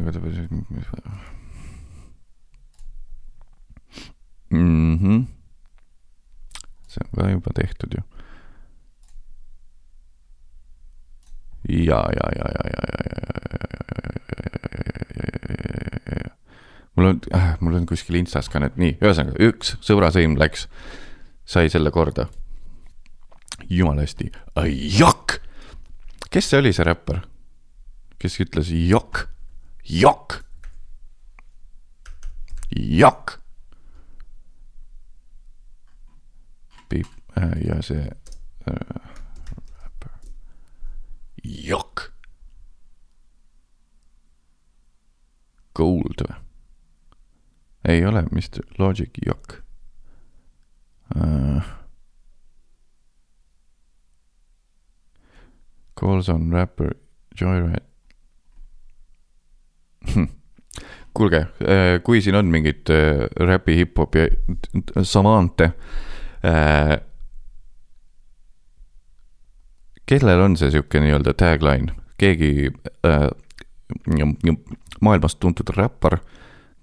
see 6.92 7.04
on 7.04 7.12
ka 7.16 7.30
juba 7.32 7.54
tehtud 7.56 7.94
ju 7.96 8.02
ja, 11.68 12.00
ja, 12.16 12.26
ja, 12.36 12.46
ja, 12.56 12.68
ja, 12.68 12.84
ja, 12.84 13.04
ja, 13.08 13.20
ja, 13.20 13.30
ja, 13.30 13.82
mul 16.96 17.06
on 17.06 17.20
äh,, 17.34 17.56
mul 17.60 17.74
on 17.80 17.86
kuskil 17.86 18.18
Instas 18.20 18.50
ka 18.52 18.60
need, 18.62 18.76
nii, 18.80 18.96
ühesõnaga 19.00 19.40
üks 19.48 19.76
sõbrasõim 19.84 20.36
läks, 20.40 20.68
sai 21.44 21.70
selle 21.72 21.90
korda. 21.94 22.28
jumala 23.68 24.04
hästi, 24.04 24.30
jokk. 24.98 25.38
kes 26.30 26.50
see 26.50 26.58
oli, 26.60 26.72
see 26.72 26.84
räppar, 26.86 27.22
kes 28.18 28.40
ütles 28.44 28.72
jokk, 28.72 29.26
jokk, 29.84 30.40
jokk. 32.76 33.38
ja 37.64 37.78
see 37.82 38.04
äh, 38.68 39.02
jokk. 41.42 42.10
Gold 45.72 46.20
või? 46.20 46.51
Ei 47.88 48.04
ole 48.06 48.22
Mr 48.30 48.64
Logic 48.78 49.10
jokk 49.26 49.58
uh,. 51.16 51.62
Calls 56.00 56.28
on 56.28 56.52
rapper 56.52 56.94
Joyride. 57.40 57.82
Kuulge, 61.14 61.46
äh, 61.60 62.00
kui 62.02 62.22
siin 62.24 62.34
on 62.34 62.48
mingit 62.50 62.90
äh, 62.90 63.26
räpi, 63.36 63.76
hip-hopi 63.76 64.24
samante 65.04 65.68
äh,, 66.42 66.96
kellel 70.08 70.40
on 70.40 70.56
see 70.56 70.72
sihuke 70.72 71.00
nii-öelda 71.04 71.34
tagline, 71.38 71.92
keegi 72.18 72.70
äh, 73.06 73.28
maailmas 75.00 75.36
tuntud 75.36 75.70
räppar, 75.76 76.18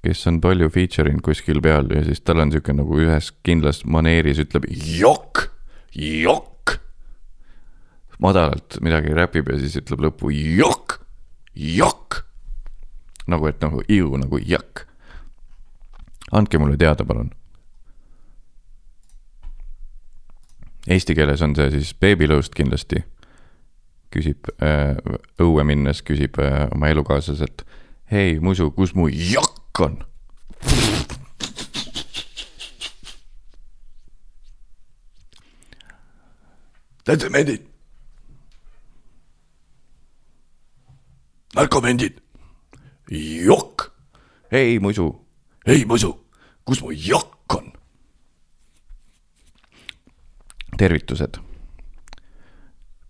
kes 0.04 0.28
on 0.28 0.40
palju 0.42 0.70
feature 0.72 1.12
inud 1.12 1.24
kuskil 1.26 1.60
peal 1.64 1.90
ja 1.92 2.04
siis 2.08 2.22
tal 2.24 2.40
on 2.44 2.54
sihuke 2.54 2.74
nagu 2.76 3.00
ühes 3.04 3.32
kindlas 3.46 3.82
maneeris 3.86 4.40
ütleb 4.46 4.68
jokk, 4.72 5.50
jokk. 5.96 6.78
madalalt 8.20 8.80
midagi 8.84 9.16
räpib 9.16 9.52
ja 9.52 9.60
siis 9.60 9.76
ütleb 9.80 10.06
lõppu 10.08 10.32
jokk, 10.32 11.00
jokk. 11.56 12.24
nagu 13.28 13.52
et 13.52 13.60
nagu 13.64 13.84
iu 13.92 14.16
nagu 14.22 14.40
jakk. 14.40 14.86
andke 16.32 16.62
mulle 16.62 16.80
teada, 16.80 17.06
palun 17.06 17.34
Eesti 20.90 21.14
keeles 21.14 21.42
on 21.46 21.52
see 21.54 21.70
siis 21.76 21.92
beebilõust 21.94 22.56
kindlasti. 22.56 23.04
küsib 24.10 24.48
äh, 24.64 24.96
õue 25.44 25.64
minnes, 25.68 26.00
küsib 26.02 26.40
äh, 26.40 26.70
oma 26.72 26.88
elukaaslaselt. 26.88 27.68
hei, 28.10 28.40
musu, 28.40 28.72
kus 28.72 28.96
mu 28.96 29.12
jakk 29.12 29.59
Nikon. 29.80 30.06
täitevendid. 37.04 37.66
narkomendid. 41.56 42.22
jokk. 43.46 43.82
ei 44.52 44.80
ma 44.80 44.88
usu. 44.88 45.28
ei 45.66 45.86
ma 45.86 45.94
usu. 45.94 46.28
kus 46.66 46.82
mu 46.82 46.92
jokk 46.92 47.54
on? 47.54 47.72
tervitused 50.78 51.40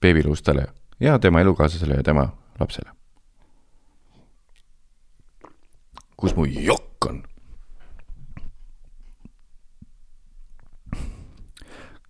beebiluustele 0.02 0.68
ja 1.00 1.20
tema 1.20 1.42
elukaaslasele 1.42 1.94
ja 1.94 2.04
tema 2.04 2.38
lapsele. 2.60 2.99
Kus 6.20 6.36
mu 6.36 6.46
jokk 6.46 7.08
on? 7.10 7.22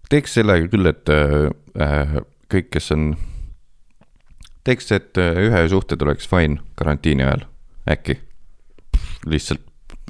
teeks 0.10 0.39
sellega 0.39 0.70
küll, 0.72 0.89
et 0.89 1.10
äh, 1.14 2.16
kõik, 2.49 2.72
kes 2.74 2.89
on, 2.95 3.12
teeks, 4.66 4.89
et 4.95 5.20
äh, 5.22 5.38
ühe 5.45 5.62
suhted 5.70 6.01
oleks 6.01 6.26
fine 6.30 6.64
karantiini 6.80 7.28
ajal, 7.28 7.45
äkki. 7.89 8.18
lihtsalt 9.30 9.62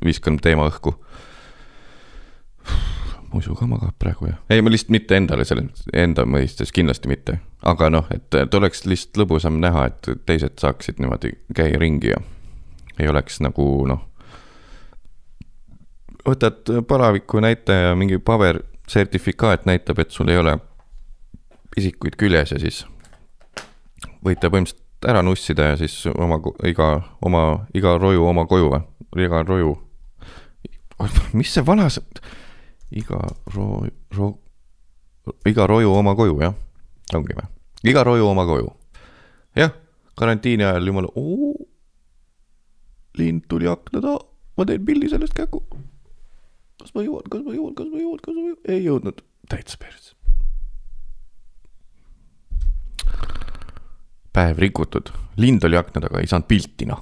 viskan 0.05 0.37
teema 0.39 0.69
õhku 0.69 0.93
muisu 3.33 3.53
ka 3.57 3.67
magab 3.69 3.93
praegu 3.99 4.29
ja, 4.29 4.37
ei 4.49 4.61
ma 4.63 4.71
lihtsalt 4.71 4.93
mitte 4.95 5.17
endale 5.19 5.43
selles, 5.45 5.83
enda 5.93 6.23
mõistes 6.25 6.71
kindlasti 6.73 7.11
mitte. 7.11 7.39
aga 7.67 7.89
noh, 7.91 8.07
et 8.15 8.55
oleks 8.55 8.85
lihtsalt 8.87 9.19
lõbusam 9.19 9.59
näha, 9.59 9.89
et 9.91 10.09
teised 10.25 10.55
saaksid 10.61 11.03
niimoodi 11.03 11.35
käia 11.55 11.79
ringi 11.81 12.13
ja 12.13 12.21
ei 12.99 13.07
oleks 13.07 13.39
nagu 13.41 13.65
noh. 13.87 14.05
võtad 16.27 16.69
palaviku 16.87 17.39
näitaja, 17.39 17.95
mingi 17.95 18.19
pabersertifikaat 18.19 19.65
näitab, 19.65 19.99
et 19.99 20.11
sul 20.11 20.29
ei 20.29 20.37
ole 20.37 20.57
isikuid 21.77 22.17
küljes 22.19 22.51
ja 22.51 22.59
siis 22.59 22.83
võite 24.25 24.49
põhimõtteliselt 24.49 25.07
ära 25.07 25.21
nussida 25.23 25.71
ja 25.71 25.77
siis 25.79 25.95
oma 26.11 26.39
iga, 26.67 26.89
oma, 27.25 27.43
iga 27.73 27.95
roju 27.97 28.25
oma 28.27 28.45
koju 28.49 28.71
või, 28.73 28.81
iga 29.25 29.43
roju. 29.47 29.77
mis 31.33 31.53
see 31.53 31.63
vana 31.65 31.87
iga 32.91 33.21
ro-, 33.55 33.87
ro-, 34.17 34.39
iga 35.47 35.67
roju 35.67 35.93
oma 35.93 36.15
koju, 36.15 36.39
jah, 36.41 36.55
ongi 37.15 37.37
või? 37.37 37.47
iga 37.87 38.03
roju 38.03 38.27
oma 38.27 38.45
koju. 38.45 38.73
jah, 39.55 39.71
karantiini 40.19 40.65
ajal 40.65 40.91
jumala, 40.91 41.11
oo, 41.15 41.53
lind 43.19 43.47
tuli 43.51 43.67
akna 43.69 44.01
taha, 44.03 44.19
ma 44.57 44.67
teen 44.67 44.85
pildi 44.85 45.11
sellest 45.11 45.35
käku. 45.37 45.63
kas 46.79 46.93
ma 46.95 47.03
jõuan, 47.03 47.25
kas 47.31 47.43
ma 47.43 47.55
jõuan, 47.55 47.75
kas 47.75 47.91
ma 47.91 47.99
jõuan, 47.99 48.21
kas 48.23 48.35
ma 48.35 48.45
jõuan, 48.47 48.61
ei 48.75 48.83
jõudnud, 48.85 49.23
täitsa 49.51 49.81
pers. 49.81 50.15
päev 54.33 54.59
rikutud, 54.61 55.09
lind 55.41 55.63
oli 55.65 55.75
akna 55.75 55.99
taga, 56.05 56.21
ei 56.21 56.29
saanud 56.29 56.47
pilti, 56.47 56.85
noh. 56.87 57.01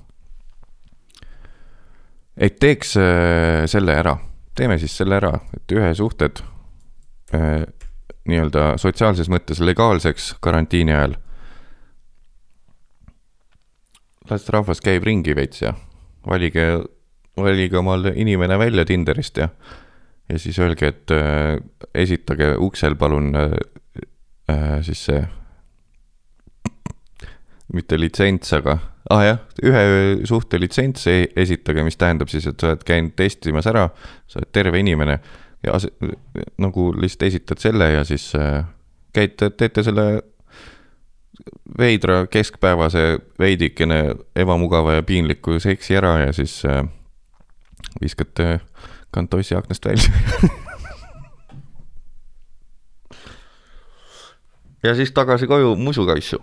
et 2.34 2.58
teeks 2.60 2.96
äh, 2.98 3.68
selle 3.70 3.94
ära 3.94 4.16
teeme 4.58 4.78
siis 4.82 4.96
selle 4.98 5.20
ära, 5.20 5.34
et 5.54 5.76
ühe 5.76 5.90
suhted 5.98 6.42
äh, 7.36 7.64
nii-öelda 8.28 8.74
sotsiaalses 8.82 9.30
mõttes 9.32 9.62
legaalseks 9.64 10.36
karantiini 10.44 10.96
ajal. 10.96 11.18
las 14.28 14.50
rahvas 14.52 14.82
käib 14.84 15.06
ringi 15.08 15.36
veits 15.38 15.62
ja 15.62 15.72
valige, 16.30 16.68
valige 17.38 17.80
omal 17.80 18.12
inimene 18.14 18.60
välja 18.60 18.86
Tinderist 18.86 19.38
ja, 19.38 19.50
ja 20.30 20.40
siis 20.40 20.60
öelge, 20.60 20.92
et 20.94 21.16
äh, 21.16 21.58
esitage 21.96 22.54
uksel 22.60 22.96
palun 23.00 23.34
äh, 23.36 23.58
äh, 24.52 24.78
siis 24.86 25.06
see, 25.10 25.24
mitte 27.74 28.00
litsents, 28.00 28.54
aga 28.56 28.78
ah 29.12 29.24
jah, 29.24 29.44
ühe 29.64 29.82
suhte 30.28 30.60
litsents 30.60 31.08
esitage, 31.08 31.84
mis 31.84 32.00
tähendab 32.00 32.32
siis, 32.32 32.48
et 32.48 32.60
sa 32.60 32.74
oled 32.74 32.88
käinud 32.88 33.16
testimas 33.20 33.68
ära, 33.70 33.88
sa 34.28 34.42
oled 34.42 34.52
terve 34.56 34.80
inimene 34.84 35.20
ja 35.66 35.78
nagu 36.62 36.90
lihtsalt 36.96 37.28
esitad 37.30 37.62
selle 37.62 37.92
ja 37.94 38.04
siis 38.08 38.30
äh, 38.38 38.64
käite, 39.16 39.50
teete 39.58 39.84
selle 39.84 40.08
veidra 41.78 42.28
keskpäevase 42.28 43.20
veidikene 43.40 44.16
ebamugava 44.36 44.94
ja 44.94 45.04
piinliku 45.04 45.60
seksi 45.60 45.96
ära 46.00 46.18
ja 46.26 46.34
siis 46.34 46.66
äh, 46.66 46.84
viskate 48.02 48.60
kantossi 49.12 49.56
aknast 49.56 49.86
välja 49.86 50.12
ja 54.84 54.96
siis 54.96 55.12
tagasi 55.12 55.48
koju 55.48 55.76
musukaisu. 55.76 56.38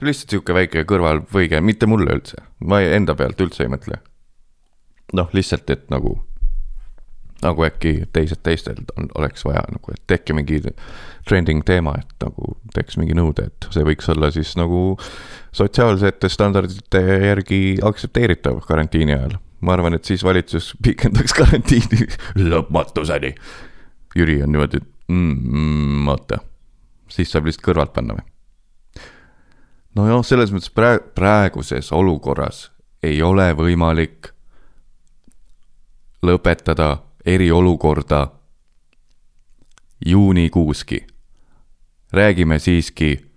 lihtsalt 0.00 0.30
sihuke 0.30 0.54
väike 0.54 0.82
kõrvalpõige, 0.84 1.60
mitte 1.60 1.86
mulle 1.86 2.12
üldse, 2.18 2.42
ma 2.60 2.80
enda 2.82 3.14
pealt 3.14 3.40
üldse 3.40 3.64
ei 3.64 3.70
mõtle. 3.72 4.00
noh, 5.12 5.28
lihtsalt, 5.32 5.70
et 5.70 5.90
nagu, 5.90 6.18
nagu 7.42 7.64
äkki 7.66 8.04
teised 8.14 8.40
teistel 8.46 8.80
on, 8.98 9.08
oleks 9.18 9.44
vaja 9.44 9.64
nagu, 9.72 9.92
et 9.94 10.02
tehke 10.10 10.36
mingi 10.36 10.60
trending 11.28 11.64
teema, 11.66 11.96
et 12.00 12.24
nagu 12.24 12.54
teeks 12.74 12.98
mingi 13.00 13.16
nõude, 13.16 13.48
et 13.50 13.68
see 13.74 13.84
võiks 13.86 14.08
olla 14.12 14.30
siis 14.34 14.54
nagu 14.60 14.96
sotsiaalsete 15.56 16.30
standardite 16.32 17.02
järgi 17.26 17.62
aktsepteeritav 17.84 18.62
karantiini 18.68 19.16
ajal. 19.16 19.38
ma 19.64 19.72
arvan, 19.72 19.94
et 19.96 20.04
siis 20.04 20.24
valitsus 20.24 20.74
pikendaks 20.84 21.32
karantiini 21.38 22.04
lõpmatuseni. 22.36 23.32
Jüri 24.14 24.42
on 24.44 24.52
niimoodi, 24.52 24.82
et 24.82 24.88
mm,. 25.08 26.08
oota, 26.08 26.38
siis 27.08 27.32
saab 27.32 27.48
lihtsalt 27.48 27.64
kõrvalt 27.70 27.94
panna 27.96 28.18
või? 28.18 28.28
no 29.96 30.06
jah, 30.08 30.22
selles 30.26 30.52
mõttes 30.52 30.72
praegu, 30.74 31.08
praeguses 31.16 31.90
olukorras 31.94 32.68
ei 33.04 33.22
ole 33.22 33.50
võimalik 33.56 34.30
lõpetada 36.24 36.96
eriolukorda 37.26 38.26
juunikuuski. 40.06 41.06
räägime 42.12 42.58
siiski 42.58 43.30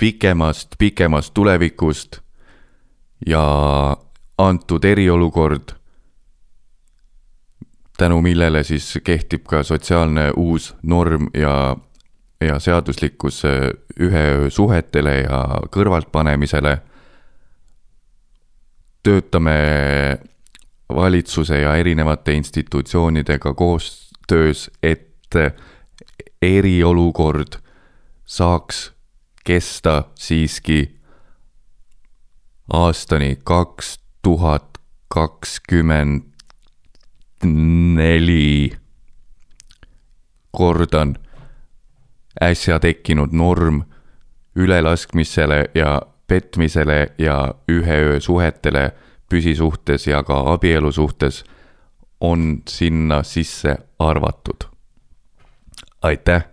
pikemast, 0.00 0.68
pikemast 0.78 1.34
tulevikust 1.34 2.18
ja 3.26 3.46
antud 4.38 4.84
eriolukord 4.84 5.76
tänu 7.96 8.20
millele 8.20 8.64
siis 8.64 8.98
kehtib 9.04 9.46
ka 9.48 9.62
sotsiaalne 9.62 10.30
uus 10.36 10.74
norm 10.82 11.28
ja, 11.34 11.76
ja 12.40 12.58
seaduslikkus 12.58 13.42
ühe 14.00 14.50
suhetele 14.50 15.20
ja 15.20 15.42
kõrvaltpanemisele. 15.72 16.78
töötame 19.02 19.52
valitsuse 20.94 21.60
ja 21.60 21.76
erinevate 21.76 22.32
institutsioonidega 22.32 23.54
koostöös, 23.54 24.70
et 24.82 25.34
eriolukord 26.42 27.52
saaks 28.24 28.92
kesta 29.44 30.04
siiski 30.14 30.98
aastani 32.72 33.38
kaks 33.44 34.00
tuhat 34.22 34.78
kakskümmend 35.08 36.22
neli, 37.94 38.72
kordan, 40.50 41.16
äsja 42.42 42.78
tekkinud 42.80 43.32
norm 43.32 43.82
ülelaskmisele 44.56 45.64
ja 45.74 46.02
petmisele 46.26 47.12
ja 47.18 47.54
ühe 47.68 47.96
öö 47.96 48.20
suhetele 48.20 48.92
püsisuhtes 49.28 50.06
ja 50.06 50.22
ka 50.22 50.40
abielu 50.52 50.92
suhtes 50.92 51.44
on 52.20 52.62
sinna 52.68 53.22
sisse 53.22 53.76
arvatud. 53.98 54.68
aitäh, 56.02 56.44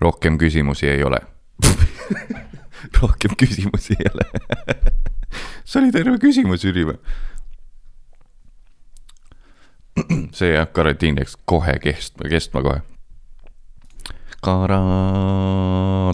rohkem 0.00 0.38
küsimusi 0.38 0.88
ei 0.88 1.04
ole 1.04 1.18
rohkem 3.02 3.30
küsimusi 3.38 3.96
ei 3.98 4.06
ole 4.14 4.24
see 5.66 5.82
oli 5.82 5.92
terve 5.92 6.18
küsimus, 6.22 6.64
Jüri 6.64 6.84
või? 6.88 6.98
see 10.36 10.52
jah, 10.52 10.68
karantiin 10.72 11.18
läks 11.18 11.36
kohe 11.48 11.78
kestma, 11.82 12.28
kestma 12.30 12.62
kohe. 12.62 12.82
Kara-, 14.44 16.12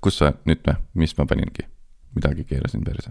kus 0.00 0.20
sa 0.22 0.32
nüüd 0.46 0.62
mis 0.94 1.16
ma 1.18 1.26
paningi? 1.26 1.66
midagi 2.16 2.46
keerasin 2.48 2.84
perse. 2.84 3.10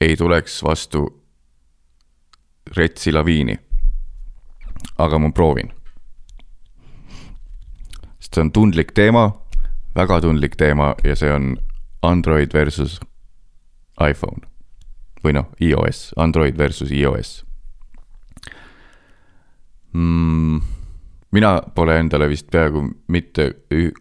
ei 0.00 0.16
tuleks 0.16 0.62
vastu 0.64 1.04
retsi 2.76 3.12
laviini. 3.12 3.58
aga 4.98 5.18
ma 5.18 5.30
proovin. 5.30 5.72
sest 8.20 8.34
see 8.34 8.40
on 8.40 8.52
tundlik 8.52 8.92
teema, 8.92 9.30
väga 9.96 10.20
tundlik 10.20 10.56
teema 10.56 10.94
ja 11.04 11.16
see 11.16 11.32
on 11.32 11.56
Android 12.02 12.52
versus 12.54 13.00
iPhone 14.00 14.46
või 15.24 15.34
noh, 15.36 15.48
iOS, 15.60 16.14
Android 16.16 16.56
versus 16.56 16.90
iOS 16.90 17.44
mm,? 19.92 20.60
mina 21.32 21.60
pole 21.74 21.98
endale 22.00 22.28
vist 22.28 22.48
peaaegu 22.50 22.86
mitte 23.08 23.50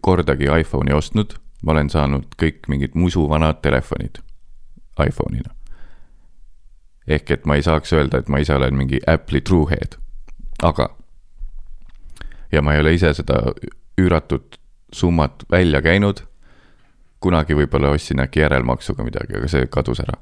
kordagi 0.01 0.47
iPhone'i 0.61 0.95
ostnud, 0.95 1.35
ma 1.63 1.75
olen 1.75 1.89
saanud 1.89 2.35
kõik 2.39 2.69
mingid 2.71 2.95
musuvanad 2.95 3.61
telefonid 3.61 4.21
iPhone'ina. 4.99 5.58
Ehk 7.09 7.31
et 7.31 7.45
ma 7.45 7.57
ei 7.57 7.65
saaks 7.65 7.93
öelda, 7.93 8.21
et 8.21 8.29
ma 8.29 8.39
ise 8.39 8.53
olen 8.55 8.75
mingi 8.75 9.01
Apple'i 9.07 9.41
truehead, 9.41 9.97
aga. 10.63 10.89
ja 12.51 12.61
ma 12.61 12.73
ei 12.73 12.81
ole 12.81 12.93
ise 12.93 13.13
seda 13.13 13.41
üüratud 13.97 14.59
summat 14.93 15.43
välja 15.51 15.81
käinud. 15.81 16.25
kunagi 17.19 17.53
võib-olla 17.53 17.89
ostsin 17.91 18.19
äkki 18.19 18.39
järelmaksuga 18.39 19.03
midagi, 19.03 19.35
aga 19.35 19.47
see 19.47 19.67
kadus 19.67 19.99
ära. 19.99 20.15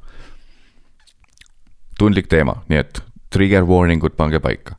tundlik 1.99 2.27
teema, 2.27 2.63
nii 2.69 2.79
et 2.79 3.01
trigger 3.29 3.63
warning 3.63 4.03
ud 4.03 4.15
pange 4.17 4.39
paika 4.39 4.75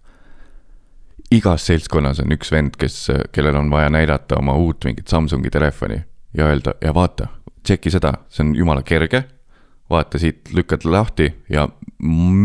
igas 1.31 1.67
seltskonnas 1.69 2.23
on 2.23 2.33
üks 2.33 2.53
vend, 2.53 2.77
kes, 2.81 3.09
kellel 3.33 3.57
on 3.61 3.71
vaja 3.71 3.91
näidata 3.93 4.39
oma 4.39 4.55
uut 4.57 4.85
mingit 4.89 5.09
Samsungi 5.09 5.51
telefoni 5.51 6.01
ja 6.37 6.47
öelda 6.49 6.75
ja 6.81 6.95
vaata, 6.95 7.29
tšeki 7.63 7.93
seda, 7.93 8.13
see 8.29 8.47
on 8.47 8.55
jumala 8.57 8.83
kerge. 8.83 9.25
Vaata 9.91 10.19
siit, 10.19 10.53
lükkad 10.55 10.85
lahti 10.85 11.31
ja 11.51 11.69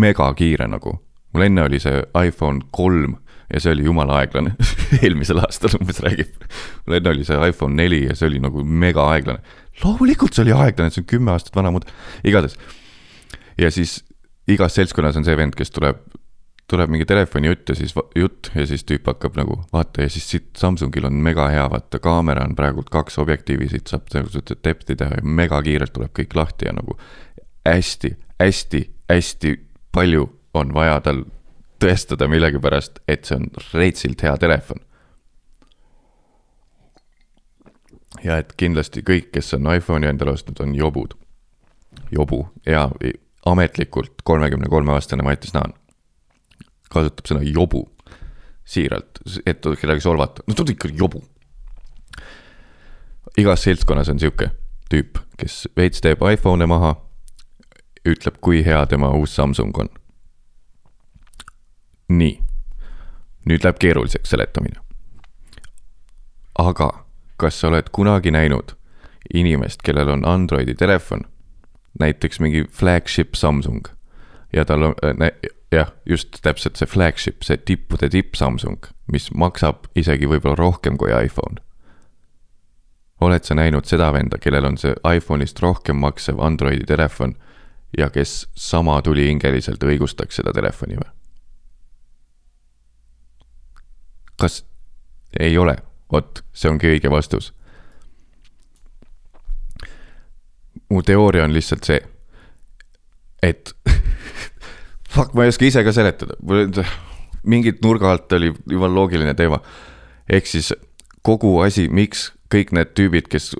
megakiire 0.03 0.67
nagu. 0.67 0.99
mul 1.33 1.43
enne 1.47 1.63
oli 1.63 1.79
see 1.81 2.03
iPhone 2.27 2.61
kolm 2.71 3.15
ja 3.53 3.59
see 3.59 3.73
oli 3.73 3.83
jumala 3.83 4.19
aeglane 4.21 4.53
eelmisel 5.01 5.41
aastal 5.41 5.77
umbes 5.79 5.99
räägib. 6.05 6.47
mul 6.85 6.97
enne 6.99 7.09
oli 7.09 7.27
see 7.27 7.49
iPhone 7.49 7.75
neli 7.75 8.03
ja 8.05 8.15
see 8.15 8.29
oli 8.29 8.39
nagu 8.43 8.63
mega 8.63 9.07
aeglane. 9.15 9.39
loomulikult 9.83 10.33
see 10.33 10.47
oli 10.47 10.55
aeglane, 10.55 10.93
see 10.93 11.03
on 11.03 11.09
kümme 11.09 11.35
aastat 11.35 11.55
vana 11.55 11.71
mudel, 11.71 11.93
igatahes. 12.23 12.57
ja 13.57 13.71
siis 13.71 14.01
igas 14.47 14.75
seltskonnas 14.75 15.17
on 15.17 15.25
see 15.27 15.37
vend, 15.37 15.55
kes 15.57 15.71
tuleb 15.71 16.03
tuleb 16.73 16.89
mingi 16.93 17.05
telefoni 17.05 17.49
jutt 17.51 17.69
ja 17.69 17.75
siis 17.75 17.93
jutt 18.15 18.49
ja 18.55 18.65
siis 18.67 18.85
tüüp 18.87 19.07
hakkab 19.11 19.35
nagu 19.37 19.59
vaata 19.73 20.05
ja 20.05 20.11
siis 20.11 20.25
siit 20.31 20.47
Samsungil 20.57 21.05
on 21.09 21.19
mega 21.25 21.49
hea, 21.51 21.65
vaata 21.69 21.99
kaamera 22.03 22.45
on 22.47 22.55
praegult 22.55 22.89
kaks 22.93 23.19
objektiivi, 23.21 23.67
siit 23.69 23.91
saab 23.91 24.07
tegelikult 24.09 24.55
depth'i 24.63 24.97
teha 24.99 25.19
ja 25.19 25.25
megakiirelt 25.41 25.93
tuleb 25.93 26.13
kõik 26.19 26.37
lahti 26.39 26.69
ja 26.69 26.75
nagu 26.77 26.97
hästi, 27.65 28.17
hästi, 28.39 28.95
hästi 29.09 29.53
palju 29.91 30.27
on 30.53 30.73
vaja 30.73 30.99
tal 31.01 31.23
tõestada 31.83 32.27
millegipärast, 32.31 32.99
et 33.07 33.25
see 33.27 33.37
on 33.37 33.49
reitsilt 33.73 34.23
hea 34.23 34.37
telefon. 34.37 34.81
ja 38.23 38.37
et 38.39 38.53
kindlasti 38.57 39.01
kõik, 39.03 39.31
kes 39.33 39.53
on 39.57 39.67
iPhone'i 39.75 40.07
endale 40.07 40.31
ostnud, 40.31 40.59
on 40.63 40.75
jobud. 40.75 41.13
jobu 42.11 42.47
ja 42.65 42.89
ametlikult 43.45 44.21
kolmekümne 44.23 44.69
kolme 44.69 44.93
aastane 44.93 45.23
Mattis 45.23 45.53
Naan 45.53 45.73
kasutab 46.89 47.25
sõna 47.27 47.41
jobu 47.43 47.83
siiralt, 48.65 49.19
et 49.45 49.65
kedagi 49.81 50.01
solvata, 50.01 50.43
no 50.47 50.53
ta 50.53 50.63
on 50.63 50.71
ikka 50.71 50.89
jobu. 50.93 51.23
igas 53.37 53.63
seltskonnas 53.65 54.09
on 54.09 54.19
sihuke 54.19 54.51
tüüp, 54.89 55.17
kes 55.37 55.67
veits 55.77 56.01
teeb 56.01 56.21
iPhone'e 56.31 56.67
maha, 56.69 56.95
ütleb, 58.05 58.39
kui 58.41 58.65
hea 58.65 58.85
tema 58.85 59.11
uus 59.15 59.35
Samsung 59.35 59.77
on. 59.79 59.89
nii, 62.09 62.39
nüüd 63.49 63.63
läheb 63.63 63.79
keeruliseks 63.79 64.29
seletamine. 64.29 64.79
aga 66.59 67.05
kas 67.37 67.59
sa 67.59 67.67
oled 67.67 67.89
kunagi 67.91 68.31
näinud 68.31 68.75
inimest, 69.33 69.81
kellel 69.81 70.09
on 70.09 70.25
Androidi 70.27 70.75
telefon, 70.75 71.21
näiteks 71.99 72.39
mingi 72.39 72.65
flagship 72.71 73.35
Samsung 73.35 73.87
ja 74.53 74.65
tal 74.65 74.83
on 74.83 74.95
äh,, 75.03 75.31
jah, 75.71 75.91
just 76.05 76.37
täpselt 76.41 76.77
see 76.77 76.87
flagship, 76.89 77.43
see 77.43 77.57
tippude 77.57 78.09
tipp 78.09 78.35
Samsung, 78.35 78.85
mis 79.11 79.31
maksab 79.33 79.87
isegi 79.95 80.29
võib-olla 80.29 80.57
rohkem 80.59 80.97
kui 80.97 81.11
iPhone. 81.11 81.61
oled 83.21 83.43
sa 83.47 83.55
näinud 83.55 83.87
seda 83.87 84.11
venda, 84.13 84.37
kellel 84.37 84.65
on 84.67 84.77
see 84.77 84.93
iPhone'ist 85.07 85.61
rohkem 85.63 85.95
maksev 86.03 86.41
Androidi 86.43 86.85
telefon 86.85 87.37
ja 87.97 88.09
kes 88.09 88.47
sama 88.55 89.01
tulihingeliselt 89.01 89.83
õigustaks 89.83 90.41
seda 90.41 90.53
telefoni 90.53 90.97
või? 90.99 91.09
kas 94.39 94.63
ei 95.39 95.57
ole? 95.57 95.77
vot, 96.13 96.43
see 96.53 96.69
ongi 96.69 96.89
õige 96.93 97.09
vastus. 97.09 97.53
mu 100.93 101.01
teooria 101.01 101.45
on 101.47 101.53
lihtsalt 101.53 101.87
see, 101.87 101.97
et 103.41 103.71
fuck, 105.13 105.33
ma 105.33 105.45
ei 105.45 105.53
oska 105.53 105.65
ise 105.65 105.81
ka 105.85 105.93
seletada, 105.95 106.37
mingit 107.49 107.81
nurga 107.81 108.11
alt 108.13 108.35
oli 108.37 108.51
jumala 108.69 108.93
loogiline 108.93 109.33
teema. 109.33 109.57
ehk 110.29 110.47
siis 110.47 110.73
kogu 111.25 111.55
asi, 111.65 111.87
miks 111.89 112.31
kõik 112.53 112.75
need 112.77 112.93
tüübid, 112.93 113.29
kes 113.31 113.55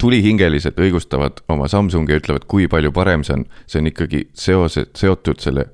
tulihingeliselt 0.00 0.78
õigustavad 0.80 1.42
oma 1.48 1.68
Samsungi 1.68 2.12
ja 2.12 2.20
ütlevad, 2.20 2.46
kui 2.48 2.68
palju 2.68 2.92
parem 2.92 3.24
see 3.26 3.36
on, 3.36 3.44
see 3.66 3.82
on 3.82 3.90
ikkagi 3.90 4.22
seosed, 4.36 4.94
seotud 4.96 5.42
selle, 5.42 5.66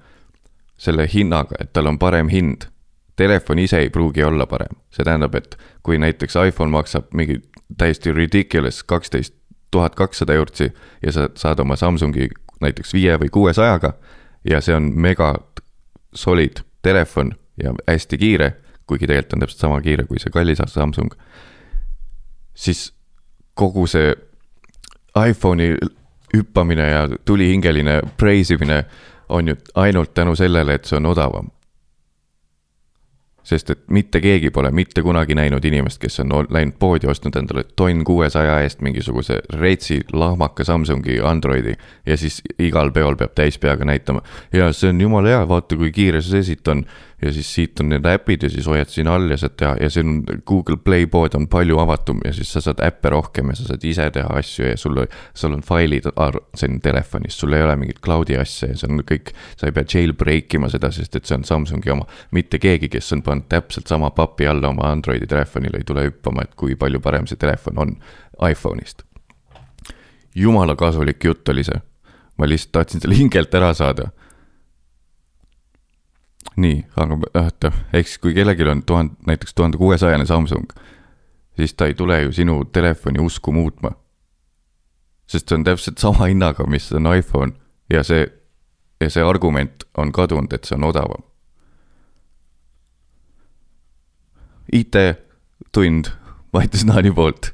selle 0.81 1.07
hinnaga, 1.13 1.59
et 1.61 1.73
tal 1.73 1.91
on 1.91 1.99
parem 1.99 2.31
hind. 2.33 2.69
Telefon 3.17 3.61
ise 3.63 3.79
ei 3.85 3.93
pruugi 3.95 4.25
olla 4.27 4.47
parem, 4.51 4.75
see 4.91 5.07
tähendab, 5.07 5.37
et 5.39 5.55
kui 5.87 6.01
näiteks 6.03 6.35
iPhone 6.49 6.75
maksab 6.75 7.13
mingi 7.15 7.39
täiesti 7.79 8.13
ridiculous 8.13 8.83
kaksteist 8.83 9.37
tuhat 9.71 9.95
kakssada 9.95 10.35
eurtsi 10.35 10.73
ja 11.03 11.13
sa 11.13 11.29
saad 11.39 11.63
oma 11.63 11.77
Samsungi 11.77 12.29
näiteks 12.63 12.95
viie 12.95 13.17
või 13.21 13.31
kuuesajaga 13.31 13.95
ja 14.45 14.61
see 14.61 14.75
on 14.75 14.91
mega 14.95 15.35
solid 16.15 16.63
telefon 16.83 17.33
ja 17.63 17.75
hästi 17.89 18.19
kiire, 18.19 18.51
kuigi 18.87 19.07
tegelikult 19.07 19.33
on 19.33 19.45
täpselt 19.45 19.61
sama 19.61 19.81
kiire 19.81 20.07
kui 20.07 20.19
see 20.23 20.31
kallis 20.35 20.63
Samsung, 20.67 21.15
siis 22.55 22.94
kogu 23.55 23.87
see 23.87 24.15
iPhone'i 25.29 25.77
hüppamine 26.37 26.89
ja 26.91 27.09
tulihingeline 27.25 28.01
praise 28.17 28.55
imine 28.55 28.85
on 29.29 29.49
ju 29.49 29.57
ainult 29.75 30.15
tänu 30.15 30.37
sellele, 30.37 30.75
et 30.75 30.85
see 30.85 30.97
on 30.97 31.07
odavam 31.07 31.51
sest 33.45 33.71
et 33.71 33.81
mitte 33.89 34.21
keegi 34.25 34.51
pole 34.51 34.71
mitte 34.75 35.03
kunagi 35.03 35.37
näinud 35.37 35.65
inimest, 35.65 36.01
kes 36.03 36.21
on 36.25 36.33
läinud 36.51 36.79
poodi, 36.79 37.09
ostnud 37.11 37.37
endale 37.37 37.65
tonn 37.77 38.05
kuuesaja 38.05 38.61
eest 38.65 38.81
mingisuguse 38.85 39.41
reitsi 39.61 40.01
lahmaka 40.13 40.65
Samsungi 40.65 41.21
Androidi. 41.21 41.75
ja 42.07 42.17
siis 42.17 42.43
igal 42.59 42.91
peol 42.93 43.17
peab 43.17 43.35
täis 43.35 43.59
peaga 43.59 43.85
näitama. 43.85 44.23
ja 44.53 44.73
see 44.73 44.91
on 44.91 45.01
jumala 45.01 45.29
hea, 45.29 45.49
vaata 45.49 45.77
kui 45.77 45.93
kiire 45.93 46.23
see 46.23 46.43
siit 46.43 46.69
on 46.69 46.87
ja 47.25 47.33
siis 47.33 47.55
siit 47.55 47.81
on 47.81 47.89
need 47.89 48.05
äpid 48.05 48.43
ja 48.43 48.51
siis 48.51 48.67
hoiad 48.67 48.89
siin 48.89 49.09
all 49.09 49.31
ja 49.31 49.37
saad 49.41 49.55
teha 49.57 49.77
ja 49.81 49.91
see 49.91 50.03
on 50.05 50.23
Google 50.47 50.77
Play 50.77 51.07
pood 51.11 51.35
on 51.35 51.47
palju 51.49 51.79
avatum 51.81 52.21
ja 52.25 52.33
siis 52.37 52.53
sa 52.53 52.61
saad 52.61 52.83
äppe 52.85 53.11
rohkem 53.15 53.49
ja 53.53 53.57
sa 53.57 53.69
saad 53.71 53.85
ise 53.85 54.11
teha 54.13 54.29
asju 54.39 54.67
ja 54.67 54.77
sul, 54.77 55.01
sul 55.35 55.57
on 55.57 55.63
failid 55.65 56.09
siin 56.55 56.81
telefonis, 56.85 57.39
sul 57.41 57.53
ei 57.53 57.63
ole 57.63 57.77
mingit 57.81 58.01
cloud'i 58.05 58.37
asja 58.41 58.69
ja 58.73 58.79
see 58.79 58.91
on 58.91 59.01
kõik, 59.09 59.33
sa 59.57 59.71
ei 59.71 59.77
pea 59.77 59.89
jailbreak 59.95 60.59
ima 60.59 60.69
seda, 60.73 60.91
sest 60.93 61.17
et 61.17 61.25
see 61.25 61.39
on 61.39 61.45
Samsungi 61.49 61.91
oma. 61.91 62.07
mitte 62.31 62.59
keegi, 62.59 62.89
kes 62.93 63.13
on 63.13 63.23
pannud 63.23 63.34
täpselt 63.43 63.87
sama 63.87 64.11
papi 64.11 64.47
alla 64.47 64.69
oma 64.69 64.91
Androidi 64.93 65.27
telefonile, 65.27 65.79
ei 65.79 65.85
tule 65.85 66.07
hüppama, 66.07 66.43
et 66.43 66.55
kui 66.55 66.77
palju 66.77 67.01
parem 67.01 67.27
see 67.27 67.37
telefon 67.37 67.79
on 67.79 67.97
iPhone'ist. 68.51 69.03
jumala 70.35 70.77
kasulik 70.77 71.25
jutt 71.25 71.49
oli 71.49 71.65
see, 71.65 71.81
ma 72.39 72.49
lihtsalt 72.49 72.73
tahtsin 72.73 73.01
selle 73.01 73.17
hingelt 73.19 73.55
ära 73.55 73.75
saada 73.75 74.11
nii, 76.57 76.85
aga 76.97 77.19
oota, 77.41 77.73
ehk 77.93 78.09
siis 78.09 78.21
kui 78.23 78.35
kellelgi 78.35 78.67
on 78.71 78.83
tuhande, 78.87 79.15
näiteks 79.27 79.55
tuhande 79.55 79.77
kuuesajane 79.77 80.27
Samsung, 80.27 80.71
siis 81.57 81.75
ta 81.75 81.87
ei 81.87 81.95
tule 81.95 82.23
ju 82.23 82.33
sinu 82.33 82.65
telefoni 82.65 83.21
usku 83.21 83.53
muutma. 83.53 83.91
sest 85.27 85.49
see 85.49 85.57
on 85.57 85.65
täpselt 85.65 85.99
sama 85.99 86.27
hinnaga, 86.29 86.67
mis 86.69 86.93
on 86.93 87.09
iPhone 87.17 87.53
ja 87.91 88.03
see, 88.05 88.27
ja 89.01 89.09
see 89.11 89.23
argument 89.25 89.87
on 89.97 90.13
kadunud, 90.13 90.53
et 90.53 90.65
see 90.65 90.77
on 90.77 90.85
odavam. 90.85 91.25
IT-tund 94.75 96.11
Mait 96.55 96.75
Snaani 96.75 97.11
poolt. 97.15 97.53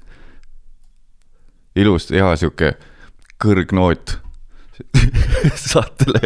ilus, 1.76 2.10
hea 2.12 2.32
sihuke 2.36 2.74
kõrgnoot 3.40 4.18
saatele 5.70 6.20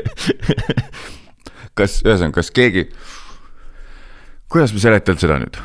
kas, 1.78 2.00
ühesõnaga, 2.04 2.38
kas 2.38 2.50
keegi, 2.54 2.86
kuidas 4.50 4.74
ma 4.74 4.82
seletan 4.82 5.18
seda 5.20 5.38
nüüd? 5.42 5.58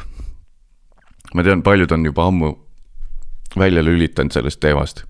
ma 1.38 1.46
tean, 1.46 1.62
paljud 1.66 1.92
on 1.94 2.06
juba 2.10 2.26
ammu 2.30 2.52
välja 3.58 3.84
lülitanud 3.86 4.34
sellest 4.34 4.60
teemast. 4.62 5.04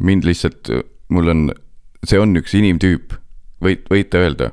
mind 0.00 0.26
lihtsalt, 0.26 0.70
mul 1.08 1.30
on, 1.32 1.48
see 2.04 2.20
on 2.20 2.36
üks 2.38 2.54
inimtüüp, 2.58 3.14
võit-, 3.62 3.86
võite 3.90 4.22
öelda? 4.22 4.50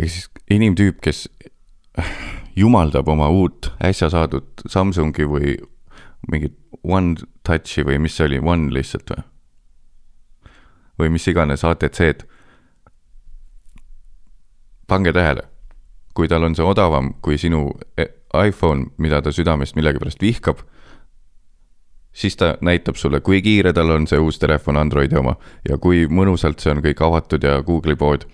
Ehk 0.00 0.10
siis 0.10 0.30
inimtüüp, 0.50 1.00
kes 1.02 1.28
jumaldab 2.56 3.08
oma 3.08 3.28
uut 3.28 3.72
äsja 3.84 4.10
saadud 4.10 4.46
Samsungi 4.66 5.26
või 5.28 5.56
mingit 6.30 6.56
One 6.82 7.16
Touchi 7.46 7.84
või 7.86 7.98
mis 8.02 8.16
see 8.16 8.26
oli, 8.26 8.38
One 8.38 8.72
lihtsalt 8.74 9.10
või? 9.10 9.24
või 10.98 11.12
mis 11.14 11.28
iganes 11.30 11.62
ATC-d. 11.64 12.26
pange 14.86 15.12
tähele, 15.12 15.44
kui 16.14 16.28
tal 16.28 16.42
on 16.42 16.56
see 16.58 16.64
odavam 16.66 17.12
kui 17.22 17.38
sinu 17.38 17.68
e, 17.96 18.06
iPhone, 18.48 18.88
mida 18.98 19.20
ta 19.22 19.32
südamest 19.32 19.76
millegipärast 19.76 20.22
vihkab, 20.22 20.64
siis 22.12 22.36
ta 22.36 22.56
näitab 22.60 22.96
sulle, 22.96 23.20
kui 23.20 23.42
kiire 23.42 23.72
tal 23.72 23.90
on 23.94 24.06
see 24.10 24.18
uus 24.18 24.38
telefon 24.38 24.76
Androidi 24.76 25.16
oma 25.16 25.36
ja 25.68 25.78
kui 25.78 26.06
mõnusalt 26.10 26.58
see 26.58 26.72
on 26.74 26.82
kõik 26.82 27.04
avatud 27.04 27.44
ja 27.44 27.62
Google'i 27.62 27.96
pood. 27.96 28.26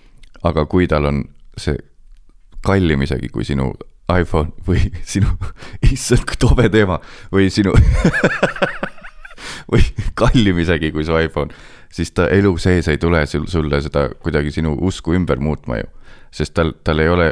aga 0.43 0.65
kui 0.65 0.87
tal 0.87 1.05
on 1.05 1.23
see 1.57 1.77
kallim 2.65 3.03
isegi 3.05 3.29
kui 3.33 3.45
sinu 3.47 3.71
iPhone 4.11 4.53
või 4.67 4.91
sinu, 5.13 5.31
issand 5.93 6.25
kui 6.29 6.39
tobe 6.41 6.69
teema, 6.73 6.99
või 7.33 7.49
sinu 7.53 7.73
või 9.71 9.83
kallim 10.17 10.59
isegi 10.61 10.91
kui 10.93 11.05
su 11.05 11.17
iPhone, 11.17 11.53
siis 11.93 12.13
ta 12.15 12.27
elu 12.33 12.55
sees 12.61 12.89
ei 12.91 12.99
tule 13.01 13.25
sul, 13.29 13.47
sulle 13.51 13.81
seda 13.83 14.07
kuidagi 14.21 14.53
sinu 14.53 14.75
usku 14.87 15.15
ümber 15.17 15.41
muutma 15.41 15.79
ju. 15.81 15.91
sest 16.35 16.53
tal, 16.53 16.73
tal 16.83 16.99
ei 16.99 17.09
ole, 17.09 17.29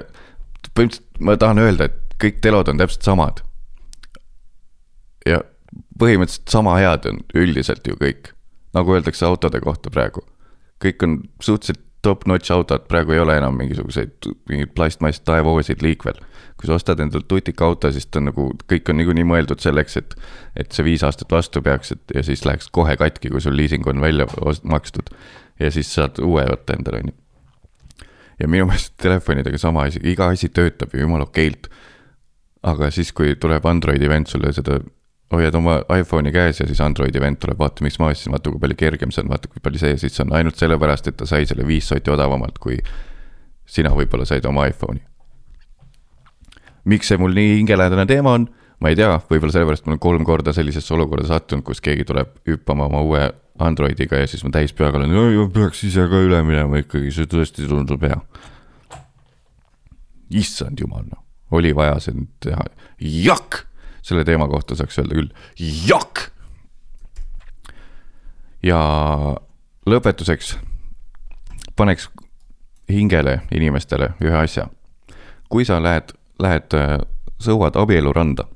põhimõtteliselt 0.74 1.24
ma 1.24 1.36
tahan 1.38 1.60
öelda, 1.62 1.90
et 1.90 2.16
kõik 2.22 2.40
telod 2.42 2.70
on 2.72 2.80
täpselt 2.80 3.06
samad. 3.06 3.42
ja 5.26 5.42
põhimõtteliselt 6.00 6.52
sama 6.52 6.78
head 6.80 7.06
on 7.10 7.22
üldiselt 7.36 7.88
ju 7.88 7.98
kõik, 8.00 8.34
nagu 8.74 8.96
öeldakse 8.96 9.26
autode 9.26 9.62
kohta 9.62 9.92
praegu. 9.94 10.26
kõik 10.84 11.04
on 11.04 11.22
suhteliselt 11.40 11.83
top-notch 12.04 12.52
autod, 12.52 12.84
praegu 12.88 13.16
ei 13.16 13.20
ole 13.24 13.38
enam 13.40 13.56
mingisuguseid, 13.58 14.28
mingeid 14.50 14.74
plastmasst 14.76 15.24
taevoosid 15.28 15.82
liikvel. 15.82 16.20
kui 16.60 16.68
sa 16.70 16.76
ostad 16.78 17.00
endale 17.02 17.26
tutika 17.28 17.66
auto, 17.66 17.90
siis 17.92 18.06
ta 18.06 18.20
on 18.20 18.28
nagu, 18.30 18.44
kõik 18.72 18.90
on 18.92 19.00
niikuinii 19.00 19.26
mõeldud 19.28 19.60
selleks, 19.64 19.98
et, 20.00 20.14
et 20.60 20.72
see 20.72 20.86
viis 20.86 21.04
aastat 21.04 21.32
vastu 21.32 21.64
peaks, 21.66 21.92
et 21.96 22.14
ja 22.16 22.22
siis 22.24 22.46
läheks 22.46 22.70
kohe 22.72 22.94
katki, 23.00 23.32
kui 23.34 23.42
sul 23.42 23.58
liising 23.58 23.88
on 23.90 24.02
välja 24.04 24.28
makstud. 24.64 25.10
ja 25.60 25.72
siis 25.72 25.90
saad 25.96 26.20
uue 26.22 26.46
võtta 26.50 26.78
endale, 26.78 27.02
on 27.04 27.12
ju. 27.12 28.08
ja 28.40 28.48
minu 28.48 28.68
meelest 28.70 28.94
telefonidega 29.02 29.58
sama 29.58 29.88
asi, 29.90 30.00
iga 30.04 30.28
asi 30.28 30.50
töötab 30.50 30.94
ju 30.94 31.02
jumala 31.02 31.26
okeilt. 31.26 31.72
aga 32.64 32.92
siis, 32.92 33.12
kui 33.12 33.36
tuleb 33.36 33.66
Androidi 33.66 34.10
vend 34.10 34.28
sulle 34.28 34.54
seda 34.54 34.80
hoiad 35.34 35.56
oma 35.58 35.80
iPhone'i 35.98 36.32
käes 36.34 36.60
ja 36.60 36.68
siis 36.70 36.82
Androidi 36.84 37.22
vend 37.22 37.40
tuleb, 37.42 37.58
vaata, 37.60 37.84
miks 37.86 37.98
ma 38.02 38.12
ostsin, 38.12 38.34
vaata 38.34 38.52
kui 38.52 38.62
palju 38.62 38.78
kergem 38.80 39.14
see 39.14 39.24
on, 39.24 39.32
vaata 39.34 39.50
kui 39.50 39.64
palju 39.64 39.82
see 39.82 39.94
ja 39.96 40.02
siis 40.02 40.18
see 40.18 40.26
on 40.26 40.34
ainult 40.38 40.60
sellepärast, 40.60 41.10
et 41.10 41.18
ta 41.18 41.28
sai 41.30 41.48
selle 41.50 41.66
viis 41.68 41.88
sotti 41.90 42.14
odavamalt, 42.14 42.60
kui 42.62 42.78
sina 43.66 43.94
võib-olla 43.96 44.28
said 44.30 44.46
oma 44.50 44.68
iPhone'i. 44.70 45.02
miks 46.86 47.08
see 47.08 47.18
mul 47.18 47.34
nii 47.34 47.58
hingelähedane 47.62 48.06
teema 48.10 48.36
on, 48.38 48.50
ma 48.84 48.92
ei 48.92 49.00
tea, 49.00 49.16
võib-olla 49.30 49.56
sellepärast 49.56 49.88
ma 49.88 49.94
olen 49.94 50.04
kolm 50.04 50.28
korda 50.28 50.54
sellisesse 50.54 50.94
olukorda 50.94 51.30
sattunud, 51.32 51.64
kus 51.66 51.82
keegi 51.82 52.06
tuleb 52.10 52.36
hüppama 52.50 52.90
oma 52.92 53.02
uue 53.08 53.26
Androidiga 53.64 54.20
ja 54.20 54.28
siis 54.28 54.44
ma 54.44 54.52
täis 54.54 54.74
peaga 54.76 55.00
olen, 55.00 55.14
peaks 55.54 55.86
ise 55.88 56.08
ka 56.10 56.22
üle 56.26 56.42
minema 56.46 56.82
ikkagi, 56.82 57.12
see 57.14 57.30
tõesti 57.30 57.70
tundub 57.70 58.04
hea. 58.04 58.20
issand 60.34 60.80
jumal, 60.82 61.06
noh, 61.06 61.22
oli 61.54 61.74
vaja 61.78 62.00
see 62.02 62.18
nüüd 62.18 62.32
teha, 62.42 62.66
jakk 63.00 63.64
selle 64.04 64.26
teema 64.28 64.48
kohta 64.52 64.76
saaks 64.76 65.00
öelda 65.00 65.16
küll, 65.18 65.32
jakk. 65.88 66.28
ja 68.64 68.80
lõpetuseks 69.90 70.58
paneks 71.76 72.10
hingele 72.92 73.42
inimestele 73.52 74.14
ühe 74.24 74.38
asja. 74.38 74.68
kui 75.50 75.66
sa 75.66 75.84
lähed, 75.84 76.14
lähed, 76.40 76.74
äh, 76.74 76.98
sõuad 77.40 77.76
abieluranda 77.78 78.48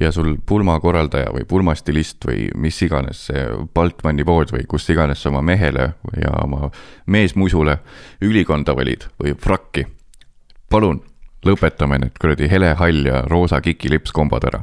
ja 0.00 0.12
sul 0.12 0.36
pulmakorraldaja 0.46 1.32
või 1.34 1.44
pulmastilist 1.48 2.24
või 2.26 2.48
mis 2.56 2.80
iganes 2.82 3.26
see 3.28 3.44
Baltmanni 3.74 4.24
pood 4.24 4.52
või 4.52 4.66
kus 4.68 4.88
iganes 4.90 5.22
sa 5.22 5.30
oma 5.30 5.42
mehele 5.42 5.92
ja 6.18 6.32
oma 6.42 6.70
meesmusule 7.06 7.78
ülikonda 8.22 8.76
valid 8.76 9.06
või 9.22 9.34
frakki. 9.38 9.86
palun 10.70 11.02
lõpetame 11.44 11.98
need 12.00 12.16
kuradi 12.20 12.48
hele 12.50 12.74
hall 12.78 13.06
ja 13.06 13.22
roosa 13.28 13.60
kikilips 13.60 14.12
kombod 14.12 14.44
ära. 14.44 14.62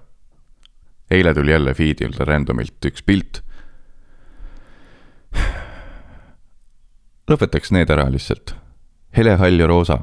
eile 1.12 1.34
tuli 1.34 1.52
jälle 1.52 1.74
feed'il 1.74 2.16
random'ilt 2.20 2.86
üks 2.86 3.04
pilt. 3.06 3.42
lõpetaks 7.30 7.72
need 7.72 7.90
ära 7.90 8.10
lihtsalt. 8.10 8.56
hele 9.18 9.36
hall 9.38 9.60
ja 9.60 9.68
roosa. 9.68 10.00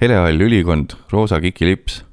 helehall 0.00 0.40
ülikond, 0.40 0.94
roosa 1.12 1.40
kikilips 1.40 2.04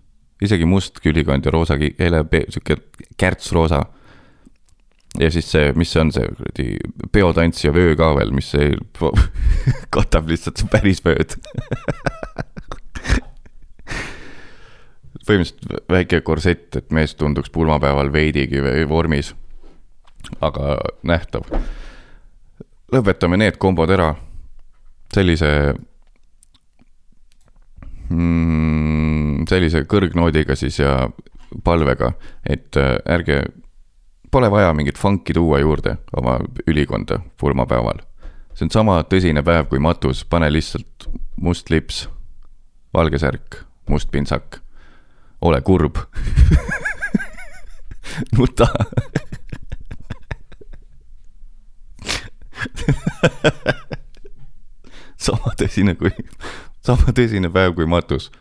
isegi 0.41 0.65
must 0.65 0.99
külikond 1.03 1.45
ja 1.45 1.53
roosa, 1.53 1.77
hele, 1.99 2.23
sihuke 2.49 2.77
kärtsroosa. 3.17 3.83
Ja 5.19 5.29
siis 5.31 5.47
see, 5.51 5.71
mis 5.77 5.91
see 5.93 6.01
on, 6.01 6.11
see 6.15 6.27
kuradi 6.37 6.67
peotants 7.11 7.63
ja 7.65 7.73
vöö 7.75 7.95
ka 7.99 8.11
veel, 8.17 8.33
mis 8.35 8.51
see 8.55 8.73
katab 9.95 10.29
lihtsalt 10.31 10.61
su 10.61 10.69
päris 10.71 11.03
vööd 11.05 11.37
põhimõtteliselt 15.25 15.89
väike 15.89 16.21
korsett, 16.21 16.75
et 16.77 16.91
mees 16.93 17.15
tunduks 17.17 17.49
pulmapäeval 17.49 18.11
veidigi 18.13 18.61
vormis, 18.89 19.33
aga 20.41 20.77
nähtav. 21.03 21.49
lõpetame 22.93 23.37
need 23.41 23.57
kombod 23.57 23.89
ära 23.89 24.13
sellise 25.13 25.49
mm, 28.09 29.45
sellise 29.49 29.83
kõrgnoodiga 29.89 30.55
siis 30.55 30.79
ja 30.79 31.09
palvega, 31.63 32.13
et 32.45 32.77
äh, 32.77 32.97
ärge, 33.05 33.41
pole 34.35 34.51
vaja 34.51 34.73
mingit 34.73 34.97
funk'i 34.99 35.33
tuua 35.33 35.59
juurde 35.59 35.97
oma 36.17 36.39
ülikonda 36.67 37.19
pulmapäeval. 37.39 37.99
see 38.53 38.65
on 38.65 38.71
sama 38.71 39.03
tõsine 39.07 39.43
päev 39.43 39.65
kui 39.71 39.79
matus, 39.79 40.25
pane 40.27 40.51
lihtsalt 40.51 41.07
must 41.39 41.69
lips, 41.71 42.09
valge 42.93 43.17
särk, 43.17 43.55
must 43.89 44.11
pintsak. 44.11 44.59
ole 45.41 45.61
kurb 45.61 45.95
nuta 48.37 48.67
sama 55.27 55.55
tõsine 55.61 55.95
kui 55.95 56.11
sama 56.83 57.11
tõsine 57.15 57.49
päev 57.49 57.75
kui 57.79 57.85
matus. 57.85 58.31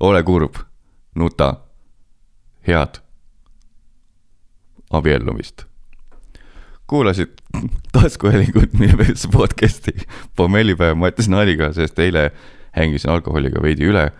ole 0.00 0.22
kurb, 0.22 0.54
nuta, 1.14 1.54
head 2.62 3.05
abiellumist. 4.90 5.64
kuulasid 6.86 7.32
taskuhäälingut 7.92 8.72
meelest 8.78 9.30
podcast'i 9.32 10.06
pommellipäev 10.36 10.96
Mattias 10.96 11.28
Naadiga, 11.28 11.72
sest 11.72 11.98
eile 11.98 12.30
hängisin 12.76 13.10
alkoholiga 13.10 13.62
veidi 13.62 13.88
üle. 13.90 14.10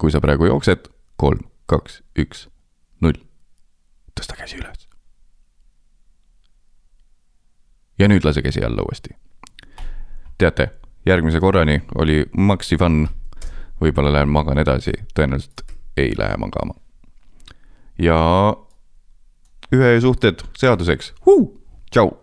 kui 0.00 0.10
sa 0.10 0.20
praegu 0.20 0.46
jooksed, 0.48 0.86
kolm, 1.20 1.42
kaks, 1.68 2.00
üks, 2.18 2.46
null. 3.00 3.18
tõsta 4.16 4.38
käsi 4.38 4.56
üles. 4.56 4.88
ja 7.98 8.08
nüüd 8.08 8.24
lase 8.24 8.42
käsi 8.42 8.64
alla 8.64 8.82
uuesti. 8.82 9.12
teate, 10.38 10.70
järgmise 11.06 11.40
korrani 11.40 11.82
oli 11.94 12.24
maxi 12.32 12.78
fun. 12.78 13.08
Võib-olla 13.80 14.12
lähen 14.12 14.32
magan 14.32 14.58
edasi, 14.58 14.92
tõenäoliselt 15.14 15.64
ei 15.96 16.14
lähe 16.18 16.36
magama. 16.36 16.74
ja 17.98 18.18
ühe 19.72 20.00
suhted 20.00 20.42
seaduseks, 20.58 21.12
tšau 21.90 22.14